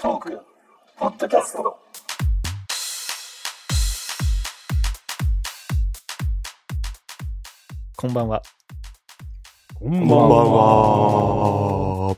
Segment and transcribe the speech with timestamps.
[0.00, 0.40] トーク
[0.96, 1.76] ポッドキャスト
[7.96, 8.40] こんばんは。
[9.74, 12.16] こんばんは。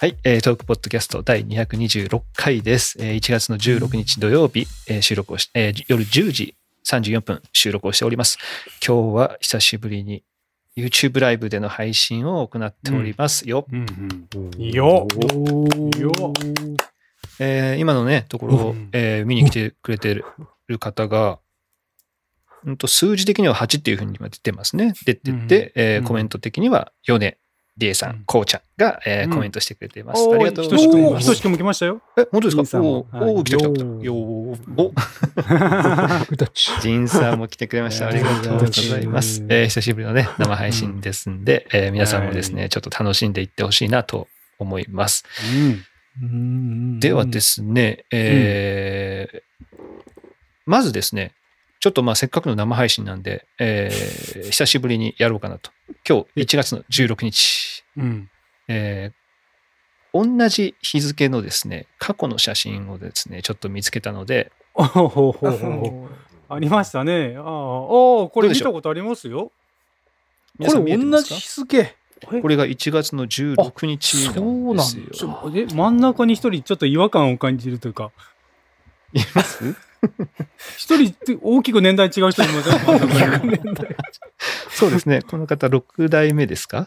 [0.00, 2.96] はい、えートークポッドキャスト第226回です。
[3.00, 6.54] えー1月の16日土曜日、えー収録をし、えー夜10時
[6.86, 8.38] 34分収録をしております。
[8.86, 10.24] 今日は久しぶりに
[10.78, 13.48] YouTube ライブでの配信を行っております。
[13.48, 13.66] よ。
[13.70, 13.86] うん
[14.56, 14.70] うん。
[14.70, 15.06] よ。
[15.98, 16.12] よ。
[17.40, 18.88] えー今のね、ところを、うん。
[18.92, 20.14] えー見に来てくれて
[20.68, 21.38] る方が、
[22.64, 24.92] うんと数字的には8っていうふうに今出てますね。
[25.04, 25.48] 出てて、うんうん。
[25.74, 27.38] えーコメント的には米、リエ
[27.94, 30.22] さうんん、こうちゃんが、えーうんコメントしてくれています。
[30.32, 31.22] ありがとうございます。
[31.22, 32.00] ひとしくんも来ましたよ。
[32.16, 32.80] え、本当ですか？
[32.80, 34.04] おーおー、来た来た来た。
[34.04, 34.56] よお。
[36.80, 38.08] ジンさんも来てくれました。
[38.08, 39.44] ありがとうございます。
[39.48, 45.24] えー久しぶりのね、生配信ですんで、えー皆さんもですね、はいちょっと楽しんでいってほしいなと思います。
[46.22, 47.00] うん。
[47.00, 49.40] ではですね、えー
[50.66, 51.32] まずですね、
[51.80, 55.70] ちょっとまあせっかくの生配信なんで、えー久しぶりにやろうかなと。
[56.06, 57.67] 今日1月の16日、
[57.98, 58.30] うん。
[58.68, 59.18] えー
[60.14, 67.34] 同じ日付のですね、過去の写真をですね、ちょっと見つけたので、 ありましたね。
[67.36, 69.52] ああ、これ見たことありますよ。
[70.58, 71.34] 皆さん見えてますか？
[71.34, 71.94] 日付。
[72.40, 74.40] これが1月の16日な
[74.72, 75.04] んですよ。
[75.12, 78.10] ちょえ、真ん中に一人ちょっと違和感を感じるというか、
[79.12, 79.74] います？
[80.76, 83.58] 一人って大きく年代違う人いません真ん中に
[84.70, 85.22] そうですね。
[85.22, 86.86] この方6代目ですか？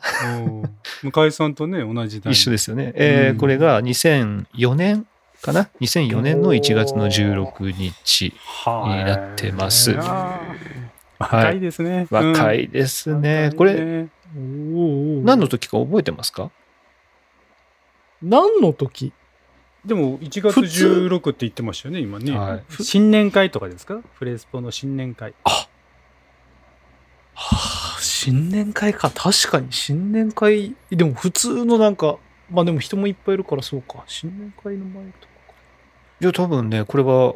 [1.03, 2.31] うん向井さんとね、同じ代。
[2.31, 2.93] 一緒ですよね。
[2.95, 3.37] えーうん。
[3.37, 5.05] これが2004年
[5.41, 8.33] かな ?2004 年の1月の16日。
[8.43, 9.91] はいになってます。
[11.19, 12.07] 若いですね。
[12.09, 12.13] い。
[12.13, 13.51] 若いですね。
[13.57, 16.49] これ、れ、何の時か覚えてますか？
[18.21, 19.11] 何の時？
[19.85, 22.37] でも1月16って言ってましたよね、今ね。
[22.37, 23.99] はい新年会とかですか？
[24.13, 25.33] フレスポの新年会。
[25.43, 25.67] は
[27.35, 29.09] あ、新年会か。
[29.09, 30.75] 確かに新年会。
[30.91, 32.17] でも普通のなんか、
[32.51, 34.03] まあでも人もいっぱいいるからそうか。
[34.05, 35.53] 新年会の前とかか。
[36.21, 37.35] いや、多分ね、これは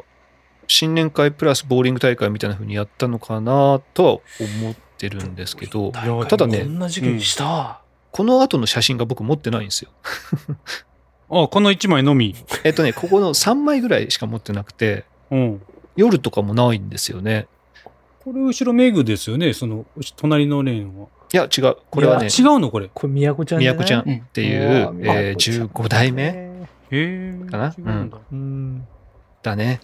[0.68, 4.10] 新年会プラスボーリング大会みたいな風にやったのかなとは
[4.60, 7.80] 思ってるんですけど、ただねこんな時期にした。
[8.12, 9.90] この後の写真が僕持ってないんですよ。
[11.30, 12.34] あ、この1枚のみ。
[12.64, 15.62] えっとね、ここの3枚ぐらいしか持ってなくて、うん。
[15.96, 17.46] 夜とかもないんですよね。
[18.24, 19.86] これ後ろメグですよね、その、
[20.16, 21.08] 隣のレーンは。
[21.32, 21.76] いや、違う。
[21.90, 22.86] これはねあ、違うのこれ。
[22.86, 26.50] へこれ、宮子ちゃん宮子ちゃんっていう、うんえー15代目
[26.90, 27.38] え。
[27.50, 27.74] かな？
[27.76, 28.18] 違うんだ。
[28.30, 28.86] うん。
[29.42, 29.80] だね。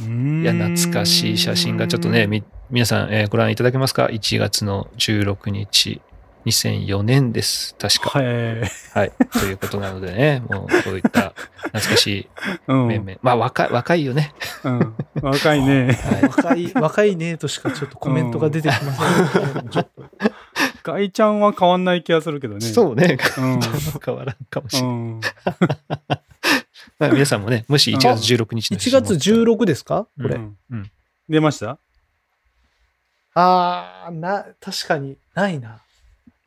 [0.00, 6.00] うーんいや、懐かしい写真がちょっとね、み皆さん、えーご覧いただけますか ?1 月の16日、
[6.46, 7.74] 2004年です。
[7.74, 8.18] 確か。
[8.18, 8.60] はい。
[8.94, 9.12] はい。
[9.32, 11.34] ということなのでね、もうこういった
[11.64, 12.28] 懐かしい
[12.68, 12.86] うん。
[12.86, 13.18] 面々。
[13.20, 14.32] まあ、若い、若いよね。
[14.64, 14.94] うん。
[15.20, 15.92] 若いね。
[15.92, 16.22] はい。
[16.22, 19.68] 若い、若いねとしかちょっとコメントが出てきませんけど。
[19.70, 20.04] ちょっと
[20.84, 22.60] ガイちゃんは変わんない気がするけどね。
[22.60, 23.18] そうね。
[23.38, 23.60] うん。
[24.04, 24.90] 変わらんかもしれない。
[24.92, 25.20] うん。
[27.00, 30.06] まあ、皆さんもね、もし1月16日の写1真持月ったら16ですか？
[30.16, 30.36] これ。
[30.36, 30.90] うんうん
[31.28, 31.78] 出ました？
[33.34, 35.80] あー、な、確かにないな。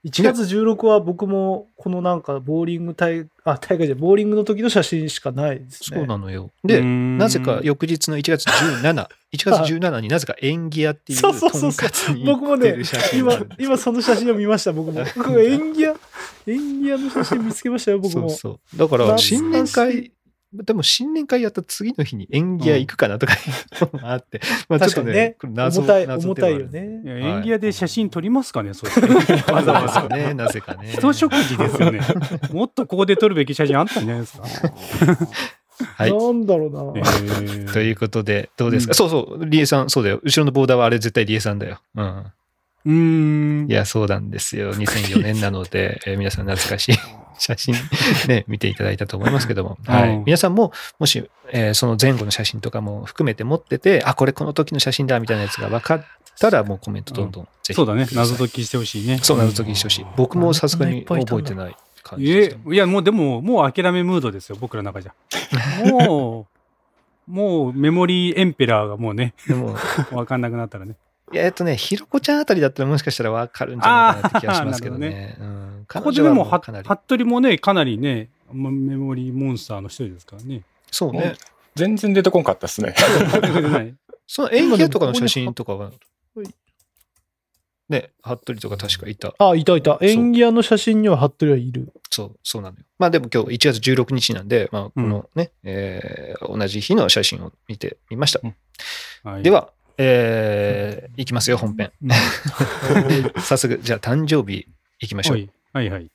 [0.06, 5.98] 1月16は僕もこのなんかボーリング大、あ、大会じゃボーリングの時の写真しかないですね。
[5.98, 6.52] そうなのよ。
[6.64, 12.78] で、なぜか翌日の1月17、 1月17になぜか縁起屋っていうそとんかつに僕もね
[13.14, 15.02] 今今その写真を見ました、僕も。
[15.38, 15.96] 演技屋、
[16.48, 18.30] 演技屋の写真見つけましたよ、僕も。
[18.30, 18.78] そうそう。
[18.78, 20.14] だから、新年会、
[20.52, 29.02] でも新年会やった次の日に縁起屋行くかなとかいうのがあって、 まあちょっとねね、謎重たい、謎重たいよね演技屋で写真撮りますかね、そして。
[29.52, 30.92] わざわざね、 なぜかね。
[30.92, 32.02] 一食事ですよね。
[32.52, 34.44] もっとここで撮るべき写真あったんじゃないですか。
[35.96, 36.12] はい。
[36.12, 37.00] なんだろうな。
[37.00, 40.20] えということで、どうですか、うんそうそう、リエさん、そうだよ。
[40.24, 41.80] 後ろのボーダーはあれ絶対リエさんだよ。
[41.96, 42.26] うん。
[42.86, 42.92] うー
[43.66, 43.74] んい。
[43.74, 44.74] や、そうなんですよ。
[44.74, 46.96] 2004年なので、えー皆さん懐かしい
[47.40, 47.74] 写真
[48.28, 49.78] ね、 見ていただいたと思いますけども。
[49.88, 50.10] はい。
[50.10, 56.06] うん皆さんも、もし、えーその前後の写真とかも含めて持ってて、あ、これこの時の写真だみたいなやつが分かっ
[56.40, 57.74] たら、もうコメントどんどん、ぜひ。
[57.74, 58.08] そうだね。
[58.14, 59.20] 謎解きしてほしいね。
[59.24, 60.06] そう、謎解きしてほしい。
[60.16, 62.74] 僕もさすがに覚えてない感じでえした。
[62.74, 65.14] いや、もうでも、もう諦めムードですよ、僕らの中じゃ。
[65.90, 66.48] も
[67.28, 69.76] う、もうメモリーエンペラーがもうね、でも、
[70.12, 70.96] わかんなくなったらね。
[71.32, 75.38] いやえっとね、ひろこちゃんあたりだったらもしかしたら分かるんじゃないかなって気がしますけどあーなね。
[75.40, 80.62] うんここででも、は彼女はかなり服部もね、かなりね、まメモリーモンスターの一人ですからね。
[80.92, 81.36] そうね。
[81.76, 82.94] 全然出てこんかったっすね。
[84.28, 85.92] その演技とかの写真とかは、
[87.90, 89.34] ね、服部とか確かいた。
[89.40, 89.98] あ、いたいた。
[90.02, 91.92] 演技屋の写真には服部はいる。
[92.12, 92.84] そう、そうなのよ。
[93.00, 98.42] まあでも今日1月16日なんで、まあこのね、えー同じ日の写真を見てみました。
[99.24, 99.72] はいで、は、
[100.04, 101.92] えーいきますよ、本編。
[102.02, 102.10] うん。
[103.44, 104.66] 早速、じゃあ誕生日
[105.02, 105.36] いきましょう。
[105.36, 105.50] はい。
[105.74, 106.10] はいはい。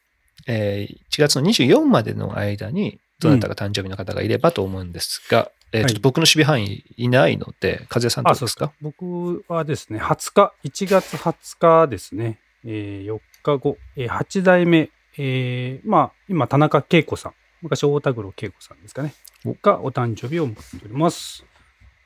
[0.46, 5.90] えー1月の24までの間に、どなたが誕生日の方がいればと思うんですが、えーはい。
[5.90, 8.72] ちょっと僕の守備範囲いないので、風さんどうですか？
[8.81, 14.88] 僕はですね、20日、1月20日ですね、えー4日後、えー8代目、
[15.19, 19.14] えーまあ、今、田中恵子さん、昔、大田黒恵子さんですかね、
[19.62, 21.44] がお誕生日を迎えております。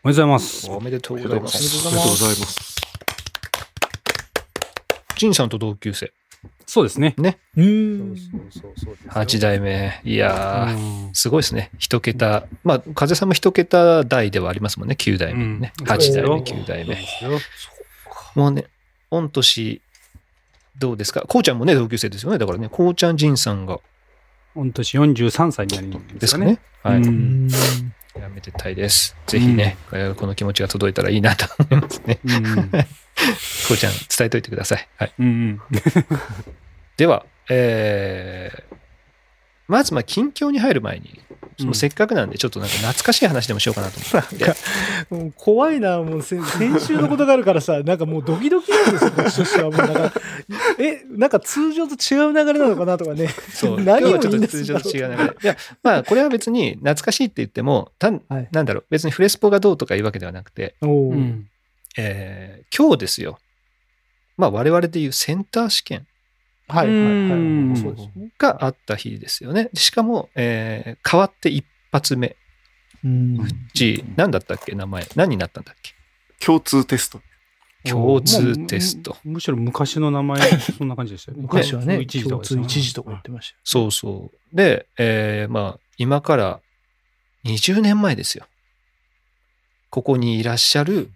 [0.04, 0.70] おめでとうございます。
[0.70, 1.84] おめでとうございまおめでとうす。
[1.84, 2.76] ございますありがとうございます。
[5.16, 6.12] ジンさんと同級生。
[6.66, 7.14] そうですね。
[7.18, 8.16] うそうーん。
[8.16, 10.00] そうそうそうですよ8代目。
[10.04, 10.68] いや
[11.12, 11.70] すごいですね。
[11.78, 12.46] 一桁。
[12.62, 14.94] まあ、風さんも一桁台ではありますもんね。
[14.98, 15.72] 9代目ね。
[15.80, 16.96] うん8代目、そう9代目。
[18.34, 18.66] もうね、
[19.10, 19.82] 御年、
[20.78, 21.22] どうですか？
[21.22, 22.38] こうちゃんもね、同級生ですよね。
[22.38, 23.80] だからね、こうちゃんジンさんが、
[24.54, 27.00] 御年43歳になりまですすかねかね。。
[27.00, 27.02] はい。
[28.14, 28.24] ううんん。
[28.24, 29.16] やめてたいです。
[29.26, 32.18] ぜひね、えーこの気持ちが届いたらいいなと思いますね。
[32.24, 34.88] うんこうちゃん、伝えといてください。
[34.96, 35.12] はい。
[35.18, 35.60] うんうん
[36.96, 38.76] では、えー、
[39.68, 41.20] まず、まあ、近況に入る前に、
[41.60, 44.36] そのせっかくなんで、ちょっとなんか懐かしい話でもしようかなと思って。
[44.38, 44.60] なんか、
[45.10, 49.70] もう怖いな、もうせ先週のことがあるからさ、なんかもうドキドキなんですよ、こっちとしては。
[49.70, 50.12] もうなんか、
[50.78, 53.28] え、なんか通常と違う流れなのかなとかね。
[53.52, 53.80] そう。
[53.82, 55.24] 何をちょっと通常と違う流れ。
[55.24, 60.76] いや、まあ、これは別に懐かしいって言っても、たんはいなんだろう、別にフレスポがどうとかいうわけではなくて、
[61.98, 63.38] えー今日ですよ。
[64.36, 66.06] まあ、我々でいうセンター試験
[66.68, 67.06] はいはいはいう
[67.36, 67.80] んはい。
[67.80, 68.28] そうですね。
[68.38, 69.70] があった日ですよね。
[69.74, 72.36] しかも、えー変わって一発目。
[73.04, 73.38] うん。
[73.74, 74.74] じ、何だったっけ？
[74.74, 75.06] 名前。
[75.16, 75.94] 何になったんだっけ？
[76.44, 77.20] 共通テスト。
[77.84, 79.16] 共通テスト。
[79.24, 81.42] むむしろ昔の名前、そんな感じでしたよね。
[81.42, 83.60] 昔はね、一時と共通一時とか言ってましたよ。
[83.64, 84.56] そうそう。
[84.56, 86.60] で、えーまあ、今から
[87.44, 88.46] 20年前ですよ。
[89.90, 91.10] ここにいらっしゃる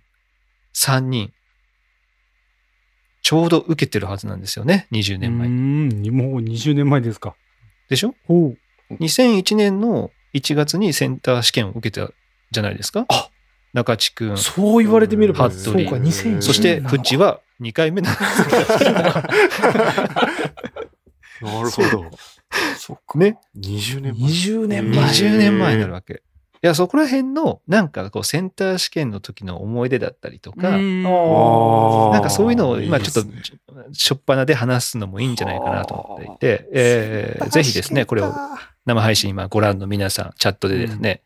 [0.75, 1.33] 3人。
[3.23, 4.87] ちょうど受けてるはずなんですよね。
[4.93, 6.11] 20年前うに。
[6.11, 7.35] ん、もう20年前ですか。
[7.89, 8.15] でしょ？
[8.29, 8.59] おう
[8.91, 12.13] ?2001 年の1月にセンター試験を受けた
[12.51, 13.07] じゃないですか。
[13.09, 13.31] あ
[13.73, 14.37] 中地君。
[14.37, 16.01] そう言われてみれば、そうか、2001
[16.33, 16.43] 年。
[16.43, 18.85] そして、フッチは2回目なんです
[21.43, 22.11] なるほど。
[22.77, 23.19] そっか。
[23.19, 23.39] ね。
[23.59, 24.31] 20年前。
[24.31, 25.05] 20年前。
[25.05, 26.23] 20年前になるわけ。
[26.65, 33.33] いや、そこら辺の、なんかこう、センター試験の時の思い出だったりとか、なんかそういうのを今ちょっと
[33.93, 38.33] しょっぱなで話すのもいいんじゃないかなと思っていて、えーぜひですね、これを
[38.87, 41.23] 生配信今ご覧の皆さん、チャットでですね、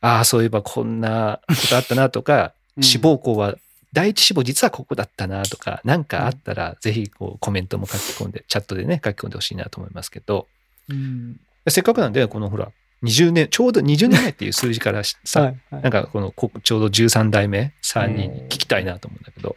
[0.00, 2.82] ああ、そういえばこんなことあったなとか、うん。
[2.82, 3.56] 志望校は、
[3.92, 10.46] 第一志望実はここだったなとか、なんかあったら、ぜひこうコメントも書き込んで、チャットでね、書き込んでほしいなと思いますけど、
[10.88, 11.40] うん。
[11.68, 12.70] せっかくなんで、このほら、
[13.02, 15.82] 20年、ちょうど20年前っていう数字からし さ、はいはい。
[15.82, 19.56] なんかこのこちょうど13代目3人に聞きたいなと思うんだけど、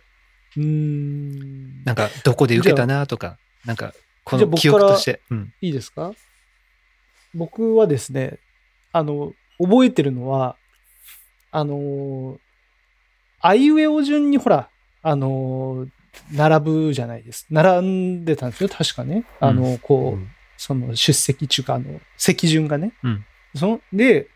[0.58, 1.84] うーん。
[1.84, 3.94] なんかどこで受けたなとか、なんか
[4.24, 5.54] この記憶として、うん。
[5.62, 6.14] いいですか？
[7.34, 8.40] 僕はですね、
[8.92, 10.58] あの、覚えてるのは、
[11.52, 12.40] あの、
[13.40, 14.70] あいうえお順にほら、
[15.02, 15.88] あの、
[16.32, 17.48] 並ぶじゃないです。
[17.50, 19.24] 並んでたんですよ、確かね。
[19.40, 20.30] あの、こう、うん。
[20.58, 22.92] その出席中か、あの、席順がね。
[23.04, 24.28] うんそので、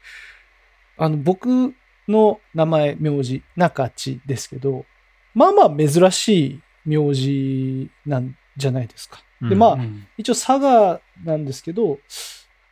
[0.97, 1.73] あの、僕
[2.07, 4.85] の名前、名字、中地ですけど、
[5.33, 9.17] まあまあ珍しい名字なんじゃないですか。
[9.41, 11.99] で、うんまあ、うん一応佐賀なんですけど、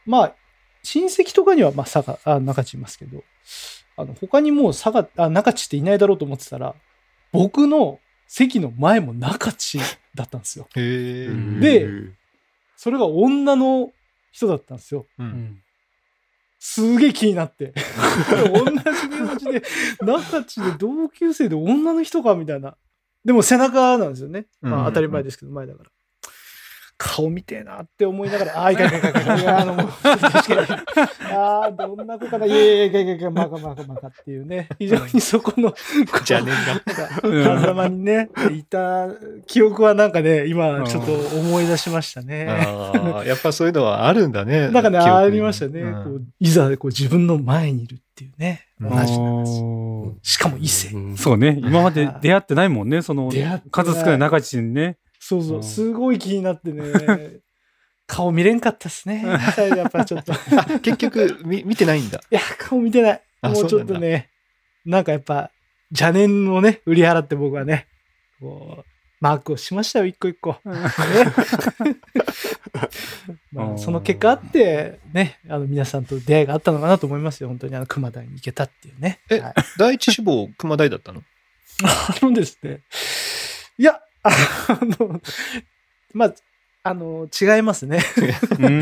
[0.06, 0.36] まあ、
[0.84, 3.24] 親戚とかにはまあ佐賀、あ、中地いますけど、
[3.98, 6.76] あの、他にもう佐賀、あ、中地っていないだろうと思ってたら、
[7.32, 9.80] 僕の席の前も中地
[10.16, 10.68] だったんですよ。
[10.74, 11.88] で
[12.76, 13.92] それが女の
[14.32, 15.06] 人だったんですよ。
[15.18, 15.24] う。
[15.24, 15.62] うんん
[16.66, 17.74] すげえ気になって。
[18.54, 18.72] 同じ
[19.10, 19.64] 名字で、
[20.02, 22.78] 中地で同級生で女の人かみたいな。
[23.26, 24.48] でも背中なんですよね。
[24.62, 25.90] まうんあ当たり前ですけど、前だから。
[27.06, 29.74] 顔見てえなって思いながら、ああ、いかんいかんいかんいかん いや、あの。
[31.34, 35.74] ああ、どんな子かな、いやいやいやいやいや、まかまかまかっていうね、非常にそこの、
[36.20, 37.52] 邪念が。
[37.52, 39.10] が、狭間にね、いた
[39.48, 42.48] 記憶はなんかね、今ちょっと思い出しましたね。
[42.50, 44.70] ああ、やっぱそういうのはあるんだね。
[44.70, 45.82] なんかね、ありましたね。
[45.82, 48.66] うんこういざこう自分の前にいるっていうね。
[48.80, 49.66] うん同じなんですよ。
[49.66, 50.94] おーしかも異性。
[50.94, 53.32] うんそうね、今まで出会ってないもんね、その
[53.72, 54.98] 数少ない中地にね。
[55.26, 56.84] そうそうう、んすごい気になってね。
[58.06, 59.24] 顔見れんかったっすね。
[59.26, 60.34] やっぱちょっと。
[60.84, 62.20] 結局見見てないんだ。
[62.30, 63.22] や、顔見てない。
[63.42, 64.30] あもうちょっとね、
[64.86, 65.50] なんかやっぱ、
[65.92, 67.88] 邪念をね、売り払って僕はね、
[68.42, 68.86] こう、
[69.22, 70.52] マークをしましたよ、一個一個。
[70.52, 70.58] ね
[73.54, 79.22] まあ、その結果あって、ね、あの皆さんと出会いがあったのかなと思いますよ、本当にあの熊台に行けたっていうね。
[79.30, 81.24] えはい第一志望、熊大だったの？
[81.84, 82.82] あのですね、
[83.78, 84.02] いや、
[84.68, 85.22] あの、
[86.14, 86.34] まあ、
[86.86, 88.00] あの、違いますね。
[88.60, 88.82] うん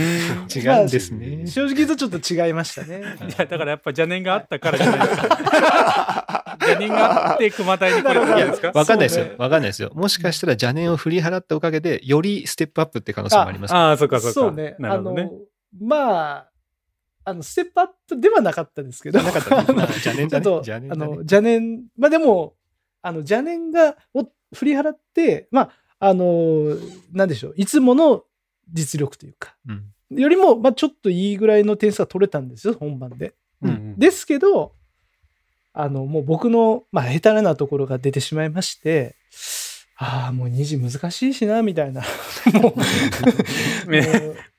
[0.54, 1.46] 違うんですね。
[1.46, 3.00] 正直言うとちょっと違いましたね。
[3.00, 6.58] いや、だからやっぱ邪念があったからじゃないですか。
[6.62, 8.72] 邪念があって熊台に来れたんじゃないですか。
[8.74, 9.26] わかんないですよ。
[9.38, 9.92] わかんないですよ。
[9.94, 13.74] もしかしたら邪念を振り払ったおかげで、よりステップアップって可能性もあります。
[13.74, 14.34] ああ、そうかそうか。
[14.34, 14.76] そうね。
[14.80, 15.32] あなるほどねの。、
[15.80, 16.52] まあ、
[17.24, 22.56] あの、ステップアップではなかったですけど、なかったね 邪念だねちょっと邪念だねあの、邪念、まあでも、
[23.02, 26.78] あの、邪念が、を振り払って、まあ、あの、
[27.12, 28.24] なんでしょう、いつもの
[28.72, 33.34] 実力というか、うんよりも、まあちょっといいぐらいの点数が取れたんですよ、本番で。
[33.62, 34.74] うんですけど、
[35.74, 39.16] あの、もう僕の、まあ、下手なところが出てしまいまして、
[39.96, 42.02] ああ、もう2時難しいしな、みたいな。
[42.60, 42.76] もう、
[43.88, 44.06] め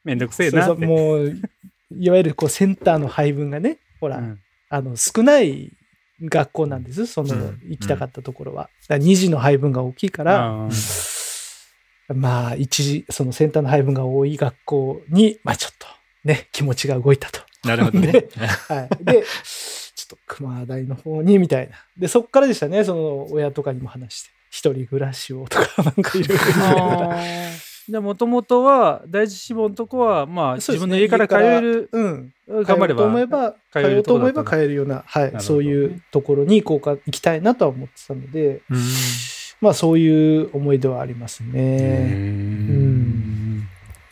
[0.04, 0.74] めんどくせえな。
[0.74, 1.36] もう、
[1.90, 4.38] いわゆるこうセンターの配分がね、ほら、うん
[4.70, 5.70] あの、少ない
[6.22, 8.70] 学校なんです、そのうん行きたかったところは。
[8.88, 10.68] だから2時の配分が大きいから、
[12.14, 15.86] まあ、一時、そのセンターの配分が多い学校に、まあちょっと、
[16.24, 17.40] ね、気持ちが動いたと。
[17.64, 18.28] なるほどね で。
[18.68, 19.04] はい。
[19.04, 19.22] で、
[19.94, 21.76] ちょっと熊大の方に、みたいな。
[21.96, 26.44] で、そっからでしたね、その親とかにも話して、一人暮らしをとか、なんかいろいろ
[27.88, 27.94] 言いながら。
[27.94, 32.32] じゃあ、もともとは、第一志望のとこは、まあ、自分の家から帰れる、うん。
[32.64, 38.78] 頑張れば通おうと思えば、通おうと思えばとこだった帰れるような、はい、そういうところに行こうか、行きたいなとは思ってたので、うん
[39.60, 42.08] まあそういう思い出はありますうね。
[42.16, 43.60] ん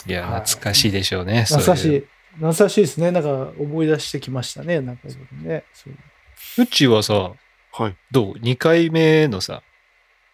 [0.06, 1.42] いや、はい懐かしいでしょうね。
[1.42, 2.04] 懐かしい。
[2.34, 3.10] 懐かしいですね。
[3.10, 4.80] なんか思い出してきましたね。
[4.80, 5.08] なんか
[5.42, 5.64] ね。
[5.74, 7.32] そううちはさ、
[7.72, 7.96] はい。
[8.12, 9.62] どう ?2 回目のさ、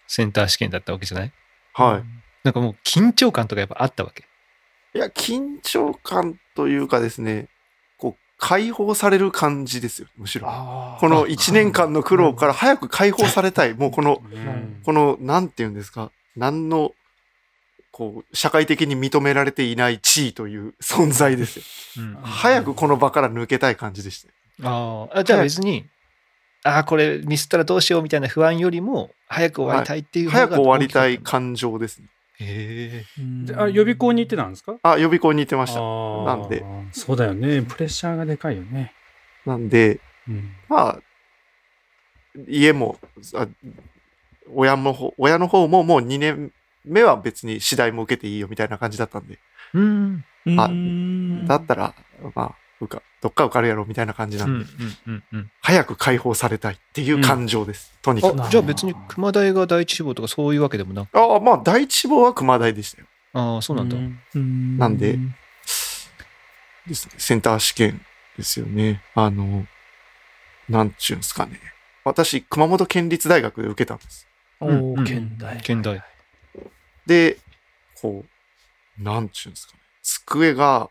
[0.06, 1.32] センター試験だったわけじゃない？
[1.72, 2.02] は
[2.46, 4.22] なんかもう緊張感とかやっぱあったわけ？
[4.94, 4.98] い。
[4.98, 7.48] いや、緊張感というかですね、
[7.98, 10.46] こう、解放される感じですよ、むしろ。
[10.48, 13.74] あこの1年間の苦労から早く解放されたい。
[13.74, 16.92] もうこの、うんこの、なんて言うんですか、何の、
[17.90, 21.58] こう、社会的に認められていない地位という存在です
[21.98, 22.04] よ。
[22.04, 24.24] うん早くこの場から抜けたい感じでし
[24.60, 24.70] た。
[24.70, 25.84] ああ、じゃあ別に、
[26.62, 32.06] ああ、これミスったらどうしようみたいな不安よりも、早く終わりたいっていう方が早く終わりたい感情ですね。
[32.40, 33.04] へ
[33.48, 33.54] え。
[33.56, 34.76] あ、予備校に行ってたんですか？
[34.82, 35.80] あ、予備校に行ってました。
[35.80, 36.64] なんで。
[36.92, 37.62] そうだよね。
[37.62, 38.92] プレッシャーがでかいよね。
[39.44, 40.50] なんで、うん。
[40.68, 40.98] まあ、
[42.48, 42.98] 家も、
[43.34, 43.46] あ
[44.52, 46.52] 親もほ、親の方ももう2年
[46.84, 49.38] 目は別に次第も受けていいよみたいな感じだったんで、
[49.72, 50.24] うん。
[50.46, 50.60] うん
[51.44, 51.94] あだったら、
[52.34, 54.66] まあ、受か、どっか受かるやろみたいな感じなうんんで、
[55.06, 55.50] うんうんうん。
[55.62, 57.92] 早く解放されたいっていう感情です。
[58.02, 58.44] とにかく。
[58.44, 61.18] あ、じゃあ別に熊大が第一志望とかそういうわけでもなく。
[61.18, 63.06] ああ、まあ、第一志望は熊大でしたよ。
[63.32, 63.96] ああ、そうなんだ。
[63.96, 65.18] うんなんで
[66.86, 67.14] ですね。
[67.18, 68.00] センター試験
[68.36, 69.02] ですよね。
[69.14, 69.66] あの、
[70.68, 71.60] なんちゅうんですかね。
[72.04, 74.28] 私、熊本県立大学で受けたんです。
[74.60, 75.60] おうんー、県大。
[75.60, 76.02] 県大。
[77.06, 77.38] で、
[78.00, 78.24] こ
[78.98, 79.80] う、なんちゅうんですかね。
[80.02, 80.88] 机が、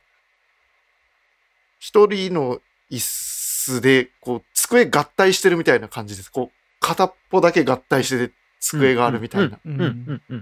[1.85, 6.31] 一人の椅子で、こう、机合体してるみたいな感じです。
[6.31, 9.59] こう、片っぽだけ合体してて、机があるみたいな。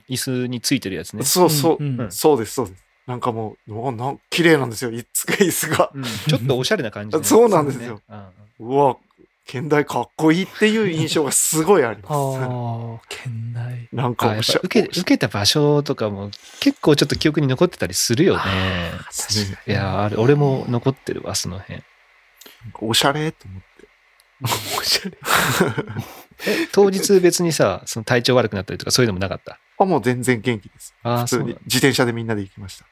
[0.09, 1.25] 椅子についてるやつね。
[1.25, 2.85] そうそう、んんそうです、そうです。
[3.05, 5.91] なんかもう、うわなん綺麗なんですよ、い机椅子が。
[5.93, 7.23] うんちょっとおしゃれな感じね。
[7.27, 8.25] そうなんですよそうね。
[8.59, 8.95] うわ、
[9.45, 12.39] 県大かっこいいっていう印象がすごいありあます。
[12.41, 13.89] あ、県大。
[13.91, 18.43] なんか受け受けた場所とかも結構ちょっと記憶に残ってたりするよね。
[18.45, 18.91] ね
[19.67, 21.83] いや、あれ、俺も残ってるわ、その辺。
[22.79, 23.87] おしゃれと思って。
[24.79, 25.17] おしゃれ。
[26.47, 29.59] え、当日別にさ、その体調悪くなったりとかそういうのもなかった？
[29.77, 30.95] あ、もう全然元気です。
[31.03, 32.85] ああ、普通に自転車でみんなで行きました。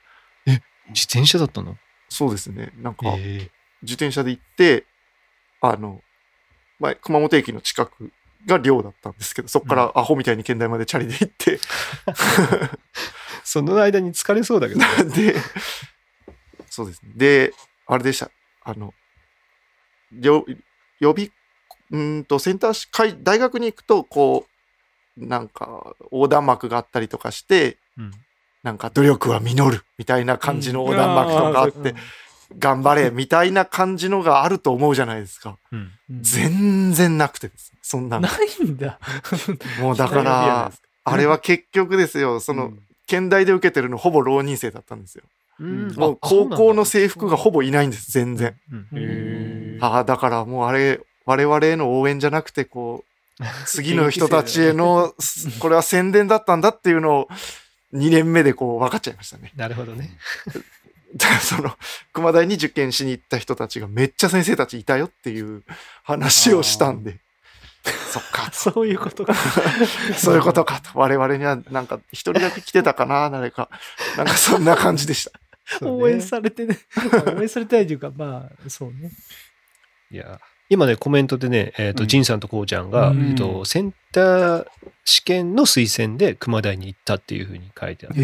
[0.89, 1.77] 自転車だったの？
[2.10, 2.74] そうですね。
[2.77, 3.50] なんか、え
[3.81, 4.86] 自転車で行って、
[5.62, 6.01] あの、
[6.81, 8.11] まあ、熊本駅の近く
[8.47, 11.59] が寮だったんですけど、そこからアホみたいに県大までチャリで行って、
[13.45, 14.81] その間に疲れそうだけど。
[15.15, 15.35] で、
[16.71, 17.11] そうですね。
[17.15, 17.53] で、
[17.85, 18.31] あれでした。
[18.63, 18.95] あの、
[20.11, 20.43] よ
[21.00, 21.31] 予備、
[21.91, 24.47] うーんと、センター大学に行くと、こ
[25.17, 28.11] う、なんか、横断幕があったりとかして、うん
[28.63, 31.95] なんか、努力は実るみたいな感じの横断幕とかあって、
[32.58, 35.58] 頑張れみたいな感じのがあると思うじゃないですか。
[35.72, 35.91] うん
[36.22, 37.79] 全然なくてですね。
[37.81, 38.27] そんなの。
[38.27, 39.00] ないんだ。
[39.79, 40.72] もうだから、
[41.03, 42.74] あれは結局ですよ、その、
[43.08, 45.24] 県大で受けてるのほぼ浪人生だったんですよ。
[45.60, 48.55] うんもう高校の制服がほぼいないんです、全然。
[49.79, 53.05] ああ、だからもうあれ、我々への応援じゃなくて、こ
[53.65, 55.13] 次の人たちへの、
[55.60, 57.27] これは宣伝だったんだっていうのを、
[57.93, 59.51] 2年目でこう分かっちゃいましたね。
[59.55, 60.17] なるほどね。
[61.41, 61.75] その、
[62.13, 65.63] 熊大に受験しに行った人たちがめっちゃ先生たちいたよっていう
[66.03, 67.20] 話をしたんで、
[67.84, 69.34] そっか、 そういうことか。
[70.15, 70.91] そういうことかと。
[70.94, 73.70] 我々にはなんか一人だけ来てたかな、誰か。
[74.18, 75.88] なんかそんな感じでした。
[75.88, 76.77] 応援されてね。
[77.36, 79.12] 応援されてないというか、まあ、そうね。
[80.12, 80.39] いや、
[80.71, 84.67] 今ね、コメントでね、えっ、と、うんジンさんとこうちゃんが、うんえっと、センター
[85.03, 88.21] 試験の推薦で熊大に行ったっていうふうに書いてあって、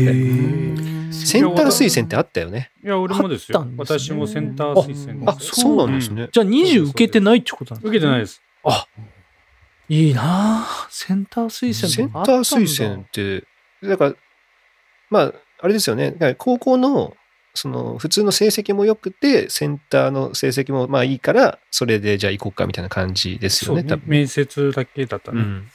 [1.12, 2.72] センター推薦ってあったよね。
[2.82, 3.60] いや、俺もですよ。
[3.60, 5.36] すね私もセンター推薦あ。
[5.42, 6.30] そうなんですね。
[6.32, 8.42] じゃあ20受けてないってことなんですか受けてないです。
[9.90, 13.44] いいなぁセンター推薦センタとかあったんだー推薦って、
[13.86, 14.14] だから、
[15.10, 16.36] まあ、あれですよね。
[16.38, 17.14] 高校の、
[17.58, 24.04] その、普通の成績も良くて、センターの成績もまあいいから、それでじゃあ行こうかみたいな感じですよね、多分。
[24.08, 25.42] 面接だけだったね。
[25.42, 25.68] うん、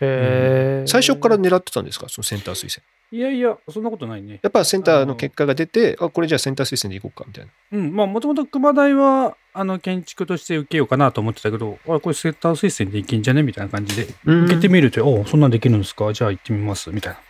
[0.00, 2.84] へー最初から狙ってたんですか、そのセンター推薦。
[3.12, 4.40] いやいや、そんなことないね。
[4.42, 7.50] やっぱセンターの結果が出て、あ、これじゃあセンター推薦で行こうかみたいな。
[7.78, 13.44] うん、まあ、もともと熊大は、あの、建築として受けようかなと思ってたけど、あ、これセンター推薦でいけんじゃね？
[13.44, 16.12] みたいな感じで、受けてみると、おそんなんできるんですか？
[16.12, 17.20] じゃあ行ってみます、みたいな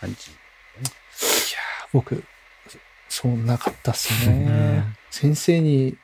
[0.00, 0.30] 感じ。
[1.92, 2.24] 僕、
[3.18, 4.84] そんなかったっすうんね。
[5.10, 5.96] 先生に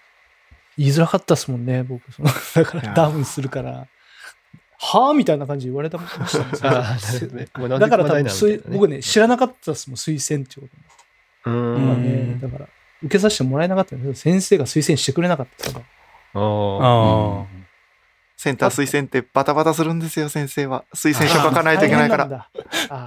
[0.79, 2.11] 言いづらかったっすもんね、僕。
[2.11, 3.87] そのだからダウンするから。
[4.79, 6.41] はぁみたいな感じで言われたもんした
[7.27, 7.49] んでね。
[7.79, 10.67] だから多分僕ね、知らなかったっすもん、推薦ってこ
[11.45, 11.51] と。
[11.51, 12.03] うん。
[12.03, 12.69] ね、だから、
[13.03, 15.85] 受けさせてもらえなかったんだけど、先生が推薦してくれなかったから。
[16.41, 17.45] ああ。
[18.43, 20.85] あセンター推薦ってバタバタするんですよ、先生は。
[20.95, 22.49] 推薦書書かないといけないから。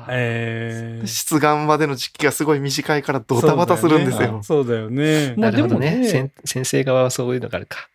[0.09, 1.07] えー。
[1.07, 4.41] 出願までの時期がすごい短いからドタバタするんですよ。
[4.43, 5.33] そうだよね。
[5.37, 7.89] まあなるほどねでもね先先生側はそういうのがあるか。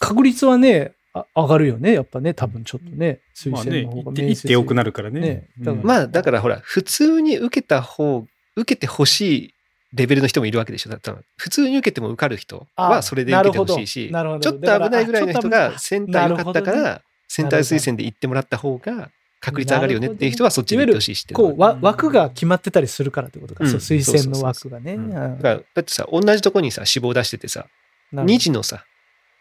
[0.00, 5.20] 確率はね、あ上がるよね、やっぱね、多分ちょっとね、推まあね、薦の方が行って、行ってよくなるからね。
[5.20, 9.54] ねだからまあ、だからほら、普通に受けた方、受けてほしい
[9.92, 10.90] レベルの人もいるわけでしょ。
[10.90, 10.98] だ
[11.36, 23.70] 普通に受けても受かる人はあそれで受けてほしいし、ちょっと危ないぐらいの人がセンター良かったから、センター推薦で行ってもらった方が確率上がるよねっていう人はそっちで行ってほしいしこう、わ枠が決まってたりするからってことか、うん。
[23.70, 24.96] そう推薦の枠がね。
[24.96, 27.66] だからだってさ、同じとこにさ、志望出しててさ、
[28.12, 28.34] なるほど。
[28.34, 28.84] 2次のさ、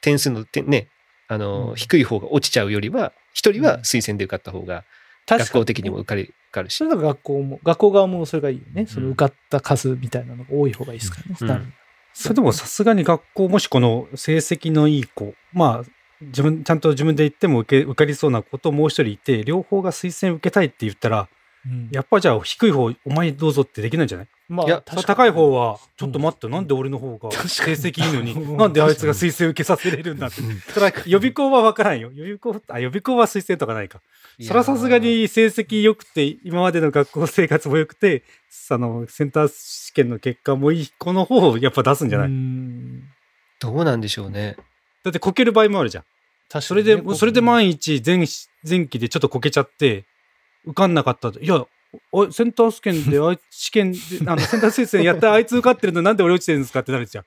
[0.02, 0.88] 点数の点ね、
[1.28, 1.76] あの、うん。
[1.76, 4.86] 低い方が落ちちゃうよりは、1人は推薦で受かった方が、
[5.38, 6.86] 学校的にも受かる受かるしそ。
[6.86, 8.88] れが学校も、学校側もそれがいいよね。
[8.88, 11.64] そのうん受かった数みたいなのが多い方がいいですからね。
[11.64, 11.74] うん
[12.12, 15.90] それでもさすがに学校、もしこの成績のいい子、まあ、
[16.22, 21.30] 自分、ちゃんと自分で言っても受け、受かりそうな子ともう一人いて、両方が推薦受けたいって言ったら、
[21.66, 24.28] うんやっぱじゃあ低い方、お前どうぞってできないんじゃない？
[24.50, 30.42] まあ、いや高い方は、ちょっと待って、なんで俺の方が成績いいのに、うんなんであいつが推薦受けさせれるんだって。
[30.74, 32.10] それは予備校は分からんよ。
[32.16, 34.02] 予備校、あ、予備校は推薦とかないか。
[34.42, 38.24] それはさすがに成績良くて、今までの学校生活も良くて、
[38.72, 43.04] あの、センター試験の結果もいい子の方をやっぱ出すんじゃない、うん
[43.60, 44.56] どうなんでしょうね。
[45.04, 46.04] だってこける場合もあるじゃん。
[46.50, 48.26] 確それで、それで前万一前、
[48.68, 50.06] 前期でちょっとこけちゃって、
[50.66, 51.40] 受かんなかったと。
[51.40, 51.66] いや、
[52.12, 53.98] おセンター試験で、あい試験で、
[54.28, 57.24] あの、センター推薦やったあいつ受かってるのなんで俺落ちてるんですかってなるじゃん。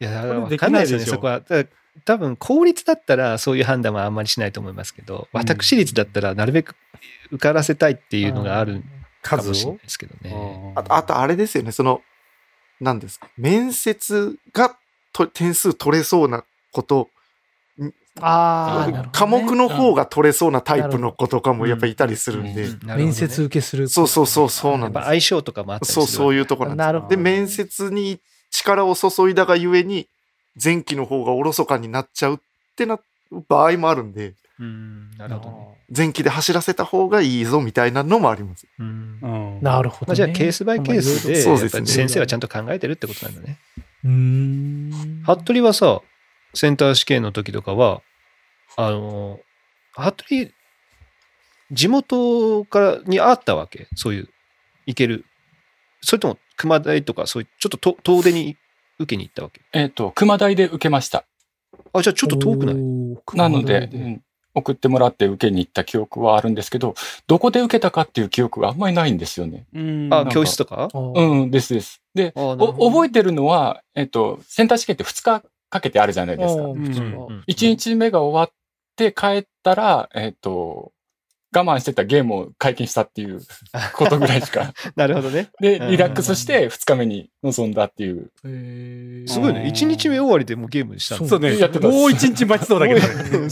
[0.00, 1.40] いや、わかんないですよね、そこは。
[1.40, 1.64] だから
[2.04, 6.74] 多分、公立だったらそういう判断はあんまりしないと思いますけど、うん私立だったらなるべく
[7.30, 8.82] 受からせたいっていうのがある
[9.22, 10.72] かもしれないですけどね。
[10.74, 12.02] あと、あとあれですよね、その、
[12.80, 14.76] 何ですか、面接が
[15.12, 17.10] と点数取れそうなこと、
[18.20, 23.88] ああ、科目の方が取れそうなタイプの子とかもやっぱいたりするんで、面接受けする。
[23.88, 25.04] そうそうそう、そうなんです。
[25.06, 26.42] 相性とかもあったりするそう、そういう。
[26.42, 26.86] いうところなんです。
[26.86, 28.20] なるほどで、面接に
[28.50, 30.08] 力を注いだがゆえに、
[30.62, 32.38] 前期の方がおろそかになっちゃうっ
[32.76, 32.98] てな
[33.48, 35.78] 場合もあるんで、うん、なるほどね。
[35.96, 38.66] 前期で走らせた方がいいぞみたいなのもあります。
[38.78, 40.06] うんうんなるほど、ね。
[40.08, 43.58] まあ、じゃあ、ケースバイケースで、そうですねやっぱり先生はちゃんと考えてるってことなんだね。
[44.04, 45.22] うーん。
[45.24, 46.00] 服部はさ、
[46.54, 48.02] センター試験の時とかは、
[48.76, 49.40] あの、
[49.92, 50.52] 服部、
[51.70, 53.88] 地元からにあったわけ。
[53.94, 54.28] そういう、
[54.86, 55.24] 行ける。
[56.02, 58.56] それとも、熊大とか、そういう、ちょっとと遠出に
[58.98, 59.62] 受けに行ったわけ。
[59.72, 61.24] えっ、と、熊大で受けました。
[61.92, 62.76] あ、じゃあちょっと遠くない？
[62.76, 62.78] い
[63.36, 64.22] なので、うん
[64.54, 66.94] 送ってもらって受けに行った記憶はあるんですけど、
[67.26, 69.64] どこで受けたかっていう記憶があんまりないんですよね。
[69.72, 70.08] うん。
[70.12, 70.88] あ、教室とか？
[70.92, 72.02] うん、ですです。
[72.14, 76.62] で、覚えてるのは、えっ、と、センター試験って2日かけてあるじゃないですか。
[76.62, 78.52] んうんうん1日目が終わっ
[78.94, 80.92] て帰ったら、えっ、と、
[81.54, 83.40] 我慢してたゲームを解禁したっていう
[83.94, 84.74] ことぐらいしか。
[84.96, 85.50] なるほどね。
[85.60, 88.30] で、うんリラックスして2日目に臨んだっていう。
[89.26, 89.64] すごいね。
[89.64, 91.58] 1日目終わりでもうゲームしたそうね。
[91.58, 93.06] やってたもう一日待ちそうだけどね。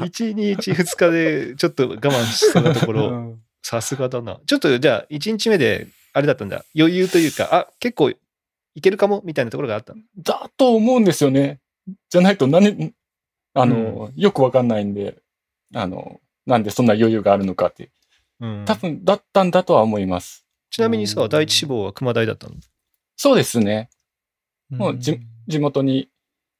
[0.00, 4.40] 1日2日でちょっと我慢しそうなところ、うんさすがだな。
[4.46, 6.64] ちょっとじゃあ1日目であれだったんだ。
[6.74, 8.12] 余裕というか、あ、結構
[8.74, 9.22] いけるかも？
[9.24, 11.60] みたいなところがあったのだと思うんですよね。
[12.08, 12.92] じゃないと何、
[13.54, 15.18] あの、よくわかんないんで、
[15.74, 17.90] あの、なんでそんな余裕があるのかって。
[18.40, 20.46] うん多分だったんだとは思います。
[20.70, 22.54] ちなみにさ、第一志望は熊大だったの？
[23.16, 23.90] そうですね。
[24.70, 26.08] もうじ地元に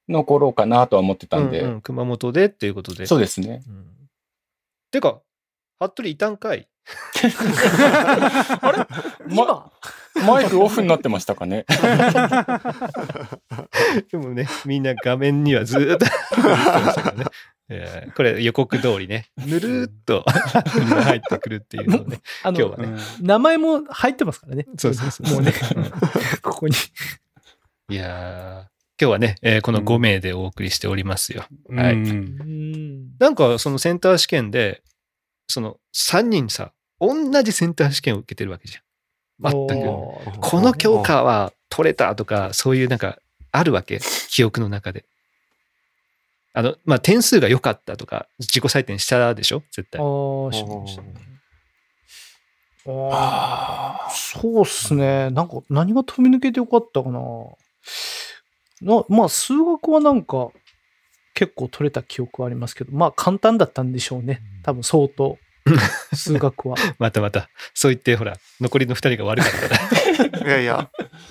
[0.09, 1.61] 残ろうかなとは思ってたんで。
[1.61, 3.05] うんうん熊本でっていうことで。
[3.07, 3.63] そうですね。
[3.67, 3.87] うん
[4.91, 5.21] てか、
[5.79, 6.67] 服部いたんかい
[8.61, 8.87] あれ？
[9.29, 9.71] 今、
[10.25, 11.65] マイクオフになってましたかね？
[14.11, 16.05] でもね、みんな画面にはずーっと。
[17.73, 22.99] えーこれ予告通りね、ぬるーっと入ってくるっていうのをね、あの今日はね。
[23.21, 24.65] 名前も入ってますからね。
[24.77, 25.27] そうそうそう。
[25.31, 25.91] もうね、うん
[26.41, 26.75] ここに。
[27.89, 31.45] いやー今日はね、えーこの5名でお送りしておりますよ。
[31.73, 34.81] はいうんうんなんかそのセンター試験で、
[35.47, 39.51] その3人さ、同じセンター試験を受けてるわけじゃん。
[39.51, 39.87] 全く。
[40.39, 43.17] この教科は取れたとか、そういうなんか
[43.51, 43.99] あるわけ？
[44.29, 45.03] 記憶の中で。
[46.53, 49.63] あの、まあ、点数が良かったとか、自己採点したでしょ？
[49.71, 49.99] 絶対。
[49.99, 51.13] あーしましたね
[52.85, 55.29] あーそうっすね。
[55.29, 57.19] なんか、何が飛び抜けてよかったかな。
[58.81, 60.49] なまあ、数学はなんか、
[61.33, 64.41] 結構取れた記憶はありますけど、まあ、簡単だったんでしょうね。
[64.63, 65.37] 多分、相当。
[66.13, 66.77] 数学は。
[66.97, 67.49] またまた。
[67.73, 70.41] そう言って、ほら、残りの2人が悪かったら。
[70.47, 70.89] いやいや、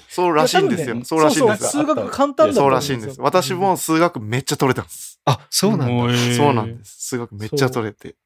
[0.08, 0.94] そうらしいんですよ。
[0.94, 3.20] ねそうらしいんですそうそう数学簡単だったそうらしいんです。
[3.20, 5.20] 私も数学めっちゃ取れたんです。
[5.24, 6.14] あ、そうなんだ。
[6.36, 7.08] そうなんです。
[7.08, 8.16] 数学めっちゃ取れて。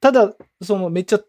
[0.00, 0.32] ただ、
[0.62, 1.20] そのめっちゃ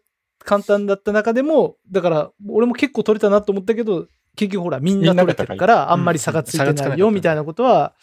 [0.44, 7.94] 簡単だった中でも、だから、俺も結構取れたなと思ったけど、結局ほら、みんな取れてるから、あんまり差がついてないよ、みたいなことは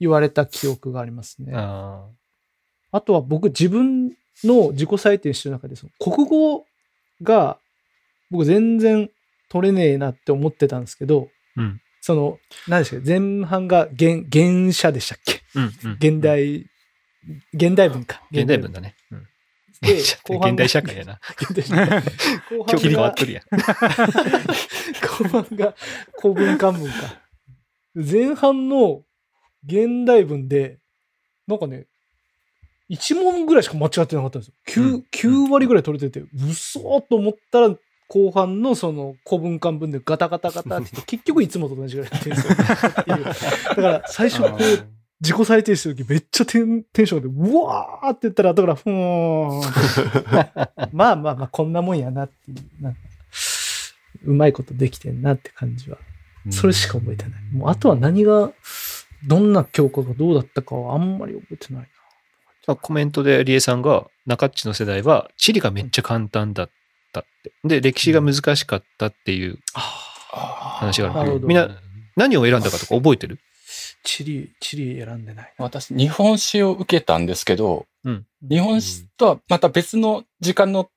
[0.00, 1.52] 言われた記憶がありますね。
[1.54, 2.06] あ
[2.92, 6.64] あとは僕、自分の自己採点してる中で、その国語
[7.22, 7.58] が
[8.30, 9.10] 僕全然
[9.48, 15.40] 取れねえなって思ってたんですけど、うんその、何でしたっけ、前半が原原写でしたっけ？
[15.54, 15.96] ーうんうん。
[16.16, 16.66] 現代、
[17.54, 18.22] 現代文か。
[18.32, 18.96] 現代文だね。
[19.12, 19.28] うん。
[19.82, 21.20] で現後半現代社会やな。
[21.40, 22.00] 現代社会
[22.58, 23.44] 後今日変わ半がっとるやん。
[25.00, 25.74] 後半が
[26.20, 27.22] 古文漢文か。
[27.94, 29.04] 前半の
[29.64, 30.78] 現代文で、
[31.46, 31.86] なんかね、
[32.92, 34.54] 1問ぐらいしか間違ってなかったんですよ。
[34.68, 37.74] 9, うん9割ぐらい取れてて、嘘と思ったら、
[38.08, 42.54] 後半のその古文漢文でガタガタガタって言って、 結局いつもと同じぐらいやってるんですよ。
[42.54, 44.58] っていうだから最初こう、
[45.22, 49.62] 自己採点してる時めっちゃテンテンションで、うわーって言ったら、後から、ふーん。
[50.92, 52.98] まあまあまあ、こんなもんやなっていう、なんか、
[54.24, 55.96] うまいことできてんなって感じは。
[56.50, 57.42] それしか覚えてない。
[57.54, 58.52] もう、あとは何が、
[59.26, 61.88] どんな教科がどうだったかはあんまり覚えてないな。
[62.66, 66.70] あコメントでリエさんが、中っちの世代は、地理がめっちゃ簡単だっ
[67.12, 67.52] たって。
[67.64, 69.58] で、歴史が難しかったっていう
[70.30, 71.48] 話があるなるほど。
[71.48, 71.68] みんな、
[72.16, 73.38] 何を選んだかとか覚えてる？
[74.04, 75.54] 地理、地理選んでない。
[75.58, 80.90] 私、日本史を受けたんですけど、うん日本史とはまた別の時間の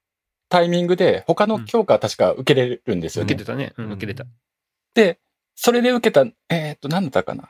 [0.50, 3.34] タイミングで、他の教科は確か受けれるんですよね。
[3.34, 3.74] 受けてたね。
[3.78, 4.26] うん、受けてた。
[4.94, 5.20] で、
[5.56, 7.50] それで受けた、えっ、と、なんだったかな？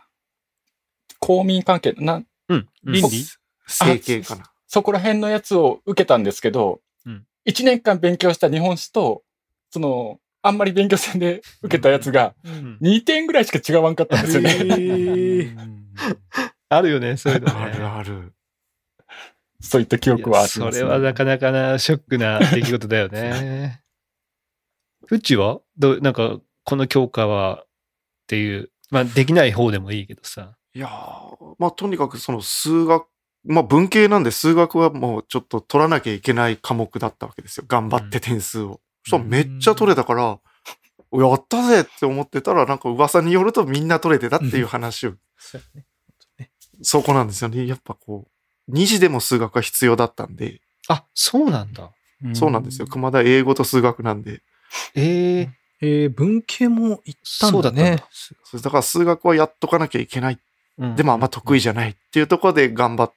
[1.20, 2.68] 公民関係、な、うん。
[2.84, 3.26] 倫理？
[3.68, 4.52] 整形かな。
[4.68, 9.24] そこら辺のやつを受けたんですけど、うん一年間勉強した日本史と、
[9.70, 14.58] その、あんまり勉強せんで受けたやつが、うん2点ぐらいしか違わんかったんですよね。
[14.60, 15.76] えー
[16.68, 17.86] あるよね、そういうのあるね。
[17.86, 18.34] ある。
[19.62, 20.72] そういった記憶はあります、ね。
[20.72, 23.84] それはなかなかな、ショックな出来事だよね。
[25.06, 25.62] フッチは？
[25.78, 27.68] どう、なんか、この教科はっ
[28.28, 30.58] ていう、まあ、できない方でもいいけどさ。
[30.74, 33.06] いやーまあとにかくその数学、
[33.46, 37.66] まあ文系なんで数学はもうちょっと取らなきゃいけない科目だったわけですよ。
[37.68, 38.82] 頑張って点数を。
[39.04, 40.40] そしたらめっちゃ取れたから、
[41.14, 45.86] やったぜって思ってたら、なんか噂によるとみんな取れてたっていう話を、そうやね
[46.82, 47.66] そこなんですよね。
[47.68, 48.28] やっぱこ
[48.68, 51.92] う、2次でも数学が必要だったんで、あ、そうなんだ。
[52.34, 52.88] そうなんですよ。
[52.88, 54.42] 熊田英語と数学なんで。
[54.96, 55.50] ええ
[55.82, 58.04] えー文系も行ったんだそうだったんね
[58.62, 58.70] だ。
[58.72, 60.40] から数学はやっとかなきゃいけない。
[60.96, 63.14] でもあんま得意じゃないっていうところで頑張っ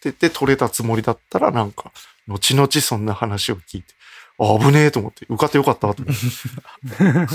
[0.00, 1.92] てて取れたつもりだったらなんか、
[2.26, 3.94] 後々そんな話を聞いて、
[4.40, 7.28] あ危ねえと思って、受かってよかったと思って。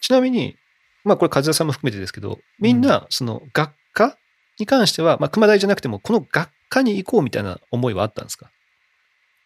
[0.00, 0.56] ちなみに、
[1.04, 4.16] まあこれ和田さんも含めてですけど、みんなその学科
[4.58, 8.50] に関しては、まあ熊大じゃなくても、この学科に行こうみたいな思いはあったんですか？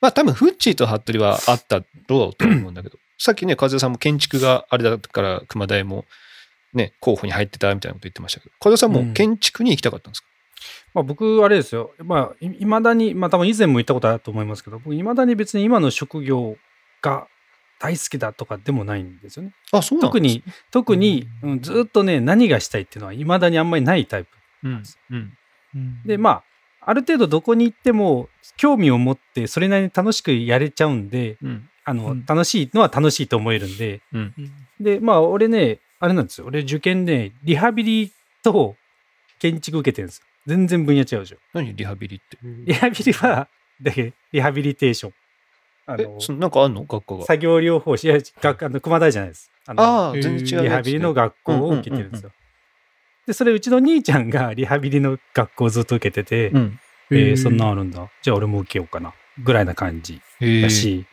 [0.00, 6.04] まあ多分、フッチーと服部はあったろうと思うんだけど、 さっきね、和代さんも建築があれだから、熊大も
[6.72, 10.28] ね、候補に入ってたみたいなこと言ってましたけど、和代さんも建築に行きたかったんですか、
[10.94, 11.92] まあ、僕、あれですよ。
[11.98, 16.56] まあ、いいまだに、まあ、多分以前も言ったことあると思いますけど、僕、いまだに別に今の職業
[17.02, 17.26] が
[17.78, 19.54] 大好きだとかでもないんですよね。
[19.72, 24.28] あ、そうなん特に、特に、うん、ずっとね、何がしたいっていうのは、いまだにあんまりないタイプ。
[24.64, 24.82] うん。
[25.74, 26.02] うん。
[26.04, 26.44] で、まあ、
[26.82, 31.68] ある程度どこに行っても、興味を持って、それなりに楽しくやれちゃうんで、うん。
[31.84, 34.34] あの、うん楽しいのは楽しいと思えるんで、うん。
[34.78, 36.46] で、まあ、俺ね、あれなんですよ。
[36.46, 38.76] 俺、受験で、リハビリと
[39.38, 40.24] 建築受けてるんですよ。
[40.46, 41.36] 全然分野違うでしょ。
[41.52, 41.74] 何？
[41.74, 42.38] リハビリって。
[42.42, 43.48] リハビリは、
[43.80, 45.12] で、リハビリテーション。
[45.86, 47.24] あえの、、そなんかあんの学科が？
[47.24, 49.50] 作業療法士、いや、学あの熊大じゃないです。
[49.66, 52.30] あのあ全然違うやつね、リハビリの学校を受けてるんですよ。
[53.26, 56.80] で、それ、うちの兄ちゃんがリハビリの学校をずっと受けてて、うん。
[57.12, 58.08] えーそんなんあるんだ。
[58.22, 59.12] じゃあ俺も受けようかな。
[59.42, 61.06] ぐらいな感じへえだし、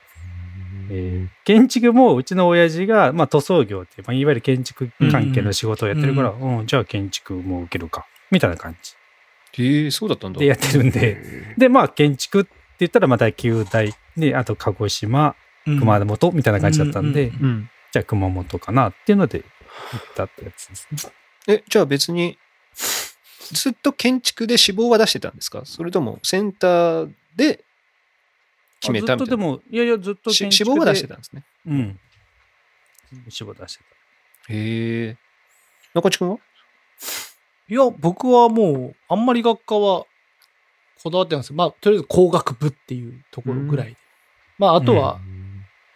[0.92, 8.06] えー建築もうちの親父が、まあ、塗装業って、まあ、いわゆる建築関係の仕事をやってるから、うんじゃあ建築も受けるか。
[8.30, 8.97] みたいな感じへ
[9.58, 10.40] えそうだったんだ。
[10.40, 17.32] でやってるんで、で、まあ、建築って言ったら、また旧大で、あと鹿児島、熊本みたいな感じだったんで。
[17.94, 20.98] じゃあ熊本かなっていうので行ったってやつですね。
[21.48, 22.38] え、じゃあ別に、
[23.54, 25.62] ずっと建築で志望は出してたんですか？
[25.64, 27.64] それともセンターで
[28.82, 29.18] 決めたみたいな？
[29.20, 31.14] ずっとでも、いやいや、ずっとし建築志望は出してた。
[31.14, 31.44] たんですね。
[31.66, 32.00] うん。
[33.30, 33.84] 志望出して
[34.48, 34.54] た。
[34.54, 35.18] へえ。
[35.94, 36.38] 中地君は？
[37.70, 40.06] いや、僕はもう、あんまり学科は
[41.04, 41.56] こだわってないんですよ。
[41.56, 43.98] まあ、とりあえず工学部っていうところぐらいで。
[44.58, 45.20] まあ、あとは、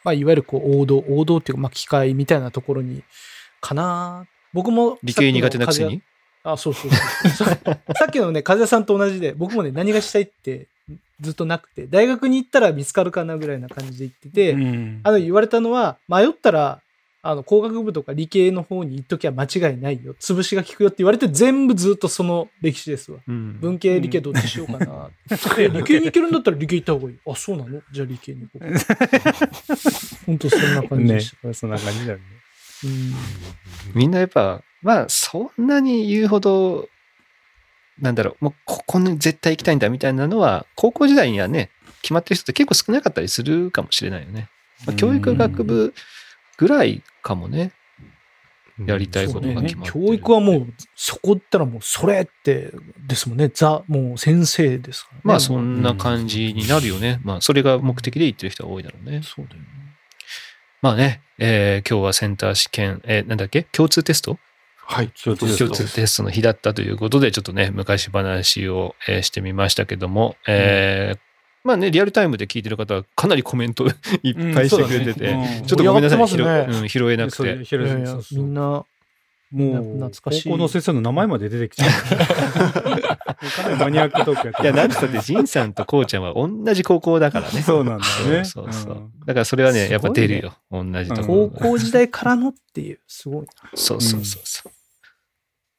[0.04, 3.04] まあ、いわゆるこう、王道、王道っていうか、まあ、機械みたいなところに、
[3.62, 6.02] かな僕も、理系苦手なくせに？
[6.44, 7.48] あ、そうそうそう。
[7.56, 7.60] さ
[7.96, 10.68] さっきのね、風さんと同じで、僕もね、何がしたいって
[11.20, 16.82] ずっとなくて、大学に行ったら見つかるかなぐらいな感じで行ってて、うんあの、言われたのは、迷ったら、
[17.24, 20.16] あの、工学部とか理系の方に行っときゃ間違いないよ。
[20.20, 23.20] 潰しが効くよって言われて、全部ずっとその歴史ですわ。
[23.28, 25.10] うん文系、理系どっちしようかな。
[25.60, 27.18] え理系に行けるんだったら理系行った方がいい。
[27.28, 27.82] あ、そうなの？
[27.92, 29.46] じゃあ理系に行こうか。
[30.26, 32.24] 本当そんな感じねでした。、そんな感じだよね。
[32.84, 33.14] うん
[33.94, 36.90] みんなやっぱ、まあそんなに言うほど、
[38.00, 41.70] なんだろう、もうここに絶対行きたいんだみたいなのは、高校時代にはね、
[42.02, 44.50] 決まってる人って結構少なかったりするかもしれないよね。
[44.88, 45.94] まあ、教育学部
[46.62, 47.72] ぐらいかもね。
[48.86, 50.06] やりたいことが決まってる。
[50.06, 52.72] 教育はもう、そこったらもう、それって、
[53.08, 53.50] ですもんね。
[53.54, 55.22] ザ、もう先生ですからね。
[55.24, 57.20] まあそんな感じになるよね。
[57.24, 59.22] まあそれが目的で行ってる人は多いだろうね。
[59.24, 59.68] そうだよね。
[60.82, 63.64] まあね、えー今日はセンター試験、えーなんだっけ？
[63.64, 64.40] 共通テスト？
[64.78, 65.10] はい。
[65.10, 71.20] 共通テスト共通テストの日だったということで、ちょっとね、昔話を、えーしてみましたけども、えー
[71.64, 73.86] まあね、リアルタイムで聞いてる方はかなりコメント
[74.24, 77.54] いっぱいしてくれてて、うんちょっとごめんなさい、ね拾うん拾えなくそうて。
[77.54, 78.86] いやいやみんな、も
[79.52, 81.92] う、懐かしい高校の先生の名前まで出てきちゃう。
[83.52, 84.64] かなりマニアックトークやった。
[84.64, 87.62] いや、なんつったって、ジンさんとこうちゃんは同じ高校だからね。
[87.62, 88.46] そうなんだよね。
[88.46, 90.54] そうそうそううんだからそれはね、やっぱ出るすよ。
[90.72, 93.48] 同じところ高校時代からのっていう、すごい。
[93.76, 94.72] そうそうそうそう。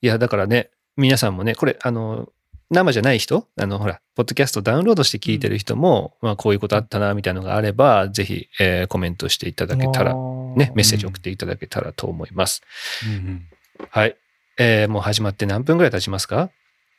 [0.02, 2.28] いや、だからね、皆さんもね、これ、あの、
[2.72, 12.62] 生じゃない人、あの、ほら、ポッドキャストダウンロードして聞いてる人も、まあ、こういうことあったな、みたいなのがあれば、ぜひ、えーコメントしていただけたら、ね、メッセージ送っていただけたらと思います。
[13.06, 13.46] うん
[13.90, 14.16] はい。
[14.58, 16.50] えーもう始まって何分ぐらい経ちますか？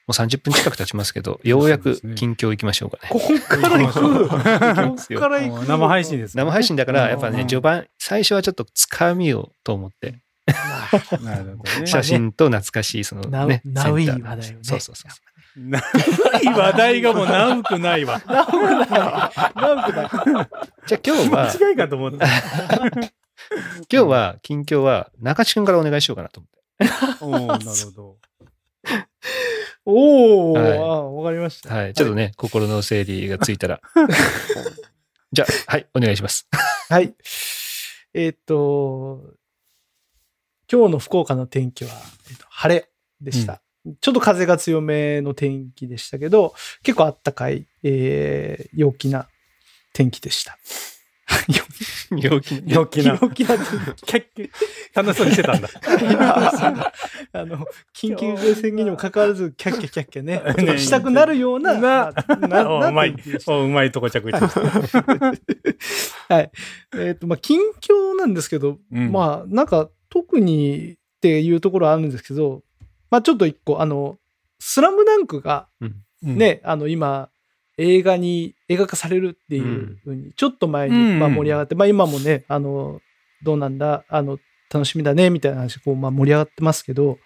[0.05, 3.09] もう30分近く経ちますけど、 ようやく近況行きましょうかね。
[3.09, 4.27] ここから行く。
[4.27, 4.49] ここか
[5.29, 5.61] ら行く。
[5.61, 6.43] うん生配信ですね。
[6.43, 10.15] 生配信だから、やっぱね、うん序盤、最初はちょっとつかみをと思って、
[11.23, 11.87] なるほどね。
[11.87, 15.11] 写真と懐かしい、そのね、ナウイセンター話題をねそうそうそう。
[15.55, 18.21] いい話題がもう長くないわ。
[18.25, 18.89] ナウくない。
[18.89, 20.47] ナウくない。
[20.87, 22.25] じゃあ今日は、間違いかと思った。
[22.27, 23.13] 今
[23.89, 26.59] 日は、近況は、中地君からお願いしようかなと思って。
[27.21, 28.17] おーなるほど。
[29.85, 31.73] おー、はいあわかりました。
[31.73, 31.93] はい。
[31.93, 33.81] ちょっとね、心の整理がついたら。
[35.31, 36.47] じゃあ、はい、お願いします。
[36.89, 37.13] はい。
[38.13, 39.21] えーっと、
[40.71, 41.91] 今日の福岡の天気は、
[42.29, 42.89] えーっと晴れ
[43.21, 43.61] でした。
[43.99, 49.27] ちょっと風が強めの天気でしたけど、結構あったかい、えー陽気な
[49.93, 50.57] 天気でした。
[52.17, 52.55] 陽気？
[52.55, 52.73] に。
[52.73, 53.17] 陽気な。
[53.21, 53.55] 陽気な
[54.93, 55.69] 楽しそうにしてたんだ。
[57.33, 57.65] あの、
[57.95, 64.39] 緊急事態宣言にもかかわらず、キャッキャキャッキャね、 ねしたくなるような、なな、な、なおうまいうまいとこ着いてた。
[66.29, 66.51] はい。
[66.95, 72.61] えっ、と、まあ、近況なんですけど、うんまあ、なんか、特にっていうところはあるんですけど、
[73.13, 74.17] まあ、ちょっと一個、あの、
[74.57, 75.93] スラムダンクがうん。
[76.35, 77.29] ね、あの、今、
[77.77, 81.19] 映画に、映画化されるっていうふうに、ちょっと前に、うん。
[81.19, 83.01] まあ盛り上がって、まあ今もね、あの、
[83.43, 84.39] どうなんだ、あの、
[84.73, 87.19] 楽しみだね、みたいな話、こう、まあ盛り上がってますけど、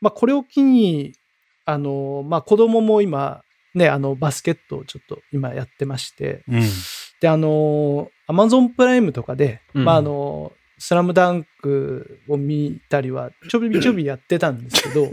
[0.00, 1.12] まあこれを機に、
[1.66, 3.42] あの、まあ子供も今、
[3.74, 6.62] ね、あの、バスケットをちょっと今やってまして、うん。
[7.20, 9.84] で、あの、アマゾンプライムとかで、うん。
[9.84, 15.10] まああの、スラムダンクを見たりは、ちょびびちょびやってたんですけど、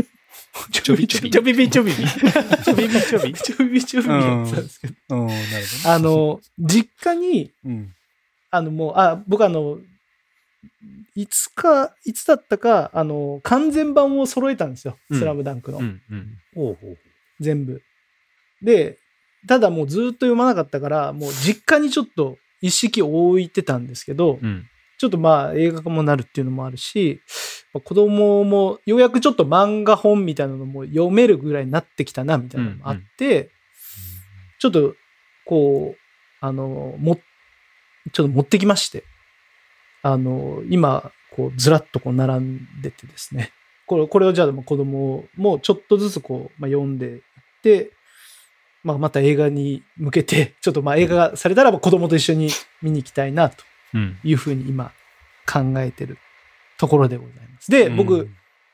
[0.72, 1.98] ちょびちょび ちょびびちょびび。
[1.98, 3.34] ちょびびちょび。
[3.34, 5.40] ちょびびちょびやってたんですけど、うん、なる
[5.86, 7.52] あの、実家に。
[8.52, 9.80] あの、もう、あ、僕あの、
[11.16, 14.98] いつか、いつだったか、あの、完全版を揃えたんですよ。
[15.10, 15.82] うんスラムダンクの。
[17.40, 17.82] 全部。
[18.62, 19.00] で、
[19.48, 24.66] ただもうずっと読まなかったから、もう実家にちょっと一式置いてたんですけど、うん
[25.04, 27.20] ちょっとまあ映画化もなるっていうのもあるし、
[27.74, 33.52] まあ子供もようやくちょっと漫画本みたいなのも読めるぐらいになってきたなみたいなのもあって、
[34.60, 34.96] ちょっと
[35.46, 36.00] こう、
[36.40, 37.20] あの、も、
[38.14, 39.04] ちょっと持ってきまして、
[40.04, 43.52] あの、今、こうずらっとこう並んでてですね、
[43.86, 47.22] これこれをじゃあ子供もちょっとずつこう、まあ、読んでいっ
[47.62, 47.92] て、
[48.84, 52.50] まあ、また映画に向けて、ちょっとまあ映画がされたらば子供と一緒に
[52.82, 53.66] 見に行きたいなと。
[53.66, 53.73] うん
[54.24, 54.92] いうふうに今
[55.52, 56.18] 考えてる
[56.78, 57.72] ところでございます。
[57.72, 58.30] で、僕、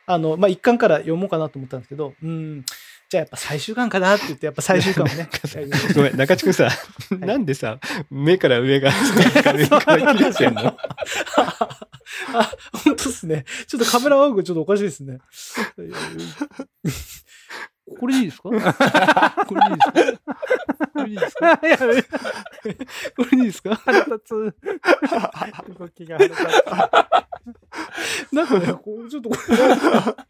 [0.05, 2.65] あの、まあ、一巻から読もうかなと思ったんですけど、うん、
[3.10, 5.29] じゃあやっぱ最終巻かなって言って、やっぱ最終巻をね。
[5.95, 6.69] ごめん、中地君さ、
[7.12, 7.79] なんでさ、
[8.10, 9.51] 目から上が、上か
[9.95, 10.77] ら切れてんの？
[12.34, 12.51] あ、
[12.84, 13.45] 本当ですね。
[13.67, 15.19] ちょっとカメラワークちょっとおかしいですね。
[17.97, 18.49] これ いいですか？
[19.47, 19.62] これ
[21.10, 21.58] いいですか？
[21.58, 22.17] これいいですか？
[23.17, 23.75] これいいですか？
[23.75, 24.56] 腹立つ。
[25.80, 26.45] 動きが腹立つ。
[28.32, 29.36] なんかね、 こう、ちょっとこ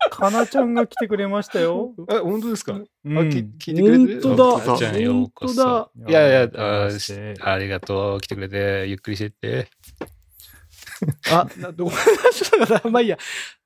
[0.10, 1.94] かなちゃんが来てくれましたよ。
[2.10, 4.22] あ、本当ですか、うあんき聞いてくれてる？
[4.22, 6.88] 本当だあちゃんようこそ本いやいや、あ
[7.52, 8.22] ありがとう。
[8.22, 9.70] 来てくれて、ゆっくりしてって。
[11.32, 11.92] あ、などこ、
[12.34, 13.18] ちょっと待ってまあいいや。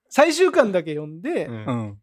[0.10, 1.98] 最終巻だけ読んで、うんうん。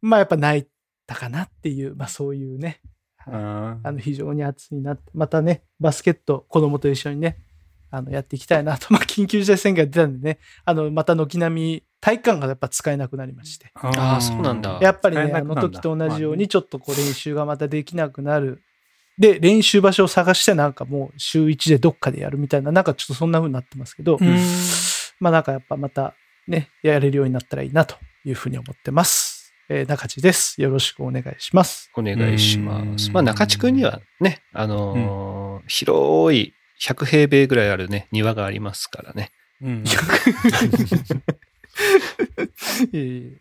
[0.00, 0.66] まあやっぱ泣い
[1.12, 2.80] たかなっていう、まあそういうね、
[3.26, 7.38] ああの非常に熱いなって、またね、バスケット、子供と一緒にね、
[7.90, 13.70] あのやっていきたいなと、 まあ緊急事態宣言が出たんでね、あの、また軒並み体育館がやっぱ使えなくなりまして。
[13.74, 14.20] あー。
[14.20, 14.78] そうなんだ。
[14.80, 18.62] やっぱりね、あの時と同じように、ちょっとこう練習がまたできなくなる。
[19.18, 24.38] で、練習場所を探してなんかもう週1でどっかでやるみたいな、なんかちょっとそんな風になってますけど、うん。
[25.20, 26.14] まあなんかやっぱまた
[26.48, 29.31] ね、やれるようになったらいいなというふうに思ってます。
[29.74, 30.60] えー中地です。
[30.60, 31.90] よろしくお願いします。
[31.96, 33.08] お願いします。
[33.08, 39.30] うんまあ、中地君にはね、あのー広い100平米ぐらいあるね、庭がありますからね。
[39.62, 39.84] うん。
[42.92, 43.32] えー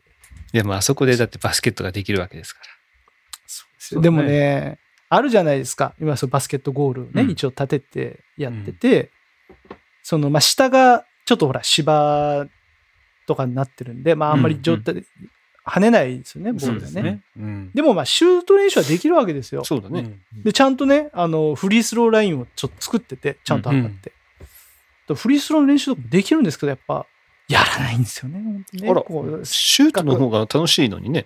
[0.53, 2.65] でも、あそこでだってバスケットができるわけですから。
[3.47, 5.93] そうだねでもね、あるじゃないですか。
[5.99, 9.11] 今、そのバスケットゴールをね、うん一応立ててやってて、
[10.03, 12.47] その、まあ、下が、ちょっとほら、芝
[13.27, 15.03] とかになってるんで、まあ、あんまり状態で、
[15.65, 17.01] 跳ねないですよね、ボールがね。
[17.01, 17.21] ね。
[17.37, 17.71] うん。
[17.73, 19.63] でも、まあ、シュート練習はできるわけですよ。
[19.63, 20.03] そうだね。
[20.03, 20.19] ね。
[20.43, 24.11] で、ちゃんとね、あの、フリースローラインをちょっと作ってて、ちゃんと測って。
[25.07, 27.05] とフリースローの練習とかもできるんですけど、やっぱ、
[27.47, 28.89] やらないんですよね、本当ね。
[28.89, 31.25] あらシュートの方が楽しいのにね。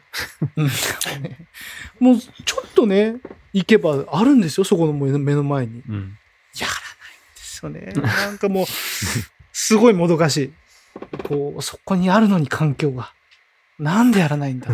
[0.58, 0.70] うん
[2.00, 3.16] もう、ちょっとね、
[3.54, 5.82] 行けばあるんですよ、そこの目の目の前に。
[5.88, 6.18] うん。
[6.60, 7.94] やらないんですよね。
[7.94, 8.66] なんかもう、
[9.54, 10.54] すごいもどかしい。
[11.24, 13.14] こう、そこにあるのに環境が。
[13.80, 14.74] なんでやらないんだと。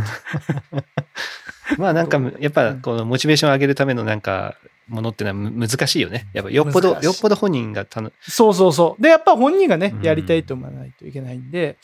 [1.77, 4.55] まあなんか、やっぱこのモチベーションを上げるためのなんか、
[4.87, 6.27] ものってのはむ難しいよね。
[6.33, 9.01] やっぱよっぽど、よっぽど本人がたの、そうそうそう。
[9.01, 11.75] で、やっぱ本人がねう、んやりたいと思わないといけないんで、やっ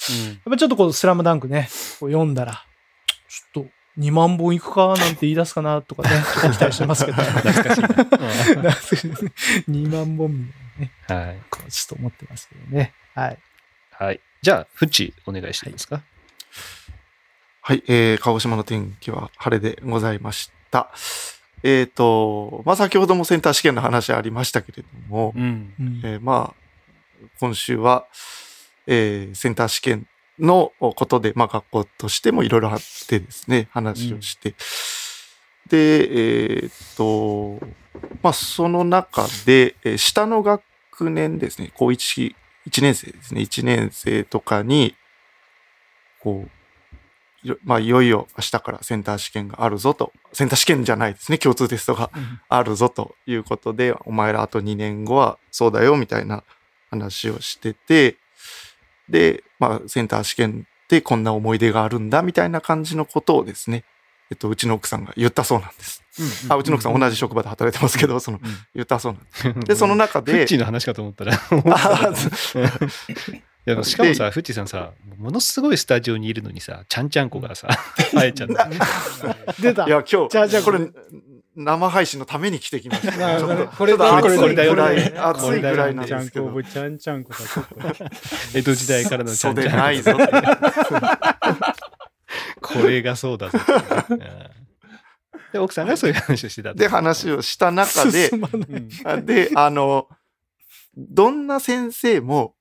[0.52, 2.66] ぱちょっとこう、スラムダンクね、こう読んだら、
[3.30, 6.10] ちょっと2万本いくかなんて言い出すかなとかね、
[6.54, 7.22] 期待してますけど。
[7.24, 7.88] 懐かしいな。
[7.88, 9.08] 懐かしい
[9.72, 10.46] 2万本み
[11.08, 11.72] たいなね、はい。
[11.72, 12.94] ちょっと思ってますけどね。
[13.16, 13.38] はい。
[13.92, 14.20] はい。
[14.42, 15.96] じゃあ、フッチ、お願いしていいですか？
[15.96, 16.04] はい、
[17.74, 20.92] えー、鹿児島の天気は晴れでございました。
[21.64, 25.74] えっ、と、まあ、先ほどもセンター試験の話ありましたけれども、うん。
[25.80, 28.06] うんえーまあ、今週は、
[28.86, 30.08] えーセンター試験
[30.40, 34.56] のことで、まあ、学校としてもいろいろあってですね、話をして。
[35.68, 37.60] で、えっ、と、
[38.22, 40.62] まあ、その中で、えー下の学
[41.10, 42.36] 年ですね、高1、
[42.70, 44.96] 1年生ですね、1年生とかに、
[46.20, 46.57] こう、
[47.64, 52.12] まあ、いよいよ明日からセンター試験があるぞと、センター試験じゃないですね、共通テストが
[52.50, 56.44] あるぞということで、お前らあと2年後はそうだよみたいな
[56.90, 58.18] 話をしてて、
[59.10, 63.84] で、まあ、センター試験ってこんな思い出があるんだみたいな感じのことをですね、
[64.30, 66.04] えっと、うちの奥さんが言ったそうなんです。
[66.50, 68.40] あ、うちの奥さん同じ職場で働いてますけど、その、
[68.76, 69.54] 言ったそうなんです。
[69.68, 71.40] で、その中でフッチ、ーの話かと思ったら。
[73.68, 77.68] あでもしかもさ、フッチーさんさ、ものすごいスタジオにいるのにさ、ちゃんちゃんこがさ、
[78.16, 78.70] 会えちゃっ た。
[79.60, 79.90] 出たい。
[79.90, 80.80] や、今日、じゃあじゃあこれ、
[81.56, 83.12] 生配信のために来てきました。
[83.12, 86.46] これちょっとこれだよぐらい、ね暑いぐらいなんちゃんこですけど。
[86.48, 87.76] ぶちゃんちゃんこがちょっと。
[88.54, 90.12] 江戸時代からのちゃんちゃんこ。
[92.62, 93.58] これがそうだぞ。
[94.10, 94.20] うん
[95.52, 98.30] で、奥さんがそういう話をしてたとで、話をした中で、
[99.24, 100.10] で、あの、
[100.98, 102.57] どんな先生も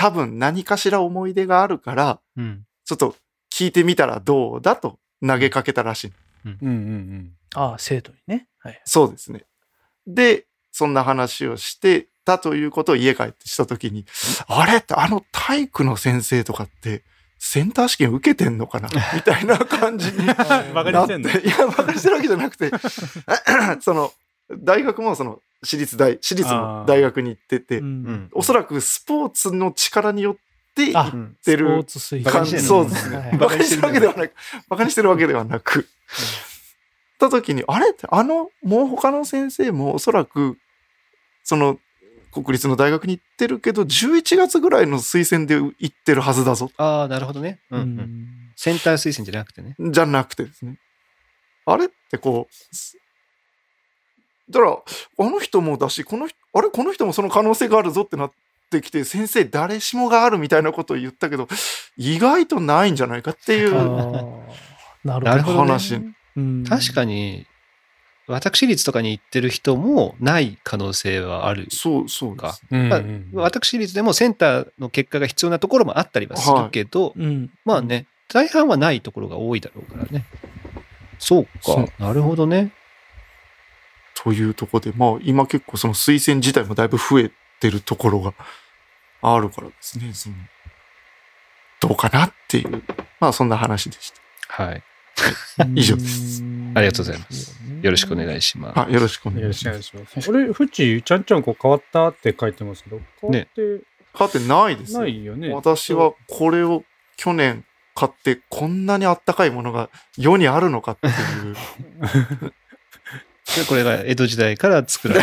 [0.00, 2.64] 多分何かしら思い出があるから、うん。
[2.86, 3.14] ちょっと
[3.52, 6.12] 聞いてみたらどうだと投げかけたらしい。
[6.46, 8.48] うんうんああ、生徒にね。
[8.60, 8.80] はい。
[8.86, 9.44] そうですね。
[10.06, 14.06] で、そんな話をしてたということを家帰ってしたときに、
[14.46, 17.04] あれってあの体育の先生とかって、
[17.38, 18.88] センター試験受けてんのかな？
[19.14, 21.12] みたいな感じに なって、
[21.46, 22.70] いや、バカにしてるわけじゃなくて、
[23.82, 24.12] その、
[24.50, 28.30] 大学もその、私立大、私立の大学に行ってて、うんうん。
[28.32, 30.36] おそらくスポーツの力によっ
[30.74, 31.84] てあ行っうんてる
[32.24, 33.16] 感じ、そうですね。
[33.16, 34.34] はいバカにしてるわけではなく、
[34.68, 35.86] バカにしてるわけではなく、
[37.18, 37.90] た時に、あれ？
[37.90, 40.56] って、あの、もう他の先生もおそらく、
[41.44, 41.78] その、
[42.32, 46.70] 国立の大学に行ってるけど、11月ぐらいの推薦で行ってるはずだぞ。
[46.78, 47.60] ああ、なるほどね。
[47.70, 48.52] うん。
[48.56, 49.74] センター推薦じゃなくてね。
[49.78, 50.78] じゃなくてですね。
[51.66, 51.86] あれ？
[51.86, 52.96] ってこう、す
[54.50, 56.70] だから、あの人もだし、この人、あれ？
[56.70, 58.32] この人もその可能性があるぞってなっ
[58.70, 61.48] てきて、先生誰しもがあるみたいなことを言ったけど、
[61.96, 63.76] 意外とないんじゃないかっていう。
[63.76, 64.40] あー
[65.04, 65.30] なるほど。
[65.30, 65.94] なるほどね話
[66.36, 67.46] うん確かに、
[68.26, 71.66] 私立とかに行ってる人もない可能性はある。
[71.70, 72.62] そう、そうでかす。
[72.70, 72.88] うん。
[72.88, 77.50] まあうん私立でもセンターの結果が必要なところもあったりはするけど、うん。
[77.64, 80.24] まあね、大半はないところが多いだろうからね。
[81.18, 81.92] そうそうか。
[81.98, 82.72] なるほどね。
[84.22, 88.34] というところで、まあ今結構その推薦自体もだいぶ増えてるところが
[89.22, 90.34] あるからですね、その、
[91.80, 92.82] どうかなっていう、
[93.18, 94.12] まあそんな話でし
[94.48, 94.62] た。
[94.62, 94.82] はい。
[95.74, 97.60] 以上ですうんありがとうございます。
[97.82, 98.80] よろしくお願いします。
[98.80, 99.92] あ、よろしくお願いします。
[99.92, 103.80] これ、フッチ、ちゃんちゃんこ変わったって書いてますけど、変わって変
[104.18, 105.52] わってないですよないよね。
[105.52, 106.84] 私はこれを
[107.16, 107.64] 去年
[107.94, 112.52] 買ってこんなにあったかいものが世にあるのかっていう。
[113.56, 115.20] でこれが江戸時代から作られ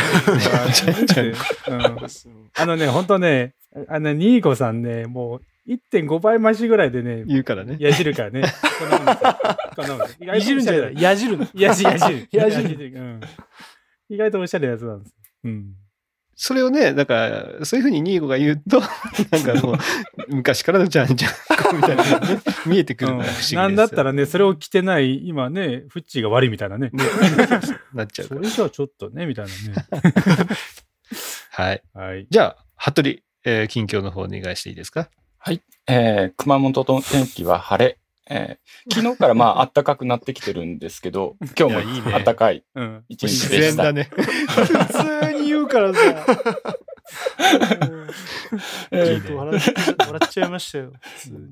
[1.07, 1.35] てる、
[2.55, 3.53] あのね、本当ね、
[3.87, 7.77] あの、ニーコさんね、もう1.5倍増しぐらいでね、言うからね。
[7.79, 8.43] やじるからね。
[8.79, 9.37] こんなもんですよ
[9.75, 11.01] こんなもんですいじるんじゃない。
[11.01, 11.47] やじるの。
[11.53, 12.27] やじやじる。
[12.31, 13.21] やじるうん
[14.09, 15.15] 意外とおしゃれなやつなんです。
[15.43, 15.73] うん。
[16.39, 17.29] それをね、だか
[17.59, 18.79] ら、そういうふうにニーゴが言うと、
[19.31, 19.77] なんかもう、
[20.27, 21.31] 昔からのちゃんちゃん
[21.63, 26.91] こみたいなね、 見えてくるのが不思議ですよなんだったらね、それを着てない、今ね、フッチーが悪いみたいなね。
[27.93, 28.27] なっちゃう。
[28.27, 29.51] それじゃあちょっとね、みたいな
[31.51, 31.81] はい。
[31.95, 32.01] ね。
[32.01, 32.27] はい。
[32.29, 35.09] じゃあ、服部、えー近況の方お願いしていいですか？
[35.87, 37.97] えー熊本の天気は晴れ。
[38.29, 43.03] えー昨日からまあ 暖かくなってきてるんですけど、今日も暖かいうん。
[43.09, 43.83] 一自日でした。
[43.83, 44.09] 然だね。
[44.13, 45.99] 普通に言うからさ。
[48.91, 50.93] えーちょっと笑っちゃ笑っちゃいましたよ。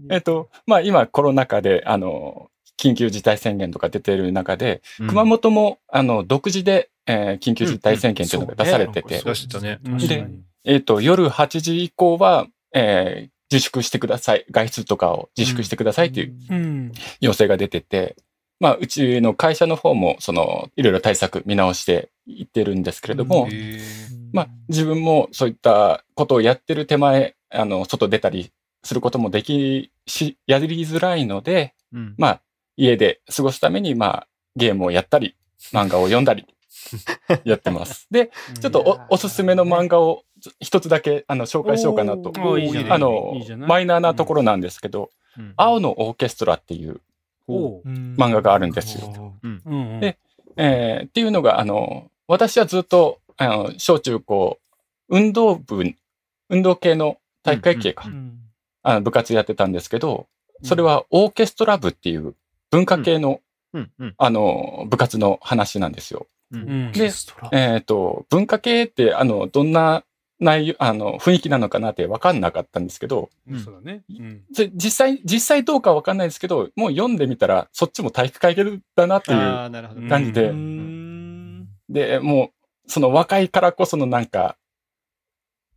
[0.09, 9.79] えっと、まあ今コロナ禍で、あの、緊急事態宣言とか出てる中で、熊本も、あの、独自で、えー緊急事態宣言というのが出されてて、そう出してたね。
[10.07, 10.27] で
[10.67, 14.45] えっ、と、夜8時以降は、えー自粛してください。
[14.51, 16.91] 外出とかを自粛してくださいといううん。
[17.21, 18.17] 要請が出てて、
[18.59, 23.79] まあ、うちの会社の方も、その、いろいろ対策見直していってるんですけれども、へ
[24.33, 28.51] まあ、自分もそういったことをやってる手前、あの、外出たり
[28.83, 32.41] することもでき、し、やりづらいので、ーうんまあ、
[32.75, 35.35] 家で過ごすために、まあ、ゲームをやったり、
[35.71, 36.45] 漫画を読んだり、
[37.43, 38.07] やってます。
[38.11, 40.23] で、ちょっとおおすすめの漫画を
[40.59, 42.31] 一つだけ、あの、紹介しようかなと。
[42.89, 43.33] あの
[43.67, 45.53] マイナーなところなんですけど、うん。
[45.57, 47.01] 青のオーケストラっていう
[47.47, 49.33] 漫画があるんですよ。
[49.99, 50.17] で
[50.57, 54.59] えーっていうのが、あの、私はずっと、あの、小中高、
[55.09, 55.83] 運動部、
[56.49, 58.39] 運動系の体育会系か、うん。
[58.83, 60.27] あの部活やってたんですけど、
[60.63, 62.35] それはオーケストラ部っていう
[62.71, 63.41] 文化系の、
[63.73, 63.91] うん。
[63.99, 64.15] うん。
[64.17, 66.27] あの、部活の話なんですよ。
[66.93, 67.11] で
[67.51, 70.03] えっ、と、文化系って、あの、どんな
[70.39, 74.03] 内容、あの、雰囲気なのかなって分かんなかったんですけど、うんそうだね。
[74.09, 74.43] うん。
[74.51, 78.63] じ実際、実際どうか分かんないですけど、もう読んでみたら、そっちも体育会系
[78.95, 79.37] だなっていう。
[79.37, 80.07] ああ、なるほど。
[80.07, 82.51] 感じでうんで、も
[82.87, 84.57] う、その若いからこそのなんか、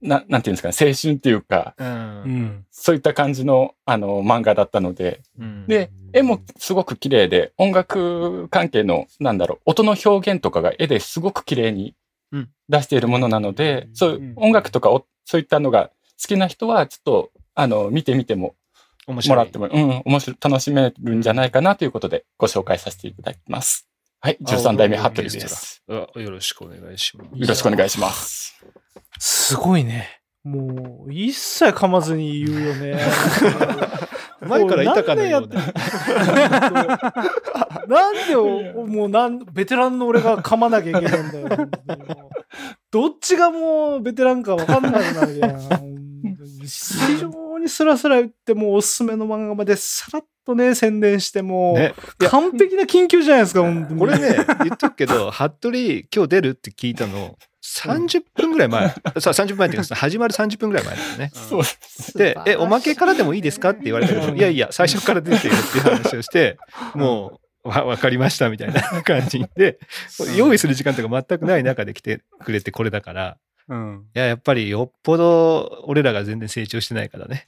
[0.00, 1.84] ななんていうんですかね、青春っていうか、う。
[1.84, 2.66] うんん。
[2.70, 11.94] そういった感じの、あの、漫画だったので、うんで、絵もすごく綺麗で、音楽関係の、なんだろう、音の表現とかが絵ですごく綺麗に
[12.32, 15.90] うん出しているものなので、うんそういう音楽とかおそういったのが
[16.20, 18.54] 好きな人は、ちょっと、あの、見てみても、
[19.06, 19.36] 面白い。
[19.36, 23.88] もらっても、うん、面白い、楽しめるんじゃないかなということで、ご紹介させていただきます。
[24.20, 25.82] はい、13代目ハットリです。
[25.88, 27.38] あよろしくお願いします。
[27.38, 28.60] よろしくお願いします。
[29.18, 30.20] すごいね。
[30.44, 32.98] もう、一切噛まずに言うよね。
[34.40, 35.72] 前からいたかのようもな。
[37.88, 41.48] なんでお、 もうなん、ベテランの俺が噛まなきゃいけないんだよ。
[42.90, 45.58] どっちがもうベテランか分かんなくなるやん。
[46.62, 51.94] 非常にスラスラ言って、もうおすすめの漫画までさらっとね、宣伝して、もう、ね。
[52.30, 54.00] 完璧な緊急じゃないですか、本当に。
[54.00, 55.78] これね、言っとくけど、服部
[56.14, 57.36] 今日出るって聞いたの、
[57.76, 58.88] 30分ぐらい前。
[58.88, 61.30] さあ、30分前っていうか、始まる30分ぐらい前 ですね。
[62.14, 66.56] でえ、おまけからでもいいですかって言われたけど、いやいや、最初から出てよっていう話をして、
[66.94, 69.78] もう、わ、わかりましたみたいな 感じで、
[70.36, 73.36] 用意する時間とか全くない中で来てくれてこれだから、
[73.68, 74.06] うん。
[74.14, 77.44] いや、やっぱりよっぽど俺らが全然成長してないからね。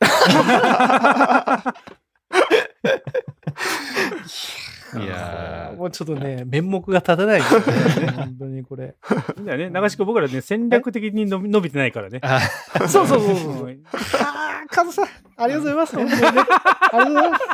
[4.98, 8.06] いやーもうちょっとね、面目が立たないですね。
[8.12, 8.94] 本当にこれ。
[9.36, 9.70] いいんだよね。
[9.70, 12.20] 長志くん僕らね、戦略的に伸び伸びてないからね。
[12.22, 12.40] あ
[12.88, 13.66] そうそうそうそう。
[13.66, 13.82] うん
[14.20, 15.06] ああ、カズさん、
[15.42, 15.96] ありがとうございます。
[15.96, 16.26] 本当にね。
[16.28, 17.44] ありがとうございます。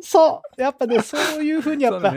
[0.00, 0.60] そう。
[0.60, 2.14] やっぱね、そういうふうにやっぱ、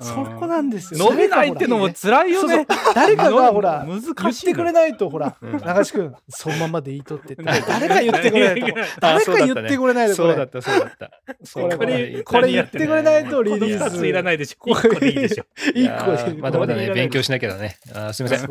[0.00, 1.10] そこなんですよ。
[1.10, 2.66] 伸びないってのも辛いよね。
[2.94, 8.80] 誰かがほら、難しいの言ってくれないと、ほら、うん長志くん、そのままでいいとって誰か言ってくれないと。
[9.00, 10.14] 誰か言ってくれないと。
[10.14, 11.10] そうだった、そうだった。
[11.54, 14.06] ここれれ、これ言ってくれないとリリース。
[14.06, 14.70] いらないでしょ。
[14.70, 15.44] 一個でいいでしょ。
[16.38, 17.76] まだまだね、勉強ししなきゃだね。
[17.94, 18.48] あーすみません。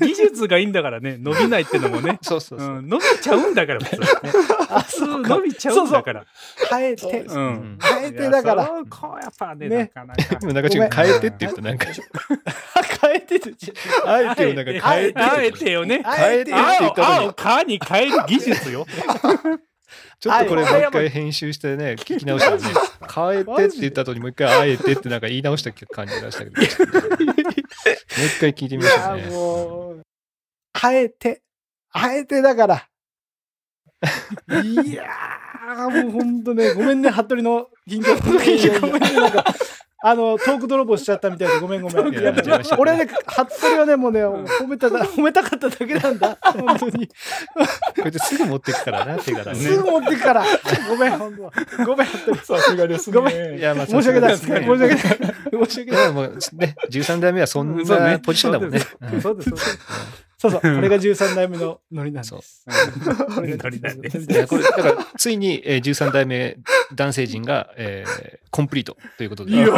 [0.00, 2.18] 技術がいいんだからね、伸びないってのもね。
[2.22, 2.68] そうそうそう。
[2.68, 4.02] うん伸びちゃうんだから、普通。
[4.68, 6.24] あ、普通伸びちゃうんだから。
[6.70, 7.20] 変えて。
[7.20, 10.34] うん変えてだからこうやっぱね、ねなかなか。
[10.40, 11.86] でも中島君変えてって言うとなんか、
[13.00, 13.52] 変えてって。
[14.04, 16.02] あえてをなんか変えてあえっててよね。
[16.04, 18.86] 変えてって言ったのに青を、青に変える技術よ。
[20.18, 22.62] ちょっとこれもう一回編集してね、聞き直したらね、
[23.14, 30.02] 変えてって言った後にもう一回あえてってなんか言い直した感じがしたけど、もう一回聞いてみましょうあね。
[30.80, 31.42] 変えて、
[31.92, 32.88] 変えてだから。
[34.64, 39.44] いやー、もうほんとね、ごめんね、服部の銀行の時ごめんね、なんか、
[40.02, 42.12] あの、トーク泥棒しちゃったみたいで、ごめんごめん。
[42.12, 46.38] いややめちゃいました俺ね、服部はね、もうね、褒めただ、褒めたかっただけなんだ。
[46.42, 47.08] 本当に。
[47.08, 49.58] これですぐ持ってくからな、手柄ね。
[49.58, 50.44] すぐ持ってくから。
[50.88, 51.50] ごめん、ほんと。
[51.84, 52.38] ごめん、服部。
[52.44, 53.16] さすがですね。
[53.16, 54.36] ごめいや、まあ、申し訳ない。
[54.36, 54.88] 申し訳ない。
[54.90, 55.06] ですね
[55.66, 56.02] 申し訳ない。
[56.02, 58.80] いやもうね、13代目はそんなポジションだもんね。
[59.12, 60.25] うんそうです、そうです。
[60.38, 62.66] そうそう、これが13代目のノリなんそうです。
[63.34, 64.46] これがノリなんです。
[64.46, 66.58] これだから、ついに、えー、13代目
[66.94, 69.52] 男性陣が、えーコンプリートということで。
[69.52, 69.74] いやいや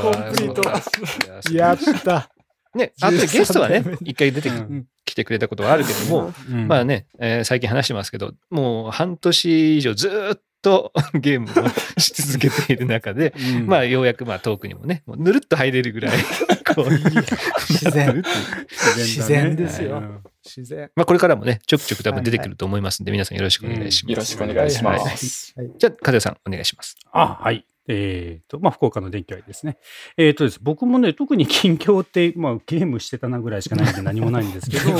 [0.00, 0.62] コンプリート。
[0.62, 2.30] トやった。
[2.74, 4.86] ね、あとでゲストはね13代目、一回出てきうん。
[5.04, 6.66] 来てくれたことはあるけども、うん。
[6.66, 16.16] まあね、えー最近話してますけど、もう半年以上ずーっと ゲームをし続けている中で、うんまあようやくまあトークにもね、もうぬるっと入れるぐらい、
[16.74, 18.22] こう、自然
[18.96, 20.90] 自然ですようん自然。
[20.96, 24.10] まあこれからもね、ちょくちょく多分出てくると思いますんで、皆さんよろしくお願いします。
[24.12, 25.54] よろしくお願いします。
[25.78, 26.96] じゃあ、かずやさん、お願いします。
[27.12, 27.64] あ、はい。
[27.86, 29.76] えっ、と、まあ、福岡の電気愛ですね。
[30.16, 34.90] えっ、とです、僕もね、特に近況って、まあ、ゲームしてたなぐらいしかないんで 何もないんですけど、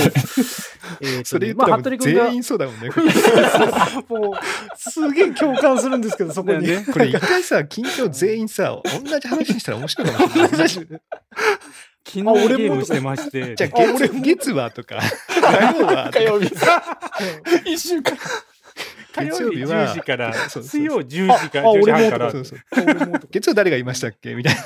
[1.01, 2.91] えーとね まあ、服部君が全員そうだもんね。
[4.09, 4.35] もう、
[4.77, 6.67] すげえ共感するんですけど、そこに。
[6.67, 11.01] ねこれ一回さ、近況全員さ、同じ話にしたら面白いかもしれない。
[12.07, 16.53] 昨日あ俺もゲームしてまして、じゃあ、月月はとか、火曜はとか火曜日。
[17.65, 18.17] 一週間。
[19.15, 22.59] 火曜日月曜日は 10時から、水曜10時から10時ああ俺も半からそう、そう。
[22.83, 24.35] 俺も月曜誰がいましたっけ？
[24.35, 24.63] みたいな。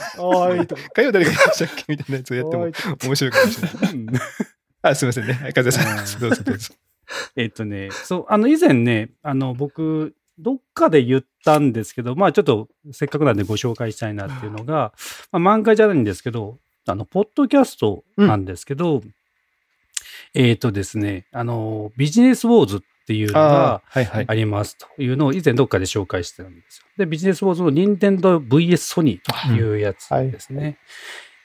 [0.95, 1.85] 火曜誰がいましたっけ？
[1.89, 2.73] みたいなやつをやってもはい
[3.05, 3.93] 面白いかもしれない。
[3.93, 4.07] うん。
[4.83, 5.33] あ、すみませんね。
[5.35, 6.19] はい風さうん。
[6.19, 6.75] ん、どうぞどうぞ。
[7.37, 14.93] えっとね、そう、あの、以前ね、あの、僕、どっかで言ったんですけど、まあちょっとせっかくなんでご紹介したいなっていうのが、
[15.33, 19.03] まあ漫画じゃないんですけど、あの、ポッドキャストなんですけど、
[20.35, 23.83] えっ、とですね、あの、ビジネスウォーズっていうのが。
[24.27, 26.85] ありますというのを以前どっかで紹介してたんですよ。
[26.99, 30.77] で、ビジネスウォーズの任天堂 VS ソニーというやつですね。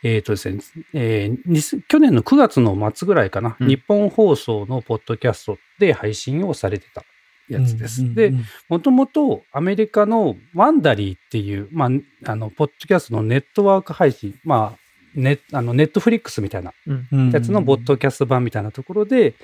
[0.04, 0.60] えっ、とですね、
[0.94, 7.06] えーに去年の9月の末ぐらいかな、うん日本放送のポッドキャストで配信をされてた
[7.48, 8.14] やつです。
[8.14, 8.34] で、
[8.68, 11.86] もともとアメリカのワンダリーっていう、ま
[12.26, 14.84] あ、あの、ポッドキャストのネットワーク配信、まあ、
[15.16, 19.36] ネあのネットフリックスみたいなうんやつのボッドキャスト版みたいなところで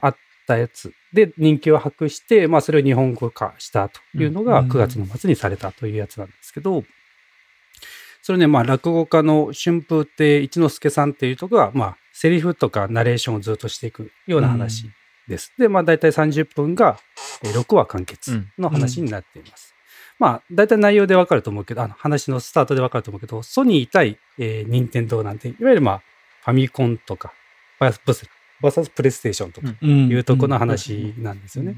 [0.00, 0.16] あっ
[0.48, 6.84] たやつで人気を博して、まあそれを日本語化したというのがうん9月の末にされたというやつなんですけど、
[8.22, 14.90] それね、まあ落語家の春風亭一之輔さんっていうとこが、まあセリフとかナレーションをずっとしていくような話
[15.28, 15.52] です。
[15.58, 16.98] で、まあ大体30分が
[17.44, 19.74] えー6話完結の話になっています。
[20.18, 26.02] まあ大体内容でわかると思うけど、あの話のスタートでわかると思うけど、ソニー対、えー、任天堂なんて、いわゆるまあ
[26.44, 27.32] ファミコンとか、
[27.78, 28.26] バーサバーサ
[28.70, 31.76] スプレイステーションとかいいうとこの話なんですよね。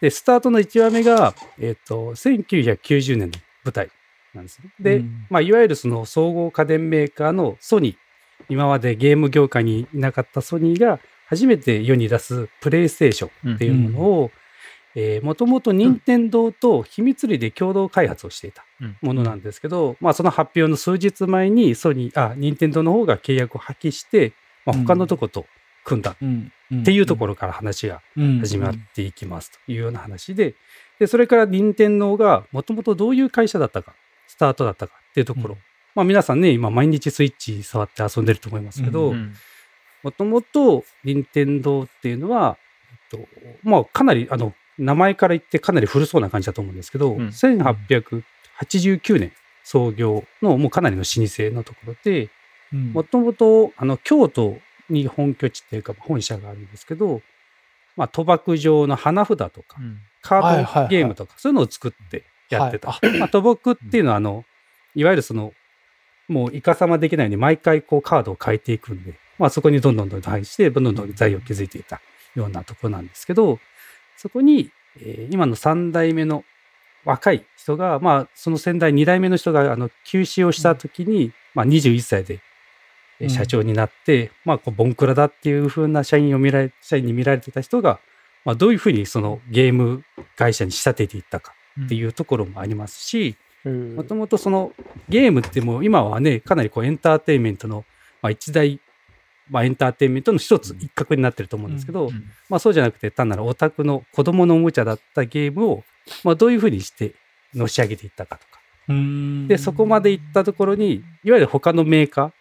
[0.00, 3.90] で、スタートの1話目が、えっ、と、1990年の舞台
[4.34, 4.70] なんですね。
[4.80, 5.26] で、うん。
[5.30, 7.96] まあ、いわゆるその総合家電メーカーのソニー、
[8.48, 14.46] 今までゲーム業界にいなかったソニーが初めて世に出すプレイステーションっていうものを、えー
[15.22, 18.64] もともと任天堂と秘密裏で共同開発をしていた
[19.02, 24.32] ものなんですけど、まあその発表の数日前にソニー、あ、任天堂の方が契約を破棄して、
[24.64, 25.44] まあ、他のとこと
[25.86, 26.16] 組んだ。
[26.82, 30.56] っていうところから話がろ始まっていきますというような話で、
[30.98, 33.94] でそれから任天堂がもともとどういう会社だったか、
[34.26, 35.60] スタートだったかっていうところ、うん。
[35.94, 39.34] まあ皆さんね、今毎日スイッチ触って遊んでると思いますけど、うん。
[40.02, 42.58] もともと任天堂っていうのは、
[43.12, 43.28] えっと、
[43.62, 47.28] まあかなり、あの、名前から言ってかなり古そうな感じだと思うんですけど、うん。
[47.28, 49.32] 1889年
[49.62, 52.28] 創業のもうかなりの老舗のところで、
[52.72, 52.92] うん。
[52.92, 54.58] もともと、あの、京都
[54.88, 57.22] に本拠地っていうか、本社があるんですけど、
[57.96, 59.78] まあ、賭博場の花札とか、
[60.22, 62.92] カはいはいはいードゲームとか、そういうのを作ってやってた。
[62.92, 63.18] はい。
[63.18, 64.44] まあ、賭博っていうのは、あの、
[64.94, 65.52] いわゆるその、
[66.28, 72.00] もうイカサマできないように毎回こうカードを変えていくんで、まあそこにどんどんどんどん入して、どんどんどん財を築いていた
[72.34, 73.58] ようなところなんですけど、
[74.16, 76.44] そこに、えー今の3代目の
[77.04, 82.40] 若い人が、まあその先代2代目の人があの休止をした時に、まあ21歳で
[83.28, 88.00] 社長になって、まあこうボンクラだっていう風な社員を見られ、社員に見られてた人が、
[88.44, 90.04] まあどういうふうにそのゲーム
[90.36, 91.54] 会社に仕立てていったか
[91.84, 94.72] っていうところもありますし、もともとその
[95.08, 97.84] ゲームってもう今はね、かなりこうエンターテインメントの、
[98.22, 98.80] まあ、一大、
[99.50, 102.10] まあ、エンターテインメントの一つ、一角になってると思うんですけど、
[102.48, 105.84] まあそうじゃなくて単なるオタクの子供のおもちゃだったゲームを、
[106.22, 107.14] まあどういうふうにして
[107.54, 108.60] のし上げていったかとか。
[109.48, 112.32] で、そこまで行ったところに、いわゆる他のメーカー、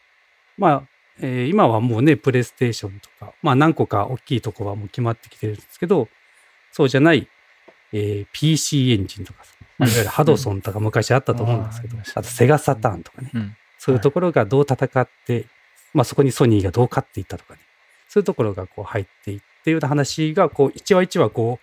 [0.58, 0.84] まあ、
[1.20, 6.08] えー今はもうね、プレイステーションとか、まあ何個か大きいとこはもう決まってきてるんですけど、
[6.72, 7.28] そうじゃない、
[7.93, 9.43] えー PC エンジンとか、
[9.78, 13.56] まあいわゆるハドソンとか昔あったと思うんですけどあーあとセガサターンとかね、うん。
[13.78, 15.45] そういうところがどう戦って、
[15.93, 17.60] まあそこにソニーがどう勝っていったとかね、
[18.08, 21.60] そういうところがこう入っていっていうような話が、こう一話一話こ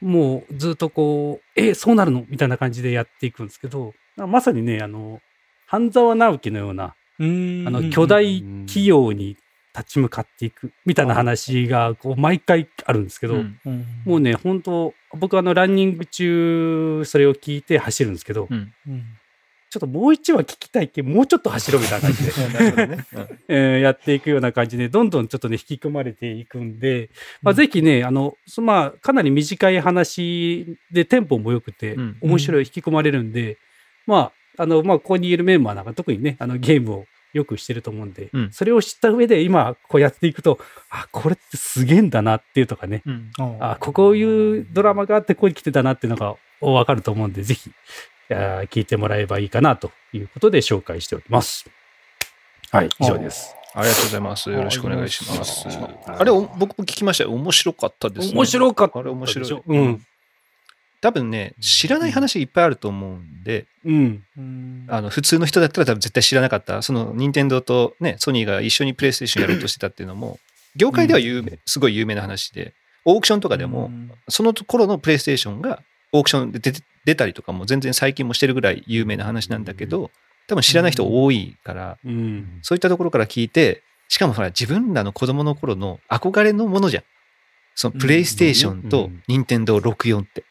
[0.00, 5.20] う、もうずっとこう、え、そうなるのみたいな感じでやっていくんですけど、まさにね、あの、
[5.66, 7.26] 半沢直樹のような、ああ
[7.70, 9.36] の、巨大企業に
[9.74, 13.36] 立ち向かっていくみたいな話が、こう、毎回あるんですけど、
[14.04, 18.72] もうね、本当僕あの、ランニング中、それを聞いて走るんですけど、うん。
[19.72, 22.32] ちょっともう一話聞きたいけど、もうちょっと走ろうみたいな感じで、
[23.48, 27.08] えーやっていくような感じで、どんどんちょっとね、引き込まれていくんで、
[27.40, 33.56] まあ、ぜひね、あの、そまあ、かなり短い話で、テンポも良くてうん、面白い、引き込まれるんで、
[34.06, 40.58] まあ、あの、まあ、ここにいるメンバーなんか特にね、あの、ゲームをよくしてると思うんで、うんそれを知った上で今、こうやっていくと、
[40.90, 43.30] あ、これってすげえんだなっていうとかね、うん
[43.60, 47.70] あ、ここういうドラマがあってここに来てたなっていうのがわかると思うんで、ぜひ、
[48.30, 51.70] 聞いてもらえばいいかなということで紹介しております。
[52.70, 53.56] はい、以上です。
[53.74, 54.50] ありがとうございます。
[54.50, 55.66] よろしくお願いします
[56.06, 57.32] あれ、お僕も聞きましたよ。
[57.32, 58.34] 面白かったですね。
[58.34, 59.62] 面白かったあれ面白い。
[59.66, 60.06] うん。
[61.02, 64.24] 多分ね、知らない話いっぱいあると思うんで、うん。
[64.88, 66.80] あの、普通の人だったら多分絶対知らなかった。
[66.80, 70.38] その、任天堂とね、ソニーが一緒にプレイステーションやろうとしてたっていうのも、
[70.76, 72.72] 業界では有名、すごい有名な話で、
[73.04, 73.90] オークションとかでも、
[74.28, 75.82] その頃のプレイステーションが
[76.12, 80.10] オークションで出て出たりとかも全然最近もしてるぐらい有名な話なんだけど、
[80.46, 82.60] 多分知らない人多いから、うん。
[82.62, 87.04] そういったところから聞いて、しかもほら、自分らの子供の頃の憧れのものじゃん。
[87.74, 90.44] そのプレイステーションと任天堂64って。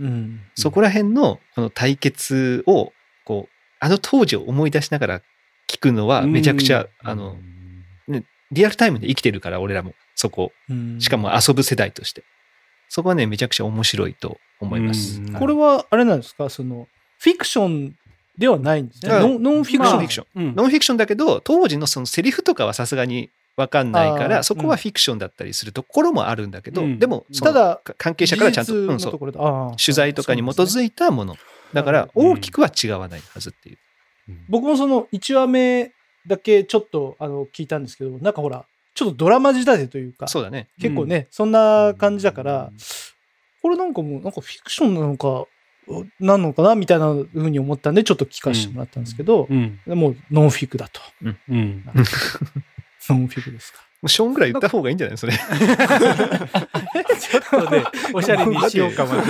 [0.00, 2.92] うんそこら辺のこの対決を、
[3.24, 5.22] こう、あの当時を思い出しながら
[5.68, 7.36] 聞くのはめちゃくちゃ、あの、
[8.52, 10.52] リアルタイムで生きてるから、俺らも、そこ。
[10.98, 12.22] しかも遊ぶ世代として。
[12.88, 15.20] そこはね、めちゃくちゃ面白いと思います。
[15.20, 16.48] うんこれはあれなんですか？
[16.48, 16.86] その
[17.18, 17.96] フィクション
[18.38, 19.12] ではないんですね。
[19.12, 19.96] あノンフィクション。
[19.96, 20.26] ノンフィクション。
[20.34, 26.98] うんノンフィクションだけど、当時のそのセリフとかはさすがにわかんないから、そこはフィクションだったりするところもあるんだけど、うん。
[26.98, 29.18] でも、ただか関係者からちゃんと、うんそう。
[29.18, 31.36] 取材とかに基づいたもの。
[31.72, 32.32] だから、うん。
[32.32, 33.78] 大きくは違わないはずっていう。
[34.48, 35.92] 僕もその1話目
[36.26, 40.68] だけちょっとあの聞いたんですけど、なんかほら、ちょっとドラマ仕立てというか、そうだね。
[40.80, 42.72] 結構ね、そんな感じだから、
[43.62, 45.46] これなんかもう、なんかフィクションなのか、
[46.18, 49.80] なのかなみたいなふうに思ったんで、ちょっと聞かせてもらったんですけど、うん。
[49.86, 51.00] もうノンフィクだと。
[51.48, 51.84] うん。
[53.08, 53.78] ノンフィクですか？
[54.02, 55.18] もうショーンぐらい言った方がいいんじゃない？
[55.18, 55.32] それ。
[55.32, 57.82] フちょっとね、
[58.12, 59.22] おしゃれにしようかもね。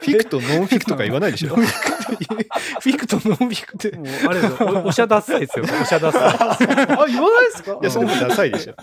[0.00, 3.96] ィクとノンフィクとか言わないでしょ フィクとノンフィクって。
[3.96, 4.40] もうあれ
[4.82, 5.64] おおしゃダッサいですよ。
[5.64, 6.52] おしゃダッサ
[7.02, 7.72] あ、言わないですか？
[7.72, 8.72] いや、それもダサいでしょ。
[8.72, 8.74] い。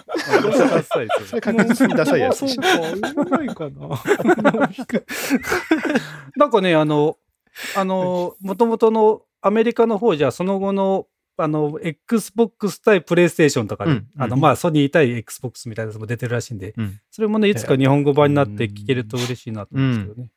[0.48, 1.28] おしゃダッサいですよ。
[1.28, 2.62] それ確実にダサいやつでしょ。
[2.62, 3.72] あそうか、言わないかな。
[3.72, 5.06] ノンフィク。
[6.36, 7.18] なんかね、あの、
[7.76, 11.08] あの、もともとのアメリカの方じゃ、その後の、
[11.38, 14.08] あの、Xbox 対プレイステーションとかで、うん。
[14.18, 17.00] あの、うんまあ、ソニー対 Xbox みたいなやつも出てるらしいんで、うん。
[17.12, 20.30] それもね、いつか日本語版になって聞けると嬉しいなと思うんですけどね。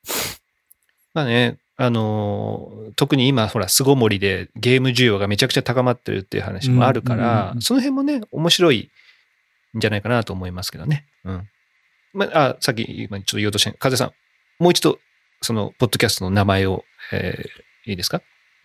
[1.14, 7.62] まあね、あのー特に今、ほら、巣ごもりでゲーム需要がめちゃくちゃ高まってるっていう話もあるからう、ん。
[7.62, 8.90] その辺もね、面白い
[9.76, 11.06] んじゃないかなと思いますけどね。
[11.24, 11.48] うん。
[12.12, 14.12] まあ、あさっき、今ちょっと言おうとして、風さん、
[14.58, 14.98] もう一度、
[15.42, 18.20] その、ポッドキャストの名前を、えーいいですか？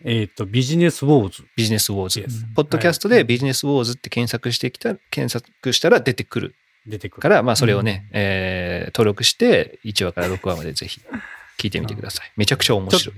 [0.06, 1.44] えっ、と、ビジネスウォーズ。
[1.56, 2.20] ビジネスウォーズ。
[2.20, 6.54] ですポッドキャストでビジネスウォーズって検索してきた、検索したら出てくる
[6.86, 7.22] 出てくる。
[7.22, 11.00] から、まあそれをね、えー登録して、1話から6話までぜひ
[11.58, 12.32] 聞いてみてください。
[12.36, 13.16] めちゃくちゃ面白い。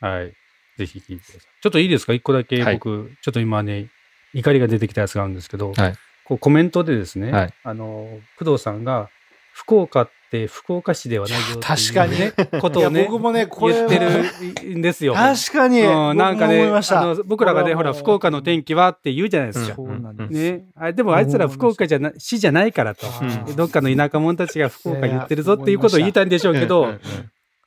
[0.00, 0.32] はい。
[0.78, 1.62] ぜひ聞いてください。
[1.62, 2.12] ちょっといいですか？
[2.12, 3.88] 一個だけはい僕、ちょっと今ね、
[4.34, 9.10] 怒りが出てきたやつがあるんですけど、はいこうコメントでですね、はいあの、工藤さんが、
[9.52, 12.32] 福岡って福岡市ではないよ確かにね。
[12.60, 15.14] ことをね、僕もねこ言ってるんですよ。
[15.14, 19.74] 確かに、うん、なんかね、僕も思いましたあの僕らがね、ほら、福岡の天気はって言うじゃないですか。
[19.74, 20.32] そうなんです。
[20.32, 23.06] ね、あでもあいつら福岡じゃな、市じゃないからと。
[23.48, 26.94] うんどっかの田舎者たちが福岡言ってるぞっていうことを言いたいんでしょうけど、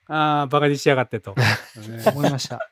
[0.07, 1.35] ああ、バカにしやがってと。
[2.13, 2.69] 思いました。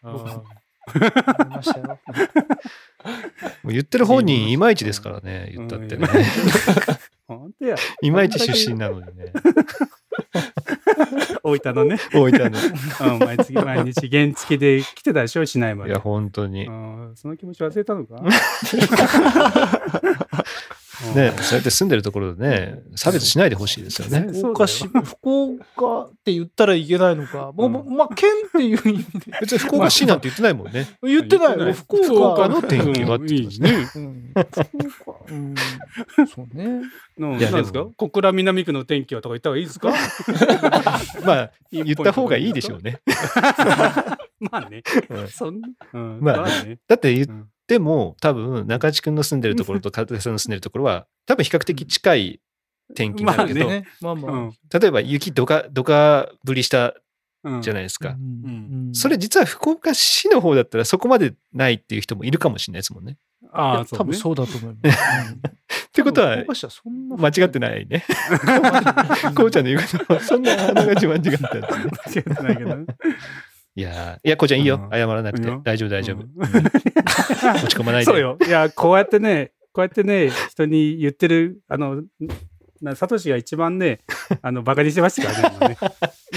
[3.65, 6.07] 言ってる本人いまいちですからね、言ったってね。
[7.27, 7.75] 本当や。
[8.01, 9.33] いまいち出身なのにね。
[11.43, 12.59] 大分のね、大分の。
[13.13, 15.91] うん、毎月毎日原付で来てたでしょ、市内まで。
[15.91, 16.71] いや、本当にう。
[16.71, 18.15] ん、その気持ち忘れたのか？
[21.15, 24.27] ね、そうやって住んでるところでね、差別しないでほしいですよね。
[24.33, 27.51] 福岡市、福岡って言ったらいけないのか。
[27.53, 29.37] もう、もうまあ、県っていう意味で。
[29.41, 30.87] 別に福岡市なんて言ってないもんね。
[31.03, 31.73] 言ってないよ。
[31.73, 33.87] 福岡の天気はって言ってね。
[33.95, 34.33] うん
[34.89, 35.55] 福岡、うん。
[36.27, 36.81] そうね。
[37.19, 37.85] うん、いやなんですか？
[37.95, 39.93] 小倉南区の天気はとか言った方がいいですか？
[41.25, 42.99] まあ、言った方がいいでしょうね。
[44.39, 44.83] まあね。
[45.09, 46.77] うんそんな、うん、まあね。
[46.87, 47.27] だって言っ
[47.69, 52.39] うんても、多分、中地君の住んでるところと片手さんの住んでるところは、多分比較的近い
[52.95, 53.87] 天気になるけど、まあね。
[54.01, 54.31] まあまあ。
[54.31, 56.93] うん例えば雪どか、どか降りした
[57.43, 58.09] うんじゃないですか。
[58.09, 63.17] うんそれ実は福岡市の方だったらそこまでないっていう人もいるかもしれないですもんね。
[63.53, 64.97] ああ、多分うそうだと思います。
[65.87, 68.05] ってことは福、岡市はそんな間違ってないね。
[69.35, 71.83] こうちゃんの言うことは、そんなあながち間違ってたんですね。
[71.85, 71.91] ね。
[72.05, 72.85] 間違ってないけどね。
[73.77, 74.87] いやーいや、こうちゃんいいよう。
[74.87, 75.47] ん謝らなくて。
[75.63, 76.17] 大丈夫、大丈夫。
[76.17, 76.31] うん
[77.55, 78.05] 落ち込まないで。
[78.05, 78.37] そうよ。
[78.45, 82.01] いや、こうやってね、こうやってね、人に言ってる、あの、
[82.81, 83.99] なサトシが一番ね、
[84.41, 85.77] あの、バカにしてましたからね今ね。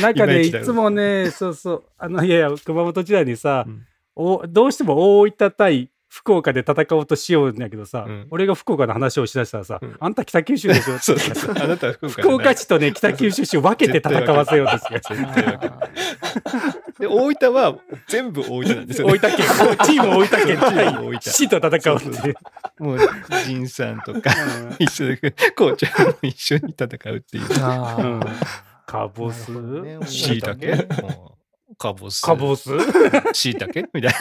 [0.03, 3.87] なんかね、いつもね、そうそう、あの、いやいや、熊本時代にさ、うん
[4.17, 11.55] おどうしても大分対福岡で戦おうとしようんだけどさ、うん俺が福岡の話をしだしたらさ、うんあんた北九州でしょ そうそうそう。
[11.57, 15.01] あなたは福岡福岡市とね、北九州市を分けて戦わせようとしる
[17.01, 17.79] で、大分は
[18.09, 19.15] 全部大分なんですよ、ね。
[19.15, 19.47] 大分県、
[19.85, 20.47] チーム大分県。
[20.47, 22.35] チーム大対分市と戦おうっていう。
[22.79, 22.99] もう、
[23.47, 24.31] 仁さんとか、
[24.79, 27.45] 一緒で、こうちゃんも一緒に戦うっていう。
[27.63, 28.05] あー。
[28.05, 28.21] うん。
[28.87, 30.89] カボスなるほどねしいたけ
[31.79, 32.23] かぼす。
[32.23, 32.71] カボス
[33.33, 34.19] しいたけみたいな。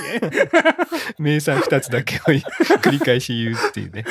[1.18, 4.06] 名産二つだけを繰り返し言うっていうね。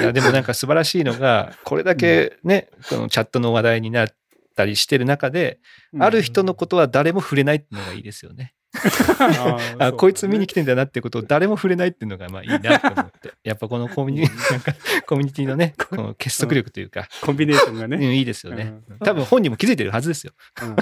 [0.00, 4.08] いや、でもなんか素晴らしいのが、これだけね、このチャットの話題になっ
[4.54, 5.58] たりしてる中で、
[5.98, 8.54] ある人のことは誰も触れないっていうのがいいですよね。
[9.78, 13.32] あ、こいつ見に来てんだなっていうことを誰も触れないっていうのがまあいいなと思って。
[13.44, 14.74] やっぱこのコミュニなんか
[15.06, 18.16] コミュニティのね、 この結束力というか、コンビネーションがうんね。
[18.16, 18.74] いいですよね。
[18.88, 20.32] うん多分本人も気づいてるはずですよ。
[20.62, 20.76] うん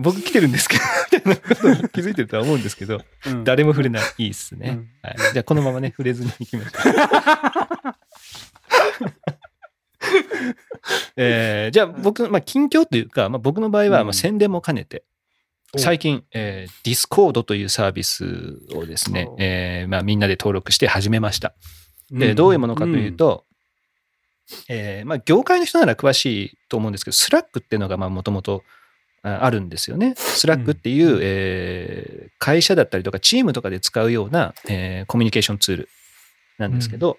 [0.00, 4.02] 僕来てるんですけど、みたいなことに気づいてるとは思うんですけど、うん誰も触れない。
[4.18, 4.70] いいっすね。
[4.70, 6.94] うんはい、じゃあこのままね、触れずに行きましょう。
[11.16, 14.06] えーじゃあ僕、まあ、近況というか、まあ、僕の場合はうん。
[14.06, 15.04] まあ宣伝も兼ねて、
[15.74, 15.78] お。
[15.78, 18.24] 最近、えー、Discord というサービス
[18.74, 21.54] をですねお、えーまあ、みんなで登録して始めました。
[22.10, 23.44] で、どういうものかという、と、
[24.68, 28.62] えーまあ、業界の人なら詳しいと思うんですけど、 Slack っていうのがもともと
[29.22, 30.14] あるんですよね。
[30.16, 35.88] Slack っていう、えー会社だったりとかチームとかで使うような、えーコミュニケーションツール
[36.56, 37.18] なんですけど、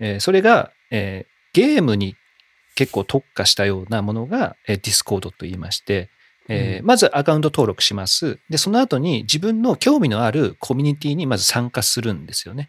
[0.00, 2.16] えーそれが、えーゲームに
[2.74, 6.10] 結構特化したようなものが、えー、Discord と言いまして、
[6.48, 8.38] えーまずアカウント登録します。
[8.50, 12.68] で、その後に自分の興味のあるコミュニティにまず参加するんですよね。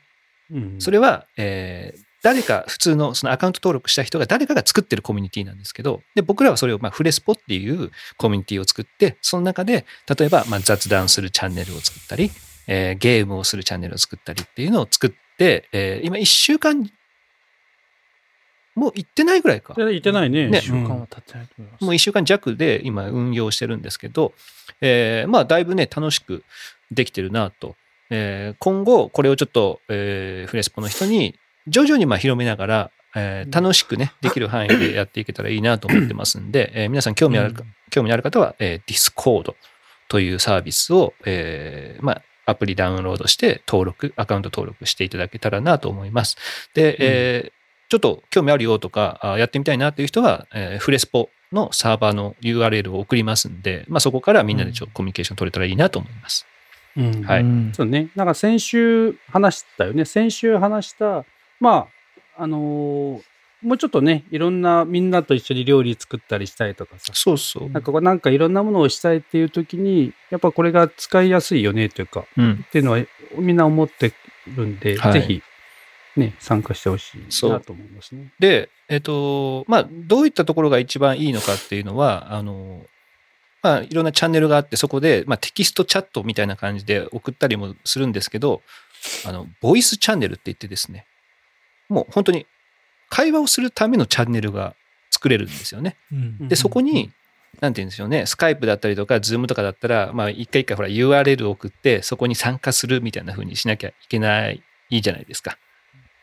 [0.51, 9.85] うんそれは、えー誰か、普通のそのアカウント登録した人が誰かが作ってるコミュニティなんですけど、で、僕らはそれをまあフレスポっていうコミュニティを作って、その中で、
[10.17, 12.31] 例えばまあ雑談するチャンネルを作ったり、
[12.65, 16.89] えーゲームをするチャンネルを作ったりっていうのを作って、えー今1週間、
[18.77, 19.73] もう行ってないぐらいか。
[19.73, 20.49] で言ってないね。
[20.49, 21.83] ね週間は経ってないと思います。
[21.83, 24.33] もう1週間弱で今運用してるんですけど、
[24.81, 26.43] えーまあだいぶね、楽しく
[26.91, 27.75] できてるなと。
[28.11, 31.33] えー今後、これをちょっと、えーフレスポの人に
[31.67, 39.55] 徐々にまあ広めながら、えー楽しくね、できる範囲でやっていけたらいいなと思ってますんで、えー皆さん興味あるか、興味のある方は、えー Discord
[40.07, 46.37] というサービスを、えーまあ、アプリダウンロードして登録、アカウント登録していただけたらなと思います。
[46.75, 47.56] で、えー
[47.89, 56.45] ちょっと興味あるよとか、あやってみたいなという人は、えーフレスポのサーバーの URL を送りますんで、まあ、そこからみんなでちょっとコミュニケーション取れたらいいなと思います。
[56.97, 58.09] うんはいうんそうね。
[58.15, 60.03] なんか先週話したよね。
[60.03, 61.25] 先週話した、
[61.59, 61.87] ま
[62.37, 63.21] あ、あのー
[63.63, 67.69] もうちょっとね、いろんな、みんなと一緒に料理作ったりしたりとかさ、そうそう。
[67.71, 72.63] なんかこうなんかいろんなものをしたいっていう時に、やっぱこれが使いやすいよねというか、うん。
[72.67, 72.99] っていうのは
[73.35, 74.13] みんな思って
[74.55, 75.41] るんで、はいぜひ、
[76.19, 78.31] ね、参加してほしいそうなと思いますね。
[78.39, 82.85] で、えっ、と、まあ、どういったところが一番いいのかっていうのは、あの、
[83.61, 88.61] まあ、いろんなチャンネルがあって、そこで、まあ、テキストチャットみたいな感じで送ったりもするんですけど、
[89.25, 91.05] あの、ボイスチャンネルって言ってですね、
[91.89, 92.45] もう本当に
[93.09, 94.75] 会話をするためのチャンネルが
[95.09, 95.95] 作れるんですよね。
[96.11, 97.11] うんで、そこに、
[97.61, 105.57] なんて言うんでしょうね、 Skype だったりとか、 Zoom とかだったら、まあ、一回一回ほら URL を送って、そこに参加するみたいな風にしなきゃいけない、いいじゃないですか。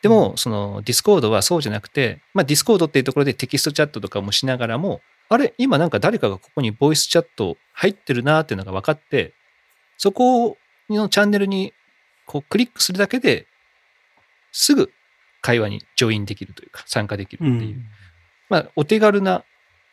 [0.05, 9.33] でも、その、 Discord はそうじゃなくて、まあ、 Discord っていうところでテキストチャットとかもしながらも、あれ、今なんか誰かがここにボイスチャット入ってるなっていうのが分かって、
[9.97, 10.57] そこ
[10.91, 11.73] のチャンネルに
[12.27, 13.47] こうクリックするだけで、
[14.51, 14.91] すぐ
[15.41, 17.77] 会話にジョインできるというか、参加できるっていう。
[18.47, 19.43] まあ、お手軽な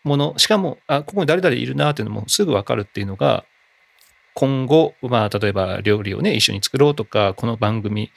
[0.05, 3.47] もの、しかも、あ、ここに誰々いるなっていうのもすぐわかるっていうのが、
[4.35, 8.11] 今後、まあ、例えば料理をね、一緒に作ろうとか、この番組、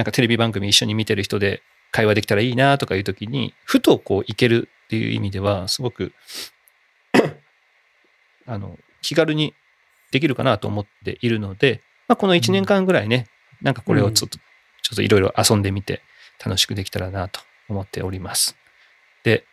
[0.00, 6.14] なんかテレビ番組一緒に見てる人で会話できたらいいなとかいう時に、ふとこういけるっていう意味では、すごく、
[8.46, 9.52] あの、気軽に
[10.10, 13.26] できるかなと思っているので、まあ、この1年間ぐらいね、
[13.60, 16.00] なんかこれをちょっと、ちょっといろいろ遊んでみて、
[16.42, 18.56] 楽しくできたらなと思っております。
[19.22, 19.44] で、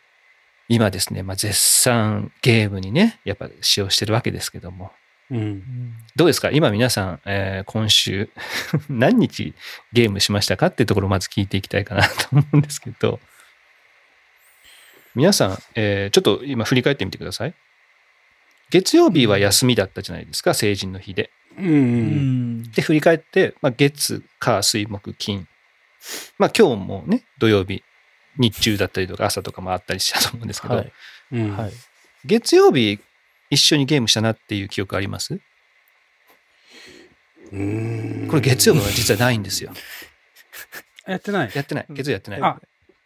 [0.66, 4.92] 今ですね、まあ、絶賛ゲームにね、やっぱ使用してるわけですけども、
[5.30, 5.94] うん。
[6.16, 6.50] どうですか？
[6.50, 8.28] 今皆さん、えー今週
[8.88, 9.54] 何日
[9.92, 13.20] ゲームしましたかっていうところをまず聞いていきたいかなと思うんですけど、
[15.14, 17.54] 皆さん、えーちょっと今振り返ってみてください。
[18.70, 21.30] 月曜日は休みだったじゃないですか、成人の日で。
[21.58, 21.62] う。
[21.62, 25.48] うんんで、振り返って、まあ、月、火、水、木、金。
[26.38, 27.82] まあ、今日もね、土曜日、
[28.36, 30.92] 日中だったりとか朝とかもあったりしたと思うんですけど、はい
[31.32, 31.72] うんはい
[32.24, 32.98] 月曜日
[33.50, 35.38] 一緒にゲームしたなっていう記憶あります？
[37.52, 39.72] うんこれ月曜日は実はないんですよ。
[41.06, 41.50] やってない。
[41.54, 41.86] やってない。
[41.90, 42.40] 月曜やってない。
[42.42, 42.60] あ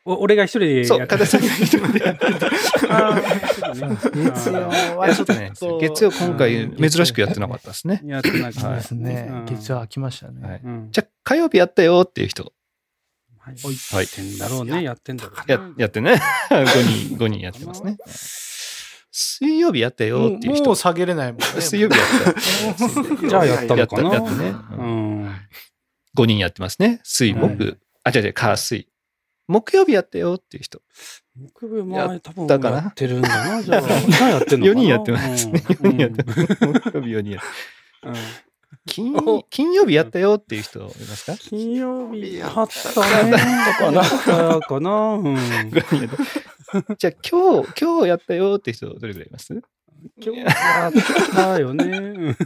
[0.04, 2.50] お俺が一人でそう、やって片さんが一人でやってた。
[2.50, 4.68] 月曜
[4.98, 8.00] はちょっちょっとね、と月曜今回珍しくやってなかったですね。
[8.04, 9.44] やってないそうですねうん。
[9.44, 10.60] 月曜空きましたはいね。
[10.64, 12.52] うんじゃあ火曜日やったよっていう人、
[13.38, 15.44] はいはいやってんだろうね、やってんだろうね。
[15.46, 16.20] ややってね。
[16.50, 16.64] 5
[17.08, 17.96] 人、5人やってますね。
[19.12, 20.76] 水曜日やったもよっていう人うもう。
[20.76, 21.44] 下げれないもんね。
[21.60, 23.28] 水曜日やった。
[23.28, 25.26] じゃあやったのかなやったやったねうん。
[26.16, 27.00] 5人やってますね。
[27.04, 28.88] 水、はい木、あ、違う違う、火、水。
[29.48, 30.80] 木曜日やったよっていう人。
[31.34, 33.82] 木曜日前多分やってるんだな、じゃあ。
[33.82, 35.62] じゃあやってんのかな4人やってますね。
[35.82, 36.40] うん4人やってます。
[36.40, 37.42] 木曜日4人やっ
[38.02, 38.14] てうん
[38.86, 39.14] 金
[39.50, 41.36] 金曜日やったよっていう人いますか？
[41.38, 43.36] 金曜日やあったね。
[43.78, 44.02] かな？
[44.60, 44.90] かな？
[45.14, 45.34] うん。
[45.34, 46.10] 5人やっ
[46.86, 49.52] たじゃあ今日、今日やったよって人どれぐらいいます？
[50.20, 50.48] 今日や
[50.88, 50.92] っ
[51.32, 51.84] たよね。
[51.84, 52.36] うん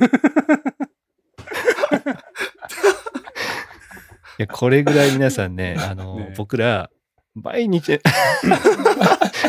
[4.39, 6.91] いや、これぐらい皆さんね、あの、ね僕ら、
[7.35, 8.01] 毎日、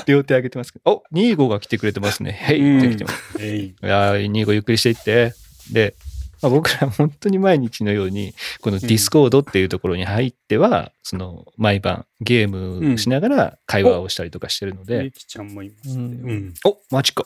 [0.05, 2.31] 両手上げてますけど、お、25が来てくれてますね。
[2.31, 3.35] へいって来てます。
[3.41, 3.65] えい。
[3.65, 5.33] いやー、25ゆっくりしていって。
[5.73, 5.93] で、
[6.41, 16.03] まあ、僕ら本当に毎日のように、この Discord っていうところに入っては、その、毎晩ゲームしながら会話をしたりとかしてるので、ゆきちゃんもいますね。
[16.03, 16.53] うんうん。
[16.65, 17.25] お、マジか。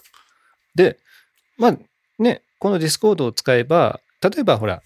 [0.76, 0.98] で、
[1.58, 1.78] まあ
[2.20, 4.82] ね、この Discord を使えば、例えばほら、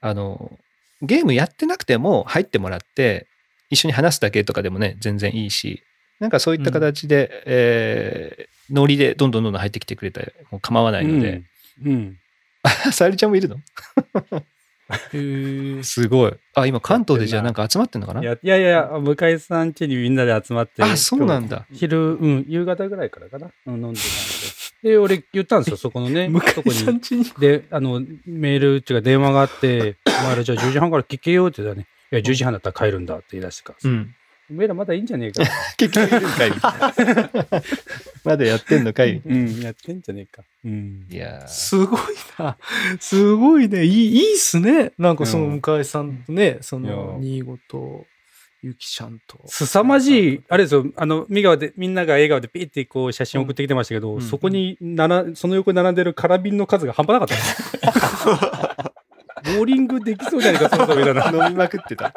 [0.00, 0.58] あの、
[1.02, 3.26] ゲームやってなくても入ってもらって、
[3.70, 5.82] 一緒に話すだけとかでもね、全然いいし、
[6.20, 11.42] なんかそういった形で、えーノリでどんどんどんどん入ってきてくれたらもう構わないので、
[11.84, 12.16] うん。
[12.86, 12.92] うん。
[12.92, 13.56] さゆりちゃんもいるの？
[15.12, 15.82] へえ。
[15.82, 16.32] すごい。
[16.54, 18.20] あ、今関東でじゃあなんか集まってんのかな？
[18.22, 20.82] いやいやいや、向井さん家にみんなで集まって。
[20.82, 21.66] あ、そうなんだ。
[21.72, 23.50] 昼、うん、夕方ぐらいからかな？
[23.66, 24.10] うん、飲んでたん
[24.82, 24.90] で。
[24.90, 27.00] で、俺言ったんですよ、そこのね、向井さんに。
[27.00, 27.24] ちに。
[27.38, 33.90] で、あの、メールっていうか電話があって、お前らじゃあ10時半から聞けよって言ったらね、いや、10時半だったら帰るんだって言い出してから。
[33.90, 34.14] うん。
[34.50, 35.42] お前らまだいいんじゃねえか。
[35.76, 36.50] 結局いるんかい
[38.24, 40.42] まだやってんのかいうん、やってんじゃねえか。
[40.64, 41.06] うん。
[41.10, 42.00] いやーすごい
[42.38, 42.56] な。
[43.00, 43.84] すごいね。
[43.84, 44.92] いい、いいっすね。
[44.98, 48.06] なんかその向井さんとね、その、い新ゴと、
[48.62, 49.40] ゆきちゃんと。
[49.46, 58.94] 凄まじい、あれですよ、あの、みがで、みんなが笑顔でピーってこう写真送ってきてましたけど、うんそこになら、その横に並んでるカラビンの数が半端なかった。
[59.44, 61.46] ボーリングできそうじゃないか、そろそろみたいな。
[61.46, 62.12] 飲みまくってた。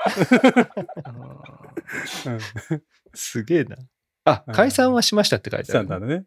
[3.14, 3.78] すげえな。
[4.26, 5.88] あ、解散はしましたって書いてある。
[5.88, 6.26] そうだね。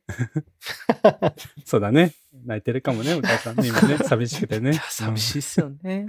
[1.67, 2.15] そうだね。
[2.47, 4.73] 泣いてるかもね、お母さんね、今ね、 寂しくてね。
[4.89, 6.07] 寂しいっすよね。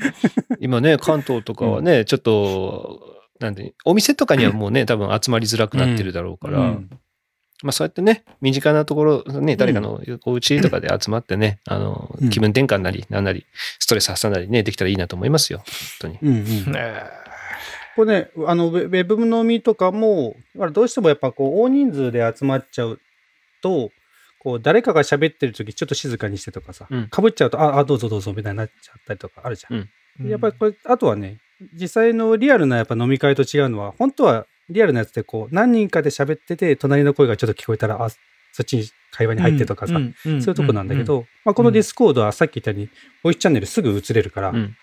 [0.60, 3.02] 今ね、関東とかはね、ちょっと、
[3.39, 6.89] なんで、お店とかにはもうね、多分集まりづらくなってるだろうから、うん
[7.64, 13.45] まあそうやってね、身近なところ、ね、誰かのお家とかで集まってね、あのうん、気分転換なり、なんなり、
[13.80, 15.59] ストレス発散なりね、できたらいいなと思いますよ。
[15.59, 15.68] 本
[16.01, 16.20] 当に。
[16.22, 16.74] うんうん。
[17.95, 22.99] これね、あの、ウェブ飲みとかも、まあどうしてもやっぱこう、大人数で集まっちゃう
[23.62, 23.91] と、
[24.39, 29.88] こう、誰かが喋ってる時ちょっと静かにしてとかさうん、かぶっちゃうと、あ、あ、どうぞどうぞみたいになっちゃったりとかあるじゃん。
[30.28, 31.39] やっぱりこれ、あとはね、
[31.74, 38.18] 実際のリアルなやっぱ飲み会と違うのは、本当はリアルなやつってこう、何人かで喋ってて、隣の声がちょっと聞こえたら、あ、そ
[38.62, 42.90] っちに会話に入ってとかさ、んそういうとこなんだけど、まあ、この Discord はさっき言ったように、
[43.24, 44.76] ボイスチャンネルすぐ移れるから、うん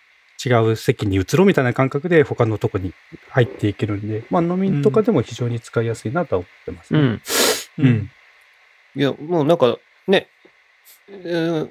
[0.44, 2.94] 違う席に移ろうみたいな感覚で他のとこに
[3.30, 7.00] 入っていけるんで、まあ飲みとかでも非常に使いやすいなとは思ってますね。
[7.00, 7.22] うん。
[7.78, 8.10] うん。
[8.94, 10.28] いや、もうなんか、ね、
[11.10, 11.68] えー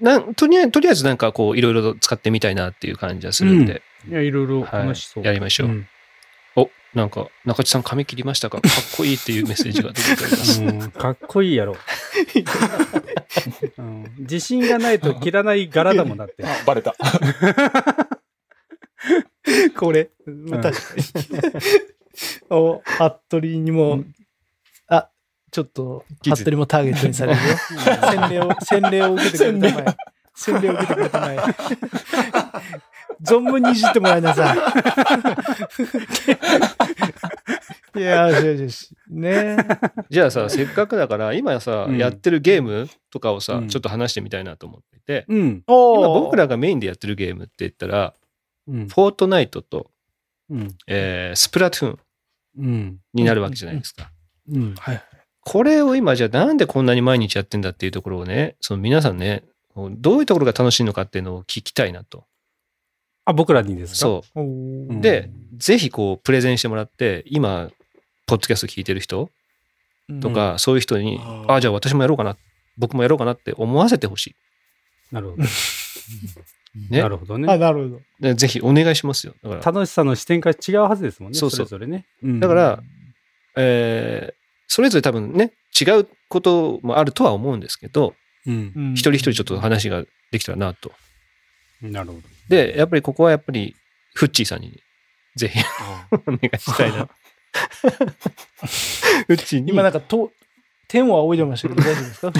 [0.00, 5.24] なんとりあえず、とりあえずなんかこう、いろいろと使ってみたいなっていう感じはするんで、いや、いろいろはい話しそう。
[5.24, 5.68] やりましょう。
[5.68, 5.99] んお、
[6.94, 8.60] なんか、中地さん髪切りましたか？
[8.60, 10.62] かっこいいっていうメッセージが届いております。
[10.62, 11.76] うんかっこいいやろ。
[13.78, 16.42] うん自信がないと切らない柄だもんだって。
[16.44, 16.94] あバレた。
[19.76, 21.02] これ、まあ確かに。
[22.50, 24.02] お、服部にも、
[24.88, 25.08] あ、
[25.52, 27.46] ちょっと、服部もターゲットにされるよ。
[28.04, 29.96] 洗礼を、洗礼を受けてくれたまえ。
[30.34, 31.38] 洗礼を受けてくれたまえ。
[33.22, 34.58] 存分にいじってもらいなさい。
[37.98, 38.94] いや、よしよしよし。
[39.08, 39.56] ね
[40.08, 45.62] じゃあさ、せっかくだから、今さ、うんやってるゲームとかをさ、うんちょっと話してみたいなと思っていて、うん。
[45.66, 48.14] 今僕らがメインでやってるゲームって言ったら、
[48.68, 48.88] うん。
[48.88, 49.90] フォートナイトと、
[50.48, 50.76] うん。
[50.86, 51.98] えースプラトゥーン
[52.58, 52.98] うん。
[53.12, 54.10] になるわけじゃないですか。
[54.50, 54.74] うん。
[55.42, 59.44] これを今じゃあなんでこんなに毎日やってんだっていうところをね、その皆さんね、
[59.74, 62.24] どういうところが楽しいのかっていうのを聞きたいなと。
[63.30, 63.96] あ、僕らにですか？
[63.96, 64.40] そう。
[64.40, 64.42] う
[64.94, 67.70] んで、ぜひこう、プレゼンしてもらって、今、
[68.26, 69.30] ポッドキャスト聞いてる人
[70.20, 72.36] とか、そういう人に、あーあ、じゃあ私もやろうかな、
[72.78, 74.34] 僕もやろうかなって思わせてほし
[75.12, 75.42] なるほど。
[75.42, 75.46] い。
[76.90, 77.08] ねな。
[77.08, 77.46] るほどあ、ね。
[77.58, 78.00] なるほど。
[78.20, 79.34] でぜひお願いしますよ。
[79.42, 81.38] だから、楽しさの視点が違うはずですもんね。
[81.38, 82.06] そうそうれぞれね。
[82.22, 82.82] うんだから、
[83.56, 84.34] えー
[84.72, 88.14] それぞれ多分ね、違うこともあるとは思うんですけど、
[88.46, 88.72] うん。
[88.76, 90.92] うん一人一人ちょっと話ができたらなと。
[91.82, 92.20] なるほど。
[92.48, 93.74] で、やっぱりここはやっぱり、
[94.14, 94.80] フッチーさんに、
[95.36, 97.08] ぜひあお願いしたいな。
[97.82, 99.70] フッチーに。
[99.72, 100.30] 今なんか、と、
[100.88, 102.32] 天を仰いでましたけど、大丈夫ですか？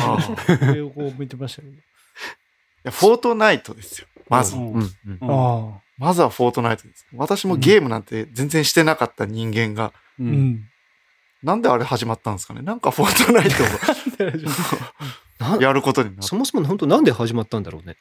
[0.66, 1.74] あ上をこう見てましたけど。
[1.74, 1.76] い
[2.84, 4.08] やフォートナイトですよ。
[4.28, 4.56] まず。
[4.56, 4.60] う
[5.20, 7.06] あまずはフォートナイトです。
[7.14, 10.24] 私もゲームなんて全然してなかった人間が、う。
[10.24, 10.68] んん。
[11.42, 12.62] なんであれ始まったんですかね？
[12.62, 13.62] なんかフォートナイト
[15.38, 16.34] なを やることになったそ。
[16.36, 17.96] もそも本当なんで始まったんだろうね。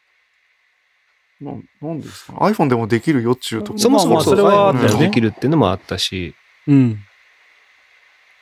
[1.41, 3.79] ななんでですか ?iPhone でもできるよっちゅうとこ。
[3.79, 6.35] そもそもまあそれはねできるっていうのもあったし、
[6.67, 6.99] うん。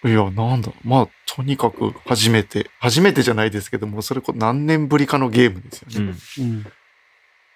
[0.05, 0.71] いや、なんだ。
[0.83, 6.13] まあ、とにかく初めて、初めてじゃないですけども、それこ何年ぶりかのゲームですよね。
[6.39, 6.65] うんうん。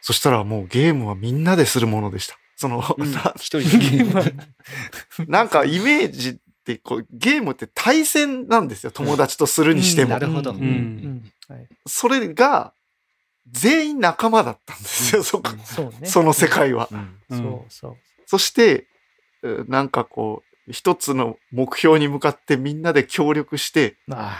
[0.01, 2.37] そしたらもうゲームはみんなでするものでした。
[2.55, 4.33] その、な一人で。
[5.27, 6.35] なんかイメージっ
[6.65, 8.91] てこう、ゲームって対戦なんですよ。
[8.91, 10.11] 友達とするにしても。
[10.11, 12.73] なるほどうんうんはいそれが、
[13.49, 15.49] 全員仲間だったんですよ、そこ。
[15.65, 16.07] そうね。
[16.07, 16.89] その世界は。
[16.91, 17.19] うん。
[17.29, 17.97] そうそう。
[18.25, 18.87] そして、
[19.43, 24.39] えーなんかこう、一つの目標に向かってみんなで協力してあ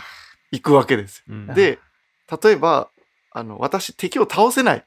[0.52, 1.24] いくわけです。
[1.28, 1.46] うん。
[1.48, 1.78] で、
[2.42, 2.88] 例えば、
[3.32, 4.84] あの、私敵を倒せない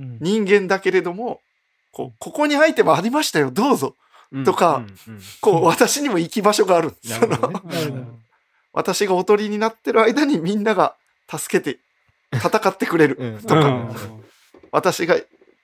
[0.00, 0.18] うん。
[0.20, 1.40] 人間だけれども、
[1.92, 3.96] こうここにアイテムありましたよ、どうぞ。
[4.44, 4.76] とか
[5.06, 5.14] うん。
[5.14, 5.20] うん。
[5.40, 6.94] こう、私にも行き場所がある。
[8.72, 10.96] 私がおとりになってる間にみんなが
[11.30, 11.80] 助けて、
[12.32, 13.16] 戦ってくれる。
[13.18, 13.38] うん。
[13.40, 13.94] とか、うん。
[14.70, 15.16] 私が、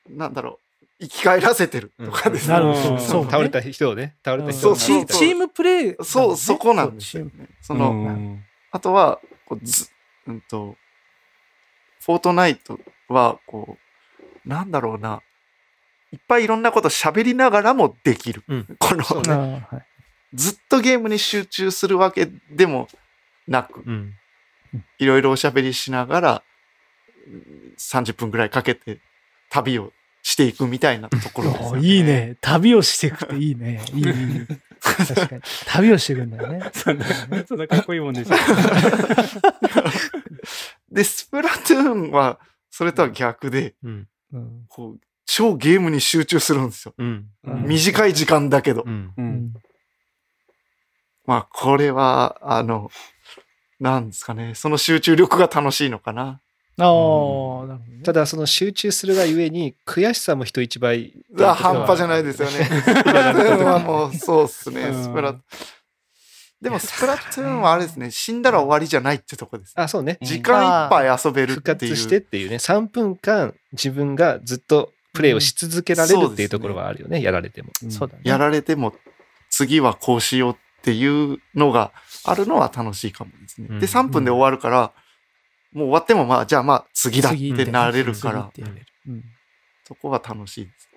[0.08, 0.58] なんだろ
[1.00, 1.92] う、生き返らせてる。
[2.04, 2.54] とかですね。
[2.54, 2.94] なるほど。
[2.94, 3.00] うん。
[3.00, 3.30] そうね。
[3.30, 6.04] 倒れた人をね、倒れた人をチチームプレーだもんね。
[6.04, 7.32] そう、そこなんですよね。
[7.60, 8.44] その、うん。
[8.70, 9.88] あとは、こうず、
[10.26, 10.76] うんと、
[12.00, 13.78] フォートナイトは、こ
[14.44, 15.22] う、なんだろうな、
[16.12, 18.42] いっぱいいろんなこと喋りながらもできる。
[18.48, 18.76] うん。
[18.78, 19.86] この、そうあーはい
[20.34, 22.88] ずっとゲームに集中するわけでも
[23.46, 24.14] なく、うん。
[24.98, 26.40] いろいろおしゃべりしながら、うん
[27.78, 29.00] 30分ぐらいかけて
[29.50, 32.02] 旅をしていくみたいなところですよ おいい。
[32.02, 32.36] ね。
[32.40, 33.84] 旅をしていくっていいね。
[33.94, 34.46] いい、いい。
[34.80, 35.42] 確かに。
[35.66, 36.70] 旅をしていくんだよね。
[36.74, 37.04] そんな
[37.46, 38.34] そんなかっこいいもんでしょ。
[40.90, 44.08] で、スプラトゥーンは、それとは逆で、うん。
[44.32, 46.94] うんこう、超ゲームに集中するんですよ。
[46.98, 47.26] うん。
[47.44, 48.82] うん短い時間だけど。
[48.84, 49.12] うん。
[49.16, 49.22] う。
[49.22, 49.52] うんん
[51.24, 52.90] まあ、これは、あの、
[53.80, 54.54] なんですかね。
[54.54, 56.40] その集中力が楽しいのかな。
[56.78, 58.02] ああ、なるほどね。
[58.02, 61.14] ただ、その集中するがゆえに、悔しさも人一倍。
[61.40, 62.64] あ半端じゃないですよね。
[62.64, 64.82] スプラトゥーンはもう、そうっすね。
[64.82, 65.34] うんスプラ、
[66.60, 69.72] でもスプラトゥーンはあれですね、死んだら終わりじゃないってとこです。
[69.76, 70.18] あ、そうね。
[70.22, 71.92] 時間いっぱい遊べる復っていう。
[71.92, 77.70] 活してっていうね、3分間自分がずっとプレイをし続けられるっていうところはあるよね、やられても。
[77.90, 78.22] そうだね。
[78.24, 78.94] やられても、
[79.50, 81.92] 次はこうしようっていうのが
[82.24, 83.68] あるのは楽しいかもですね。
[83.70, 84.92] うんで、3分で終わるから、
[85.76, 88.50] もう終わってもまあ、じゃあまあ、次だっ次てなれるから、
[89.06, 89.22] うん。
[89.84, 90.88] そこは楽しいです。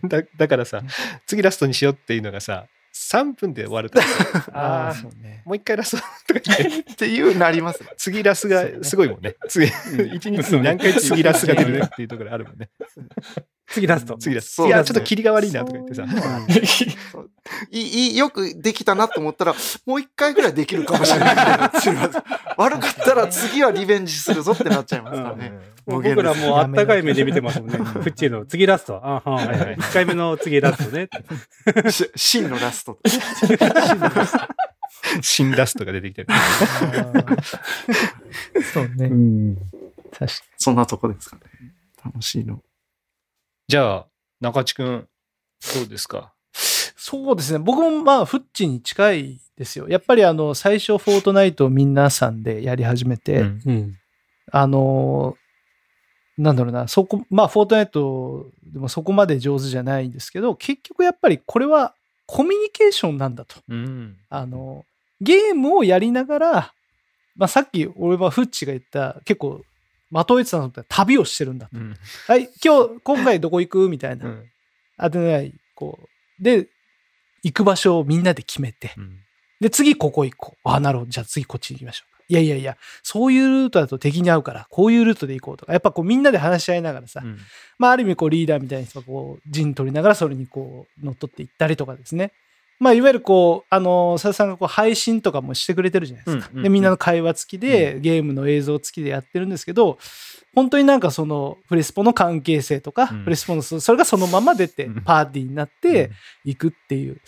[0.08, 0.82] だだからさ、
[1.26, 2.66] 次ラストにしようっていうのがさ、
[2.96, 4.00] 3分で終わるか
[4.50, 5.42] ら、ああ、そうね。
[5.44, 7.90] もう一回ラストとか言って、 っていうなりますね。
[7.98, 9.36] 次ラスがすごいもんね。
[9.48, 9.66] 次、
[10.14, 12.70] 一日に何回次ラスが出るっていうところあるもんね。
[13.68, 14.16] 次ラスト。
[14.16, 14.54] 次ラス。
[14.54, 16.04] そういや、ちょっと切りが悪いなとか言ってさ。
[17.70, 22.22] いいいよくできたなと思ったら、もう一回ぐらいできるかもしれないみたいなすいません
[22.56, 25.52] 悪かったら次はリベンジするぞってなっちゃいますからね。
[25.86, 27.78] 僕らもうあったかい目で見てますもんね。
[27.78, 29.00] フッチーの次ラスト。
[29.04, 29.76] あははいはい。
[29.76, 31.08] 1回目の次ラストね。
[31.90, 32.85] し真のラスト。
[35.22, 36.28] 新ラストが出てきてる。
[38.72, 39.08] そうね。
[39.08, 39.56] ん。
[40.10, 41.42] 確かそんなとこですかね。
[42.04, 42.62] 楽しいの。
[43.68, 44.06] じゃあ、
[44.40, 45.08] 中地くん、
[45.74, 46.32] どうですか？
[46.52, 47.58] そうですね。
[47.58, 49.88] 僕もまあ、フッチに近いですよ。
[49.88, 53.98] やっぱりあの、最初、フォートナイトを皆さんでやり始めて、うんうん。
[54.52, 55.36] あの、
[56.38, 61.94] なんだろうな、そこ、まあ、フォートナイトでもそこまで上手じゃないんですけど、結局やっぱりこれは
[62.26, 63.56] コミュニケーションなんだと。
[63.68, 64.16] うん。
[64.28, 64.84] あの、
[65.20, 66.72] ゲームをやりながら、
[67.36, 69.62] まあ、さっき俺はフッチが言った、結構、
[70.10, 71.78] 的を得てたのって旅をしてるんだと。
[71.78, 71.94] うん。
[72.26, 74.26] はい、今日、今回どこ行くみたいな。
[74.26, 74.44] うん
[74.98, 75.98] あてない、こ
[76.40, 76.42] う。
[76.42, 76.68] で、
[77.42, 78.94] 行く場所をみんなで決めて。
[78.96, 79.20] うん
[79.60, 80.68] で、次ここ行こう。
[80.68, 81.10] あ、なるほど。
[81.10, 82.15] じゃあ次こっち行きましょうか。
[82.28, 85.72] いやいやいや、そういうルートだと敵に会うから、こういうルートで行こうとか。
[85.72, 87.38] やっぱこうみんなで話し合いながらさ、うん
[87.78, 92.32] まあある意味こうリーダーみたいな人がこう陣取りながらそれにこう乗っ取っていったりとかですね。
[92.78, 96.48] まあいわゆるこう、あの、佐々さんがこう配信とかもしてくれてるじゃないですか。
[96.52, 99.98] うんうんで、みんなの会話付きで、ゲームの映像付きでやってるんですけど、
[100.54, 106.10] 本当になんかそのフレスポの関係性とか、うんフレスポのそそれがそのまま出てうんパーティーになって
[106.44, 107.18] 行くっていう。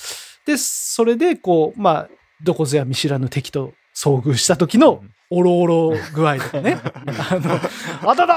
[0.46, 2.08] で、それでこう、まあ、
[2.42, 6.78] どこぞや見知らぬ敵と遭遇した時のおろおろ具合とかね。
[7.30, 8.34] あの、あただ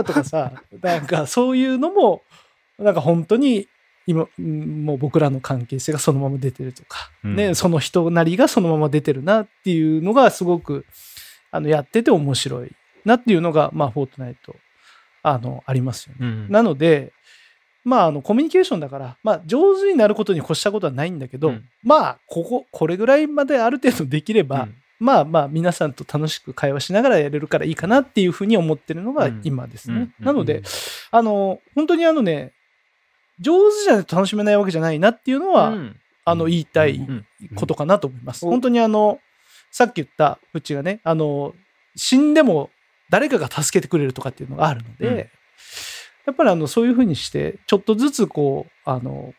[0.00, 2.22] ーとかさ、なんかそういうのも、
[2.78, 3.68] なんか本当に
[4.06, 7.36] 今、うんもう僕らの関係性がそのまま出てるとか、うん。
[7.36, 10.86] ね、その人なりがそのまま出てるなっていうのがすごく、
[11.50, 12.72] あの、やってて面白い
[13.04, 14.56] なっていうのが、まあ、フォートナイト、
[15.22, 16.18] あの、ありますよね。
[16.20, 16.48] うん。
[16.50, 17.12] なので、
[17.84, 21.68] まあ、あの、コミュニケーションだから、まあ、上手になることに越したことはないんだけど、うん。
[21.82, 29.40] まあ、ここ、これぐらいまである程度できれば、うんまあまあ、皆さんと楽しく会話しながらやれるからいいかなっていうふうに思ってるのがうん。
[29.44, 30.12] 今ですね。
[30.18, 30.24] うん。
[30.24, 30.62] なので、
[31.10, 32.52] あの、本当にあのね、
[33.40, 35.96] 上手じゃないと楽しめないわけじゃないなっていうのは、うん。
[36.24, 37.26] あの、言いたいうん。
[37.54, 38.46] ことかなと思います。
[38.46, 38.50] うん。
[38.52, 39.18] 本当にあの、
[39.70, 41.54] さっき言った、うちがね、あの、
[41.96, 42.70] 死んでも
[43.10, 45.16] 誰かが助けてくれるとかっていうのがあるので、うん。
[45.18, 49.34] やっぱりあの、そういうふうにして、ちょっとずつこう、あの、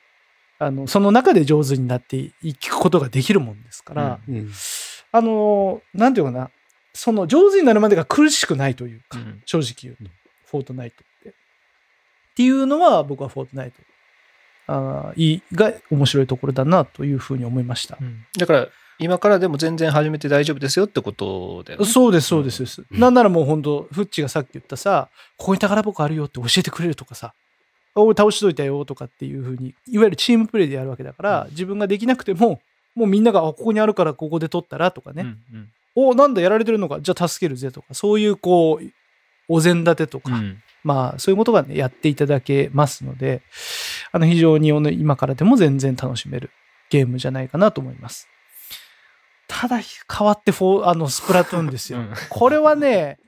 [0.59, 4.51] あの、その中で上手になっていくことができるもんですから、うん。
[5.15, 6.49] あの、なんていうかな、
[6.93, 10.11] その上手になるまでが苦しくないというか、うん正直言うと、
[10.45, 11.29] フォートナイトって。
[11.29, 11.33] っ
[12.35, 13.77] ていうのは僕はフォートナイト
[14.67, 15.13] あ
[15.53, 17.97] が面白いところだなというふうに思いました。
[18.01, 18.67] うんだから、
[18.99, 21.85] 今からでも全然始めて大丈夫ですよってことだよね。
[21.85, 22.65] そうです、そうです。
[22.65, 27.33] そうですなんならもう本当、フッチがさっき言ったさ、ここに宝箱あるよって教えてくれるとかさ、
[27.95, 32.61] お倒しといたよとかっていうふうに、いわゆるチームプレイでやるわけだから、自分ができなくても、
[32.95, 35.69] もうみんなが、あここにあるからここで取ったらとかね、うんうん。
[36.11, 38.85] おなんだやられてるのか、じゃあ助けるぜとか、そういうこう、
[39.47, 40.61] お膳立てとか、うん。
[40.83, 43.41] まあそういうことがね、やっていただけますので、
[44.11, 46.51] あの非常に今からでも全然楽しめる
[46.89, 48.27] ゲームじゃないかなと思います。
[49.47, 51.99] ただ、変わってフォー、あの、スプラトゥーンですよ。
[51.99, 52.13] うん。
[52.29, 53.19] これはね、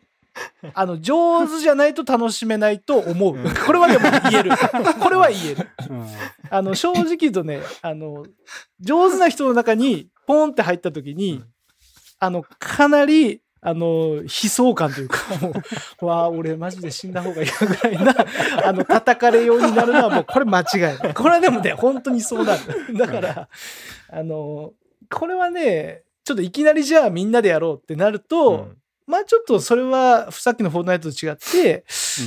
[0.74, 3.36] あの、上手じゃないと楽しめないと思う。
[3.36, 4.52] うんこれはでも言える。
[5.02, 5.70] これは言える。
[5.90, 6.08] うん
[6.50, 8.26] あの、正直言うとね、あの、
[8.80, 11.44] 上手な人の中にポンって入った時に、
[12.20, 15.54] あの、かなり、あの、悲壮感というか、も
[16.02, 18.16] う、わあ、俺マジで死んだ方がいいぐらいな、
[18.64, 21.14] あの、叩かれようになるのはもう、これ間違いない。
[21.14, 22.98] これはでもね、本当にそうなる。
[22.98, 23.50] だから、
[24.10, 24.74] あの、
[25.10, 28.70] これはね、ちょっといきなりじゃあみんなでやろうってなると、
[29.08, 31.86] まあちょっとそれはさっきのフォートナイトと違って、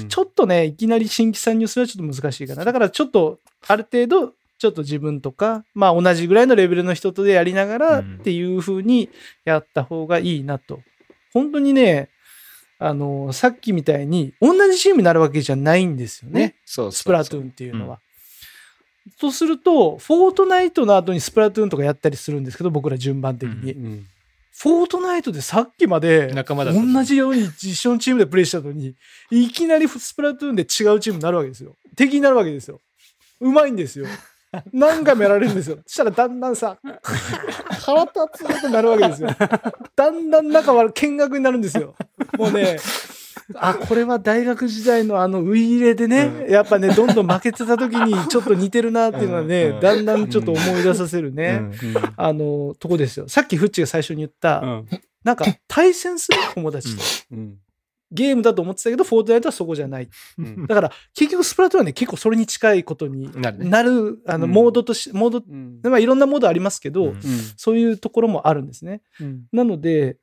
[0.08, 2.64] ちょっとね、いきなり新規参入するのはちょっと難しいかな。
[2.64, 3.38] だからちょっと、
[3.68, 9.10] ある程度、ちょっと自分とか、まあ同じぐらいのレベルの人とでやりながらっうんていう風に
[9.44, 10.80] やった方がいいなと。
[11.34, 12.08] 本当にね、
[12.78, 16.40] あの、さっきみたいに同じチームになるわけじゃないんですよね。
[16.40, 16.56] ね。
[16.64, 18.00] そうスプラトゥーンっていうのは。
[19.18, 23.72] とすると、フォートナイトの後にスプラトゥーンとかやったりするんですけど、僕ら順番的に。
[23.72, 24.06] うん
[24.56, 28.94] フォートナイトでさっきまで仲間だ同じように一緒のチームでプレイしたのに、
[29.30, 31.76] いきなりスプラトゥーンで違うチームになるわけですよ。
[31.96, 32.80] 敵になるわけですよ。
[33.40, 34.06] うまいんですよ。
[34.72, 35.78] 何回もやられるんですよ。
[35.86, 36.76] そしたらだんだんさ、
[37.84, 39.28] 腹立つってなるわけですよ。
[39.94, 41.94] だんだん仲悪い見学になるんですよ。
[42.36, 42.78] もうね、
[43.54, 49.80] あ、これは大学時代のあのウイイレでね、やっぱね、どんどん負けてた時に ちょっと似てるなっていうのはね、うん。
[49.80, 51.60] だんだんちょっと思い出させるね。
[51.62, 51.94] うん。
[52.16, 53.28] あの、とこですよ。
[53.28, 54.86] さっきフッチが最初に言った、うん。
[55.24, 57.02] なんか対戦する友達と、
[57.32, 57.54] うん。
[58.12, 60.08] ゲームだと思ってたけど、フォートナイトはそこじゃない。
[60.38, 60.66] うん。
[60.66, 63.70] だから、結局スプラトゥーンはね、結構それに近いことになるね。
[63.70, 64.50] なる、あの、うん。
[64.50, 65.80] モードとし、モード、うん。
[65.82, 67.20] まあいろんなモードありますけど、うん。
[67.56, 69.02] そういうところもあるんですね。
[69.20, 69.44] うん。
[69.52, 70.16] なので、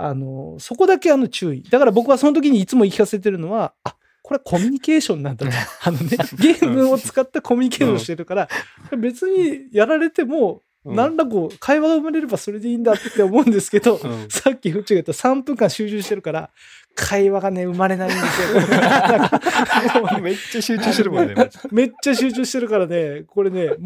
[0.00, 1.62] あの、そこだけあの注意。
[1.64, 5.52] だから僕はその時にいつも言い聞かせてるのは、あ、これはコミュニケーションなんだと。
[5.82, 8.48] あのね、ゲームを使ったコミュニケーションをしてるから、
[8.96, 16.50] 別にやられても、うん何らこう、会話が生まれればそれでいいんだって思うんですけど、うんさっきフッチが言った3分間集中してるから、
[16.94, 20.20] 会話がね、生まれないんですよ。
[20.22, 21.34] めっちゃ集中してるもんね。
[21.70, 23.76] めっちゃ集中してるからね、これね、もう、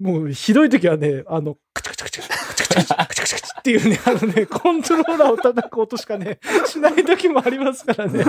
[0.00, 8.24] もうひどい時はね、あの、カチカチカチ、カチカチカチ、カチカチっていうね、あのね、コントローラーを叩く音しかね、しない時もありますからね。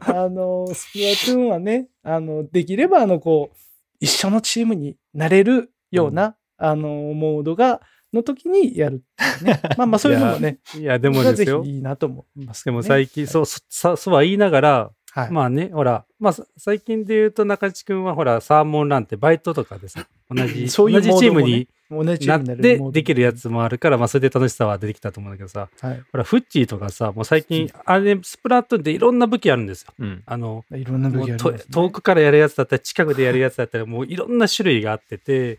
[0.00, 3.56] あの、スプラトゥーンはね、あの、できれば、あの、こう、
[4.00, 7.80] 一緒のチームになれるような、あの、モードが、
[8.12, 9.02] の時にやる
[9.42, 9.60] ね。
[9.76, 11.64] まあまあ、そういうのもね、いや、でもですよ。
[11.64, 15.30] いいなと思いますけでも、最近、そう、そさそうは言いながら、はい。
[15.30, 21.06] まあね、ほら、まあさ最近で言うと中地君はほら、サーモンランってバイトとかでさ、 同じ、そういうね
[21.42, 26.02] に同じチームになれてできるやつもあるから、まあそれで楽しさは出てきたと思うんだけどさ、はい。
[26.10, 29.92] ほら、フッチーとかさ、もう最近、あれ、スプラトゥーンでいろんな武器あるんですよ。
[29.98, 31.36] うんあの、いろんな武器ね。
[31.70, 35.58] 遠くからやるやつだったり、近くでやるやつだったり、も ういろんな種類があってて、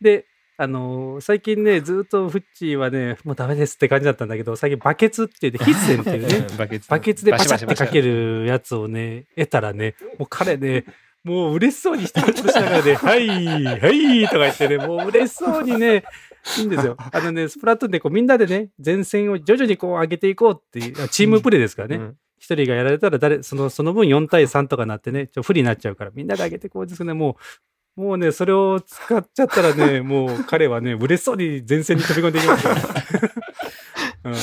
[0.00, 0.26] で、
[0.62, 8.42] あのー最近ね、 ずっとフッチーはね、もうダメですって感じだったんだけど、最近バケツって言って、ヒッセンっていうね、バケツバケツでバシャってかける。
[8.42, 10.84] るやつをね、得たらね、もう彼ね、
[11.24, 16.04] もう嬉しそうに一人としながらね、はい、はい、とか言ってね、もう嬉しそうにね、
[16.58, 16.96] いいんですよ。
[16.98, 21.96] あのね、スプラトゥーンでこうみんなでね、前線を徐々にこう上げていこうっていう、チームプレーですからね。
[21.96, 27.42] うん一人がやられたら誰、その、その分4対3とかなってね、ちょ不利になっちゃうから、みんなで上げてこうですね、もう、
[27.96, 32.80] もうね、それを使っちゃったらね、 もう彼はね、嬉しそうに前線に飛び込んでいきますから。
[34.24, 34.34] うん、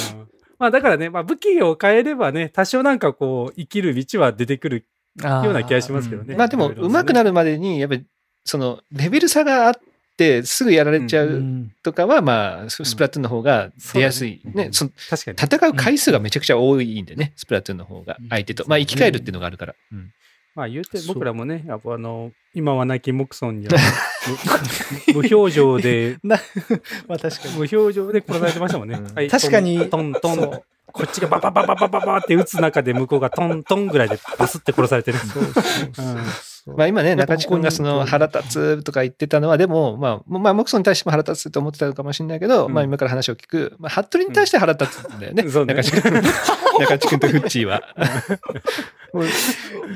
[0.59, 4.85] まあだからね、まあ武器を変えればね、多少なんかこう、生きる道は出てくる
[5.21, 6.35] ような気がしますけどね。
[6.35, 8.05] まあでも、上手くなるまでに、やっぱり、
[8.45, 9.79] その、レベル差があっ
[10.15, 14.41] て、すぐやられちゃううんとかは、まあ、ススプラトゥーンの方が出やすい。
[14.45, 15.37] ねね、その確かに。
[15.55, 18.65] 戦う回数がめちゃくちゃ多いんでね、スプラトゥーンの方が、相手と。
[18.67, 19.75] まあ、生き返るっていうのがあるから。
[19.91, 20.11] うん
[20.55, 23.77] まあ言うて、僕らもね、やっぱあの、今は亡きモクソンには
[25.07, 27.53] 無無表情で、 まあ確かに。
[27.55, 28.95] 無表情で殺されてましたもんね。
[28.95, 30.61] うんはい確かにトントン
[30.91, 35.19] こっちがバババババババって撃つ中で向こうがトントンぐらいでバスって殺されてる。
[35.19, 35.63] そうそうそう
[35.93, 36.17] そう
[36.65, 45.43] まあ今ね、中地君がその腹立つとか言ってたのは、でも、まあ、まあ、モクソンに対しても腹立つと思ってたのかもしれないけど、うんまあ今から話を聞く、まあ、服部に対して腹立つんだよね。
[45.43, 46.21] うんね中地君。
[46.79, 47.81] 中地君 とフッチーは。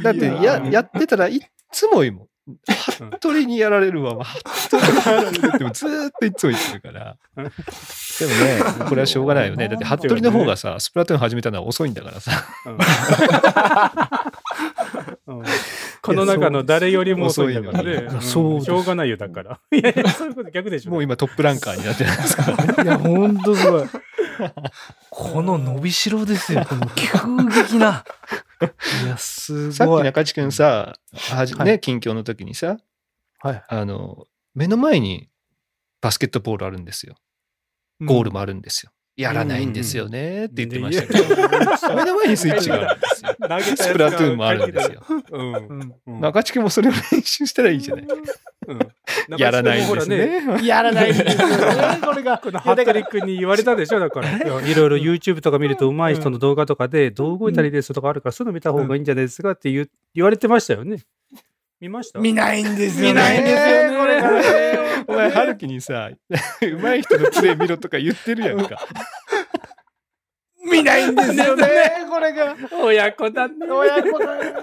[0.03, 1.40] だってや、やってたらいっ
[1.72, 2.27] つもいいもん。
[3.10, 4.24] 服部にやられるわ。
[4.24, 7.15] 服部にやられるってずーっといつも言ってるから。
[7.36, 9.70] でもね、これはしょうがないよね。
[9.70, 11.94] だって服部の方がさ、スプラトゥーン始めたのは遅いん。
[11.94, 12.32] だからさ。
[15.28, 15.44] うん。
[16.02, 17.64] この中の誰よりも遅いん。
[17.64, 18.10] だからね。
[18.20, 19.60] そうしょうがないよ、だから。
[19.72, 20.91] いやいや、そういうこと逆でしょ。
[20.91, 22.84] もう今トップランカーになってないですから。
[22.84, 23.38] いや、ほん。
[23.40, 23.84] とすごい。
[25.10, 26.65] この伸びしろですよ。
[26.68, 27.07] この急
[27.64, 28.03] 激な。
[29.03, 30.02] いや、すさっごい。
[30.02, 32.77] き中地君さ、はじはいね、近況の時にさ、
[33.40, 33.64] はい。
[33.68, 35.30] あの、目の前に
[36.02, 37.15] バスケットボールあるんですよ。
[38.02, 38.91] ゴールもあるんですよ。
[39.15, 43.76] やらないんですよねって言ってましたけど、目の前にスイッチがあるんですよ。
[43.76, 45.03] スプラトゥーンもあるんですよ。
[45.31, 46.19] うん。
[46.19, 48.06] 中地君もそれを練習したらいいじゃない。
[48.68, 48.80] うん
[49.38, 50.65] やらないんですね。
[50.65, 52.38] やらないんですよね、 これが。
[52.38, 54.30] このいやだから服部君に言われたでしょだから。
[54.38, 60.98] いろいろ YouTube とか見ると上手い人の動画とかで、どう動いたらいいですとかあるから、そういうの見た方がいいんじゃないですかって言われてましたよね。
[61.79, 62.19] 見ました？
[62.19, 63.09] 見ないんですよね。
[63.09, 65.03] 見ないんですよねこれがね。
[65.07, 66.09] お前、春樹にさ、
[66.61, 68.77] 上手い人のプレイ見ろとか言ってるやんか。
[70.65, 71.65] 見ないんですよね、
[72.09, 72.55] これが。
[72.81, 73.67] 親子だね。
[73.69, 74.53] 親子だよ。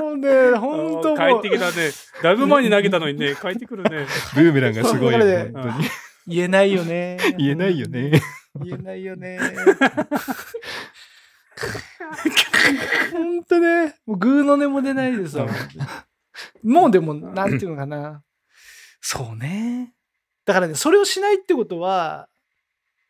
[0.00, 1.90] もうね、本当帰もうってきたね。
[2.22, 4.06] だいぶ前に投げたのにね、帰ってくるね。
[4.36, 5.88] ブーメランがすごいね本当に
[6.26, 7.16] 言えないよね。
[7.38, 8.20] 言えないよね。
[8.62, 9.38] 言えないよね。
[13.12, 15.46] 本当ね、もうグーの音も出ないですわ。
[16.62, 18.22] もうでも、なんていうのかな。
[19.00, 19.94] そうね。
[20.44, 22.28] だからね、それをしないってことは、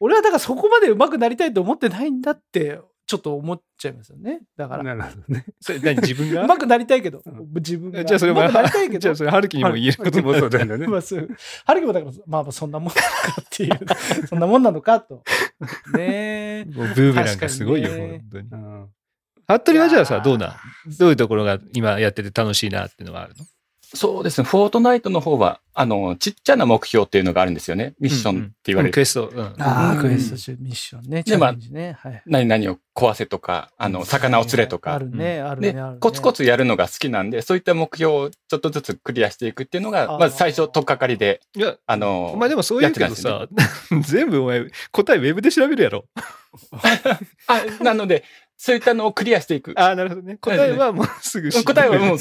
[0.01, 4.41] 俺はだからそこまで上手くなりたいと思ってないんだって、ちょっと思っちゃいますよね。
[4.57, 4.83] だから。
[4.83, 5.45] なるほどね。
[5.61, 6.43] それ何自分が？
[6.43, 8.05] 上手くなりたいけどうん、自分が。
[8.05, 10.87] じゃあそれも、上手くなりたいけどじゃあ、それ春樹にも言えることになそうだよね。
[10.87, 11.29] まあそう。
[11.67, 13.01] 春樹もだから、まあまあそんなもんなの
[13.35, 15.23] かっていう、そんなもんなのかと。
[15.93, 16.65] ねえ。
[16.65, 18.57] もうブーメランがすごいよ、ね本当にう。
[18.57, 18.89] ん
[19.47, 20.49] 服部はじゃあさ、どうな
[20.89, 20.97] ん？
[20.99, 23.45] どういうところが今やってて楽しいなっていうのがあるの？
[23.97, 24.47] そうですね。
[24.49, 27.95] フォートナイトの方は、あの、ちっちゃな目標っていうのがあるんですよね。
[28.01, 28.89] ミッションって言われる。
[28.89, 29.29] うんクエスト。
[29.29, 31.23] うんああ、うんクエスト中ミッションね。
[31.23, 31.97] チでャレンジね。
[32.01, 32.23] はい。
[32.27, 34.99] 何々を壊せとか、あの、魚を釣れとあか。
[34.99, 35.99] るね、あるでね、あるね。
[36.01, 43.47] コツコツやるのが好きなんで、そういった目標をちょっとずつクリアしていくっていうのが、まず最初、とっかかりで、いや、あの、お前でもそう言うけどさ、
[44.03, 46.07] 全部お前、答えウェブで調べるやろ。
[47.47, 48.25] あ、なので、
[48.57, 49.75] そういったのをクリアしていく。
[49.77, 50.37] ああ、なるほどね。
[50.37, 52.19] 答えはもうすぐ答えはもう、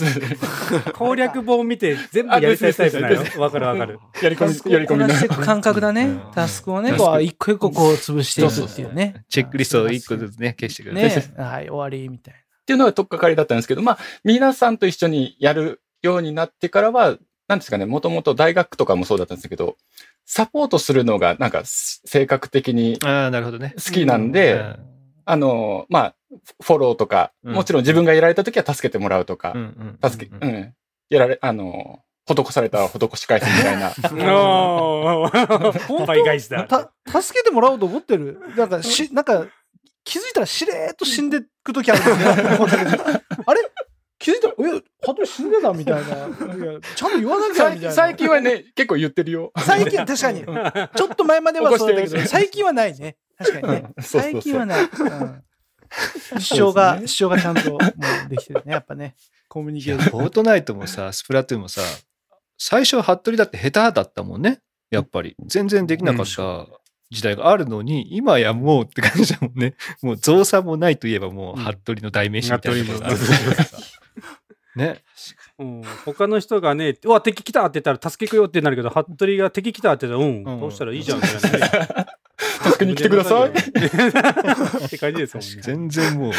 [0.93, 3.99] 攻略本見て全部やりたいタイプなのわかるわかる。
[4.21, 6.21] やり込み、やり込みのこなしていく感覚だねうん。
[6.33, 9.23] タスクをね、こう、一個一個こう潰していくっていうね。
[9.29, 11.07] チェックリストを一個ずつね、消してくれる。
[11.07, 11.33] ね。
[11.37, 19.77] はい、終わり、みたいっていうのがとっかかりだったんですけど、まあ、皆さんと一緒にやるようになってからは、なんですかね、もともと大学とかもそうだったんですけど、
[20.25, 23.75] サポートするのがなんか性格的にああ、なるほどね。
[23.77, 24.93] 好きなんで、うん
[25.25, 26.15] あの、まあ、
[26.61, 30.73] フォローとか、うんもちろん自分がやられた時は助けてもらうとか、うん助け、うん、
[31.09, 33.91] やられ、あの、施されたら 施し返すみたいな。
[34.37, 36.67] おー 倍返しだ。
[37.21, 38.39] 助けてもらおうと思ってる。
[38.55, 39.45] なんか、し、なんか、
[40.05, 42.55] 気づいたらしれーっと死んでくときあるんですね。
[42.55, 43.03] 思ったけど
[43.45, 43.61] あれ？
[44.19, 44.47] 気づいた？
[44.49, 46.01] ら、え、ハト死んでたみたいな。
[46.03, 47.91] ちゃんと言わなきゃみたいな。
[47.91, 49.51] 最最近はね、結構言ってるよ。
[49.57, 50.43] 最近、確かに。
[50.43, 53.17] ちょっと前まではそうだけど、最近はないね。
[53.37, 53.89] 確かにね。
[53.99, 54.89] 最近はない。
[56.33, 58.73] う ん主張が、主張がちゃんともうできてるね。
[58.73, 59.15] やっぱね。
[59.47, 60.19] コミュニケーション。
[60.19, 61.81] フォートナイトもさ、スプラトゥーンもさ、
[62.57, 64.59] 最初は服部だって下手だったもんね。
[64.89, 65.35] やっぱり。
[65.45, 66.67] 全然できなかった
[67.11, 69.75] 時代があるのに、今やもうって感じだもんね。
[70.01, 73.23] もう造作もないといえばもう、服部の代名詞みたいなところがあるか
[73.57, 73.77] らさ。
[74.75, 75.03] ね。
[75.59, 82.05] うん他の人がね、うわ、敵来たって言ったら助けくよってなるけど、服部が敵来たって言ったら、うん、うんどうしたらいいじゃんみたいなね。
[82.63, 83.49] 助けに来てください。
[84.85, 85.61] って感じですもんね。
[85.61, 86.33] 全然もう、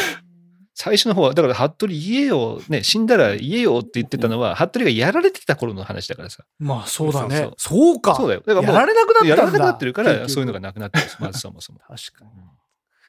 [0.73, 6.43] 最初の方は、だから服部言えよ、ね、死んだら言えよって言ってたのは、服部がやられてきた頃の話だからさ。
[6.59, 8.15] まあそうだねそうか。
[8.15, 8.43] そうだよ。
[8.45, 9.27] だからもう、やられなくなっ。
[9.27, 11.79] やられなくなってるから、そういうのがなくなってるまずそもそも。
[11.79, 12.31] 確かに。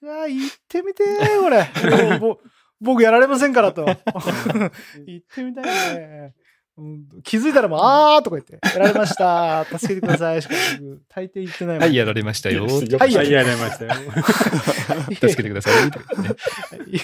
[0.02, 2.18] うわ、言ってみてー、これ。
[2.20, 2.40] もうぼ
[2.80, 3.84] 僕やられませんからと。
[5.06, 6.34] 言ってみたいね。
[6.78, 9.64] うん気づいたらもう、あーとか言って、やられました。
[9.78, 10.42] 助けてください。
[10.42, 12.68] しか僕、大抵言ってないもんはい、やられましたよ。
[12.68, 13.92] 助はいはい、やられましたよ。
[15.36, 16.98] けてください。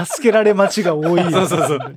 [0.06, 1.22] 助けられ待ちが多い。
[1.30, 1.96] そうそうそう。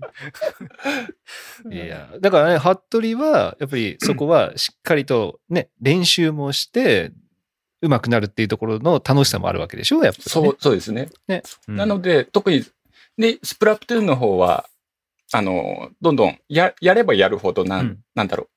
[1.73, 7.11] いや、だからね、服部は、やっぱりそこはしっかりとね、練習もして、
[7.81, 10.23] 上手くなるっていうところの楽しさもあるわけでしょやっぱり、ね。
[10.25, 11.09] そう、そうですね。
[11.27, 11.43] ね。
[11.67, 12.65] うんなので、特に、
[13.17, 14.65] で、スプラトゥーンの方は、
[15.33, 18.49] あの、どんどんや、やればやるほどなん、うんなんだろう。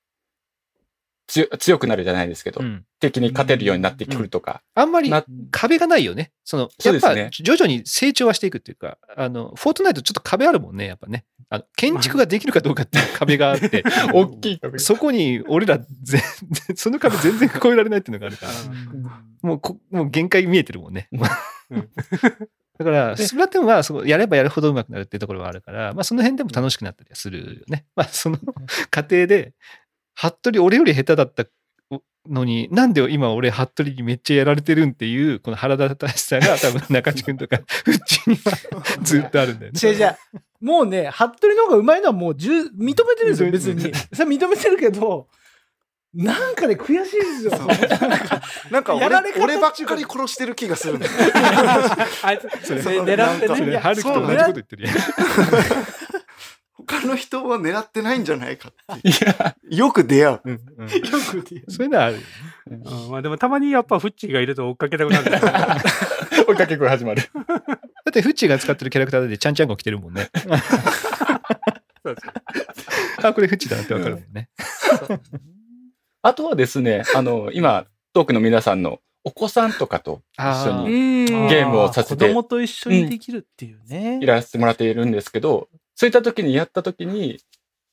[1.27, 4.63] 強強くなるじゃないですけど、うん敵に勝てるようになってくるとか。
[4.75, 6.33] あんまりな壁がないよね。
[6.45, 11.25] その、やっぱ徐々に成長はしていくっていうか、あの、フォートナイトちょっと壁あるもんね、やっぱね。
[11.49, 13.83] あの建築ができるかどうかっていう壁があって、
[14.13, 16.23] 大きい壁そこに俺ら全然、
[16.77, 18.53] その壁全然越えられないっていうのがあるから、
[19.43, 21.09] もうこ、もう限界見えてるもんね。
[22.81, 27.85] だから、スプラトゥーンはやればやるほど上手くなるっていうところはあるから、まあその辺でも楽しくなったりはするよね。
[27.95, 28.39] まあその
[28.91, 29.53] 過程で、
[30.15, 31.45] 服部俺より下手だった
[32.27, 39.81] のに、なんで今俺服部にめっちゃやられてるんっていう、この腹立たしさが多分中地君とか、 うちにはずっとあるんだよね。
[39.83, 40.17] 違う違う。
[40.63, 43.83] もうね、服部の方がうまいのはもう十認めてるんですよ、別に。
[43.83, 45.29] それは認めてるけど、
[46.13, 47.53] なんかね、悔しいですよ。
[48.71, 49.09] なんか俺
[49.59, 51.13] ばっかり殺してる気がするんだよ
[52.23, 53.57] あいつ、それ狙ってね。
[53.57, 54.97] それ、いや春樹と同じこと言ってるやん。
[56.87, 60.41] 他の人は狙ってないんじゃないかっていや、よく出会う。
[60.45, 61.01] うんうんよ
[61.43, 62.27] く言うそういうのはあるよね。
[62.71, 65.31] うんまあでもたまにやっぱフッチーがいると追っかけたくなる。
[66.49, 67.23] 追いかけっこが始まる。
[67.33, 70.29] だって、フッチーが使ってるキャラクターでちゃんちゃんこ来てるもんね。
[73.23, 74.49] あ、これフッチーだなってわかるもんね。
[76.23, 84.19] あとはですね、あの、 今、トークの皆さんのお子さんとかと一緒あにゲゲームをさせて子供と一緒にできるっていうね。
[84.21, 87.39] いらせてもらっているんですけど、そういった時にやった時に、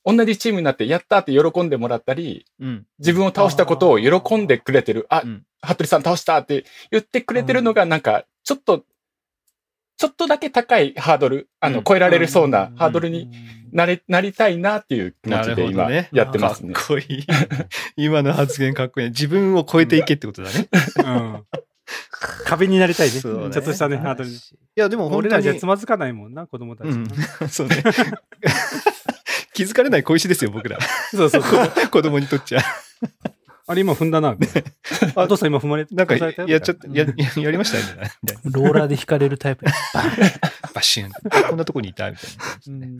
[0.05, 2.85] 同じチームになってやったって喜んでもらったり、うん。
[2.99, 8.85] 自分を倒したことを喜んでくれてる、あ、うん服部さん倒したって言ってくれてるのが、なんか、ちょっと、
[9.97, 13.31] ちょっとだけ高いハードル、あの、うん超えられるそうなハードルに
[13.71, 16.81] なれ、なりたいなっていう気持ちで今、やってますねか。
[16.83, 17.25] っこいい。
[17.97, 19.09] 今の発言かっこいい。
[19.09, 20.67] 自分を超えていけってことだね。
[21.03, 21.43] うん
[22.45, 23.13] 壁になりたいね。
[23.13, 24.35] ちそうねょっとしたね、ハードルに。
[24.35, 24.39] い
[24.75, 25.19] や、でも本当に。
[25.27, 26.87] 俺らじゃつまずかないもんな、子供たち。
[26.87, 27.07] うん。
[27.49, 27.83] そうね。
[29.53, 30.77] 気づかれない小石ですよ、僕ら。
[31.11, 31.69] そうそうそう。
[31.89, 32.61] 子供にとっちゃ。
[33.69, 34.29] あれ今踏んだな。
[35.15, 37.13] あ、お父さん今踏まれてなんか、押されたよやっちゃった、や、や
[37.43, 38.11] やりましたね。
[38.45, 39.65] ローラーで引かれるタイプ。
[39.65, 41.11] バッシュン。
[41.49, 42.87] こんなとこにいたみたいな。
[42.87, 42.99] い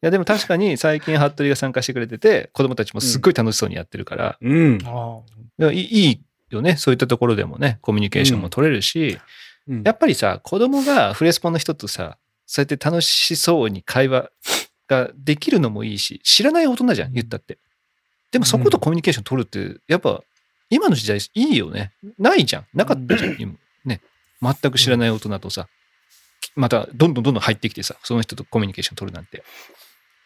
[0.00, 4.78] や、でも確かに最近、服部が参加してくれてて、子供たちもすっごい楽しそうにやってるから、うん。
[4.86, 5.20] あ
[5.58, 6.20] いやいいいい
[6.50, 6.76] よね。
[6.76, 9.18] そういったところでもね、コミュニケーションも取れるし、
[9.68, 14.30] うんやっぱりさ、子供がフレスポンの人とさ、そうやって楽しそうに会話
[14.86, 17.58] ができるのもいいし、知らない大人じゃん、言ったって。
[18.32, 20.22] でもそことコミュニケーション取るって、やっぱ、
[20.68, 21.92] 今の時代いいよね。
[22.18, 22.66] ないじゃん。
[22.74, 23.54] なかったじゃん、今。
[23.84, 24.00] ね。
[24.42, 25.68] 全く知らない大人とさ、
[26.54, 29.44] また、どんどんどんどん入ってきてさ、その人とコミュニケーション取るなんて。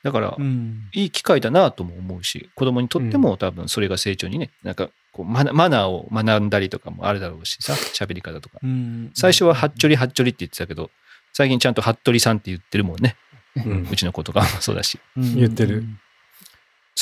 [0.02, 0.88] だから、うん。
[0.94, 8.58] いい機会だなとも思うし、子供にとっても多分それが成長にね、なんかこうマナマナーを学んだりとかもあるだろうしさ、喋り方とか。
[8.62, 10.90] うん最初はハッチョリハッチョリって言ってたけど、
[11.32, 13.16] 最近ちゃんとハットリさんって言ってるもんね。
[13.56, 14.98] うんうちの子とかもそうだし。
[15.16, 15.84] うん言ってる。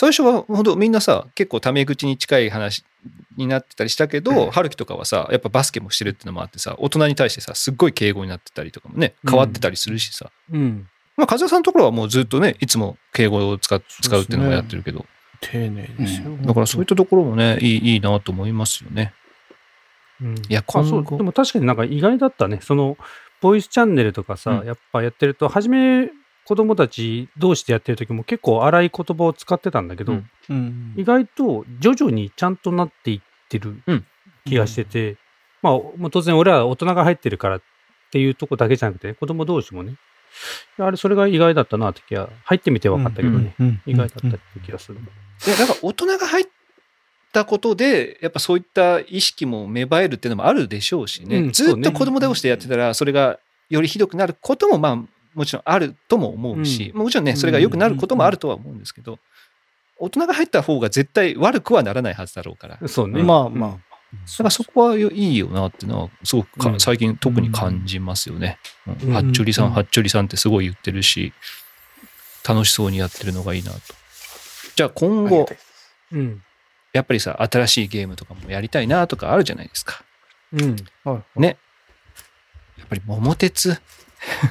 [0.00, 2.84] 最初は本当みんなさ、結構タメ口に近い話
[3.36, 10.30] になってたりしたけど、春樹とかはさ、やっぱバスケもしてるってのもあってさ、大人に対してさ、すっごい敬語になってたりとかもね、変わってたりするしさ。
[10.52, 10.86] うん。
[11.16, 15.04] まあ、風間さんのところはもうずっとね、いつも敬語を使う使うっていうのをやってるけど、
[15.40, 16.30] 丁寧ですよ。
[16.42, 19.14] だからそういったところもね、いいいいなと思いますよね。
[20.22, 21.16] うんいや、あそう今後。
[21.16, 22.60] でも確かになんか意外だったね。
[22.62, 22.96] その、
[23.40, 26.08] ボイスチャンネルとかさ、うんやっぱやってると、初め
[26.48, 30.30] 子供たち同士でやってる時も結構荒い言葉を使ってたんだけど、うん。
[30.48, 30.94] うん。
[30.96, 33.20] 意外と徐々にちゃんとなっていっ
[33.50, 34.06] てるうん。
[34.46, 35.18] 気がしてて、
[35.60, 37.60] まあ、もう当然俺は大人が入ってるからっ
[38.12, 39.96] ていうとこだけじゃなくて、子供同士もね、
[40.78, 45.00] あれ、それが意外だったなって気が、入ってみて分かったけどね、うん意外だったっていう気がする。
[45.46, 46.46] いや、だから大人が入っ
[47.34, 51.40] たことで、やっぱそういった意識も芽生えるっていうのもあるでしょうしね。
[51.40, 53.38] うんずっと子供同士でやってたら、それが
[53.68, 59.20] よりひどくなることも、まあ、もちろんあるとも思うし、もちろんね、それが良くなることもあるとは思うんですけど、
[59.96, 62.76] 大人が入った方が絶対悪くはならないはずだろうから。
[62.82, 63.22] だそうね。
[63.22, 63.88] まあまあ。
[64.36, 68.58] からそこはいいよなっていうのは、すごくかうん最近特に感じますよね。
[68.88, 71.32] うんうんハッチョリさん、うんハッチョリさんってすごい言ってるし、
[72.48, 73.78] 楽しそうにやってるのがいいなと。
[74.74, 75.48] じゃあ今後、
[76.10, 76.42] うん。
[76.92, 80.02] やっぱりさ、新しいゲームとかもやりたいなとかあるじゃないですか。
[80.52, 80.76] うん。
[81.04, 81.56] はいね。
[82.78, 83.80] やっぱり桃鉄、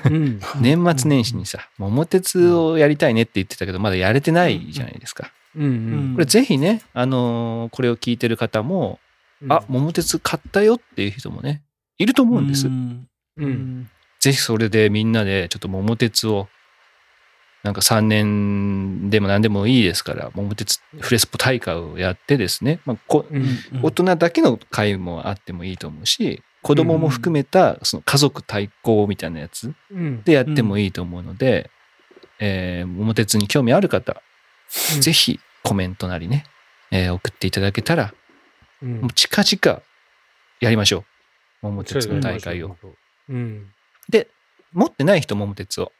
[0.05, 0.39] うん。
[0.61, 5.31] 年末年始にさ、桃鉄をやりたいねって言ってたけど、まだやれてないじゃないですか。
[5.55, 5.63] うん。
[5.63, 8.99] うんこれぜひね、あのーこれを聞いてる方も、
[9.49, 11.61] あ、桃鉄買ったよっていう人もね、
[11.97, 12.67] いると思うんです。
[12.67, 13.07] うん
[13.37, 13.89] うん。
[14.19, 16.47] ぜひそれでみんなでちょっと桃鉄を、
[17.63, 23.59] なんか3年でも何でもいいですから、桃鉄フレスポ大会をやってですね、まあ、こうん。
[23.83, 30.21] 大人だけの会もあってもいいと思うし、子供も含めたその家族対抗みたいなやつうん。
[30.23, 31.69] でやってもいいと思うので、
[32.39, 34.21] えー桃鉄に興味ある方、
[34.99, 36.43] ぜひコメントなりね、
[36.91, 38.13] えー送っていただけたら、
[38.83, 39.81] うんもう近々
[40.59, 41.03] やりましょう。
[41.61, 42.75] 桃鉄の大会を。。
[43.29, 43.71] うん。
[44.09, 44.27] で、
[44.73, 45.91] 持ってない人桃鉄を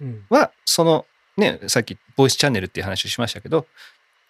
[0.00, 0.26] うん。
[0.30, 1.06] は、その、
[1.36, 3.66] ね、さっきボイスチャンネルっていう話をしましたけど、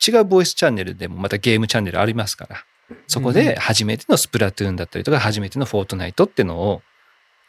[0.07, 2.65] 違うボイスチャンネルでもまたゲームチャンネルありますから、
[3.07, 6.83] そこで初めてのスプラトゥーンだったりとか、初めてのフォートナイトっていうのを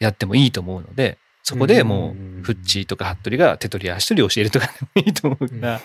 [0.00, 4.72] やってもいいと思うので、そこでもうフッチーとかハットリが手取り足取り教えるとかで
[5.02, 5.80] もいいと思うから、あ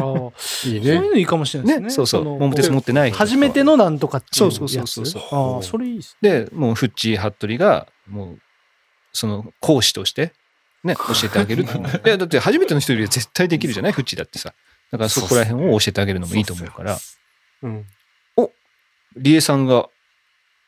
[0.00, 0.30] ー
[0.72, 1.08] いいそういうね。
[1.10, 1.86] のいいかもしれないですね。
[1.88, 4.56] ね、そうそう、の桃鉄持ってない人初めてのなんとかっていうやつ。
[4.56, 6.44] そうそうそうそうああ、それいいっすね。
[6.44, 8.38] で、もうフッチー、ハットリが、もう、
[9.12, 10.32] その講師として、
[10.82, 11.64] ね、 教えてあげる。
[11.64, 13.92] いや、だって初めての人よりは絶対できるじゃない？
[13.92, 14.54] フッチーだってさ。
[14.90, 16.98] だからそこら辺を教えてあげるのもいいと思うから、
[17.62, 17.86] うん。
[19.16, 19.88] リエさんが、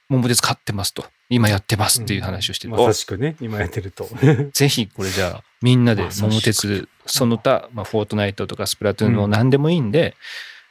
[0.08, 1.04] 桃鉄買ってますと。
[1.30, 2.74] 今やってますっていう話をしてる。
[2.74, 4.04] まさしくね、今やってると。
[4.04, 4.08] お
[4.52, 10.14] ぜひ、これじゃあ、みんなで桃鉄、その他、まあ、フォートナイトとかスプラトゥーンの何でもいいんで、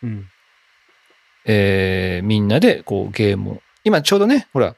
[0.04, 0.30] うん。
[1.46, 3.62] えーみんなでこうゲームを。
[3.84, 4.76] 今ちょうどね、ほら、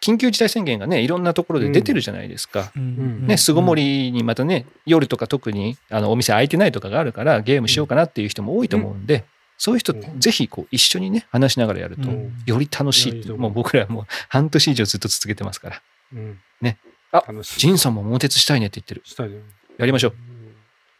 [0.00, 2.72] 緊急事態宣言がね、いろんなところで出てるじゃないですか。
[2.76, 9.24] うんね、巣ごもりにまたね、夜とか特にあのお店開いてないとかがあるから、ゲームしようかなっていう人も多いと思うんで、
[9.56, 13.24] そういう人、うんぜひこう一緒にね、話しながらやると、うんより楽しいっていう。
[13.24, 15.82] いやいいと思うもう僕らはもう半年以上ずっと続けてますから。
[16.12, 16.38] うん。
[16.60, 16.78] ね。
[17.12, 17.24] あ。
[17.56, 19.02] ジンさんも桃鉄したいねって言ってる。
[19.04, 19.36] したいね。
[19.78, 20.12] やりましょう。
[20.12, 20.54] うん。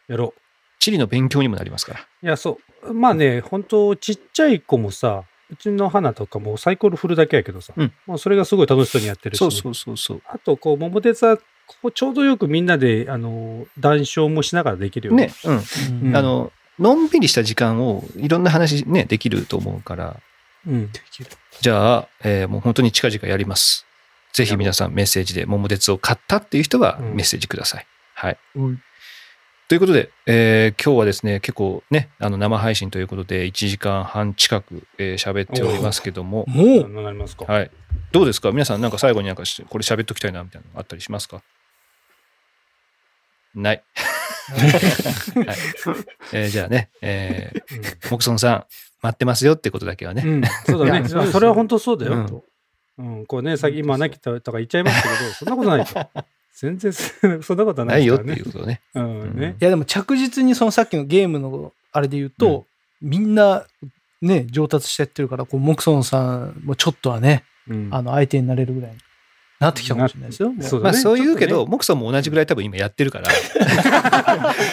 [0.07, 0.41] やろう。
[0.79, 1.99] 地理の勉強にもなりますから。
[1.99, 2.93] いや、そう。
[2.93, 10.21] まあね、本当ちっちゃい子もさ、うちの花とかもサイコロ振るだけやけどさ、うんもうそれがすごい楽しそうにやってるし、そうそうそうそう。
[10.27, 11.43] あと、こう、桃鉄は、こ
[11.85, 15.27] うちょうどよくみんなで、あの、談笑もしながらできるよね。
[15.27, 16.07] ね、うん。
[16.07, 20.19] うんあの、のんびりした時間をいろんな話ね、できると思うから、
[20.67, 20.91] うん。
[21.61, 23.85] じゃあ、えーもう本当に近々やります。
[24.33, 27.87] ぜひ皆さんメッセージで桃鉄を買ったっていう人はうんメッセージください。
[28.13, 28.37] はい。
[28.55, 28.81] うん
[29.67, 37.45] ということで、えー今日はですね、結構ね、あの生配信ということで1時間半近くえー喋、っておりますけども、もう、なりますか？
[37.45, 37.71] はい。
[38.11, 38.51] どうですか？
[38.51, 41.41] 皆さんなんか最後になんかしこれ喋っときたいなみたいなのあったりしますか？
[43.55, 43.83] ない。
[44.53, 44.69] はい
[46.33, 48.65] えーじゃあね、えー、モクソンさん、
[49.01, 50.23] 待ってますよってことだけはね。
[50.25, 50.41] うん。
[50.65, 50.99] そうだね。
[50.99, 52.13] いやそうですよそれは本当そうだよ。
[52.13, 52.43] うん
[52.97, 53.25] うん。
[53.25, 56.25] こうね、さっき今、なきとか言っちゃいましたけど、そんなことないと。
[56.55, 58.81] 全然そんなことはなないいよってですからね。
[58.95, 59.25] いうことね。
[59.27, 59.39] うん。
[59.39, 59.55] ね。
[59.59, 62.65] いやでも着実にそのさっきのゲームのあれで言うと、
[63.01, 63.65] みんな
[64.21, 68.97] ね、上達してってるから、こう、モクソンさんもちょっとはね、うんあの、相手になれるぐらいに
[69.59, 70.53] なってきたかもしれないですよ。
[70.61, 73.29] そうだねまあそう言うけど、モクソンも同じぐらい多分今やってるから、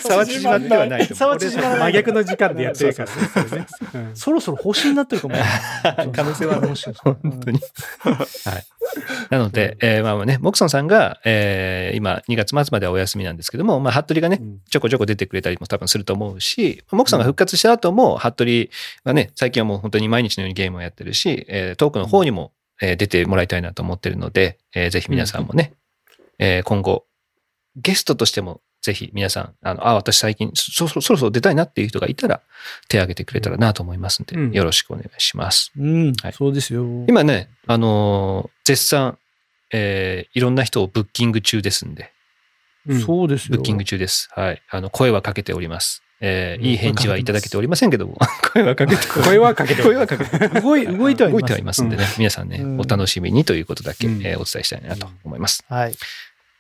[0.03, 1.15] 差は縮まってはないと思う。
[1.15, 3.67] 差は縮まらない真逆の時間でやってるからね。
[4.15, 5.35] そろそろ方針になってるかも。
[6.13, 7.61] 可能性はあるもし本当に。
[8.03, 8.67] はい。
[9.31, 18.69] なので、えーまあね、モクソンさんが、えー今2月末まではお休みなんですけども、まあ、服部がね、うんちょこちょこ出てくれたりも多分すると思うし、モクソンが復活した後も、服部
[19.05, 22.53] はね、最近はもう本当に毎日のようにゲームをやってるし、えートークの方にも、
[22.83, 25.73] えー出てもらいたいなと思ってるので、えーぜひ皆さんもね、
[26.39, 27.07] えー今後、
[27.77, 32.43] ゲストとしても、ぜひ皆さん、あの、あ、私最近そ、そそろそろ出たいなっていう人がいたら、
[32.89, 35.73] 手を挙げてくれたらなと思いますんで、うんよろしくお願いします。
[35.79, 36.85] うんはい、そうですよ。
[37.09, 39.17] 今ね、あのー絶賛、
[39.73, 42.13] えーいろんな人をブッキング中ですんで、
[42.87, 43.57] うんそうですよ。
[43.57, 44.29] ブッキング中です。
[44.35, 44.61] はい。
[44.69, 46.03] あの、声はかけております。
[46.25, 48.17] えーうんいい返事はいただけておりませんけども、
[48.55, 51.41] 声はかけて、声はかけて声はかけて、動い、動いてはいます。
[51.41, 55.65] 動いてはいますんでね、皆さんね、うんお楽しみにということだけ、うんえーお伝えしたいなと思います。
[55.69, 55.95] はい。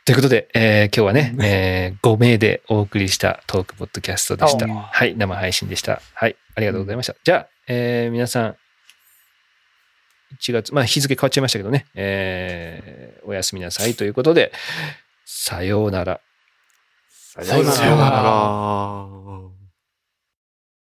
[0.04, 4.66] ということで、えー今日はね、うんえ5名でお送りしたトークポッドキャストでした。
[4.66, 6.02] あはい、生配信でした。
[6.14, 7.14] はい、ありがとうございました。
[7.22, 8.56] じゃあ、えー皆さん、
[10.40, 14.50] 1月、まあ日付変わっちゃいましたけどね、えーおやすみなさいということで、
[15.24, 16.20] さようなら。
[17.34, 19.51] さようならさようなら。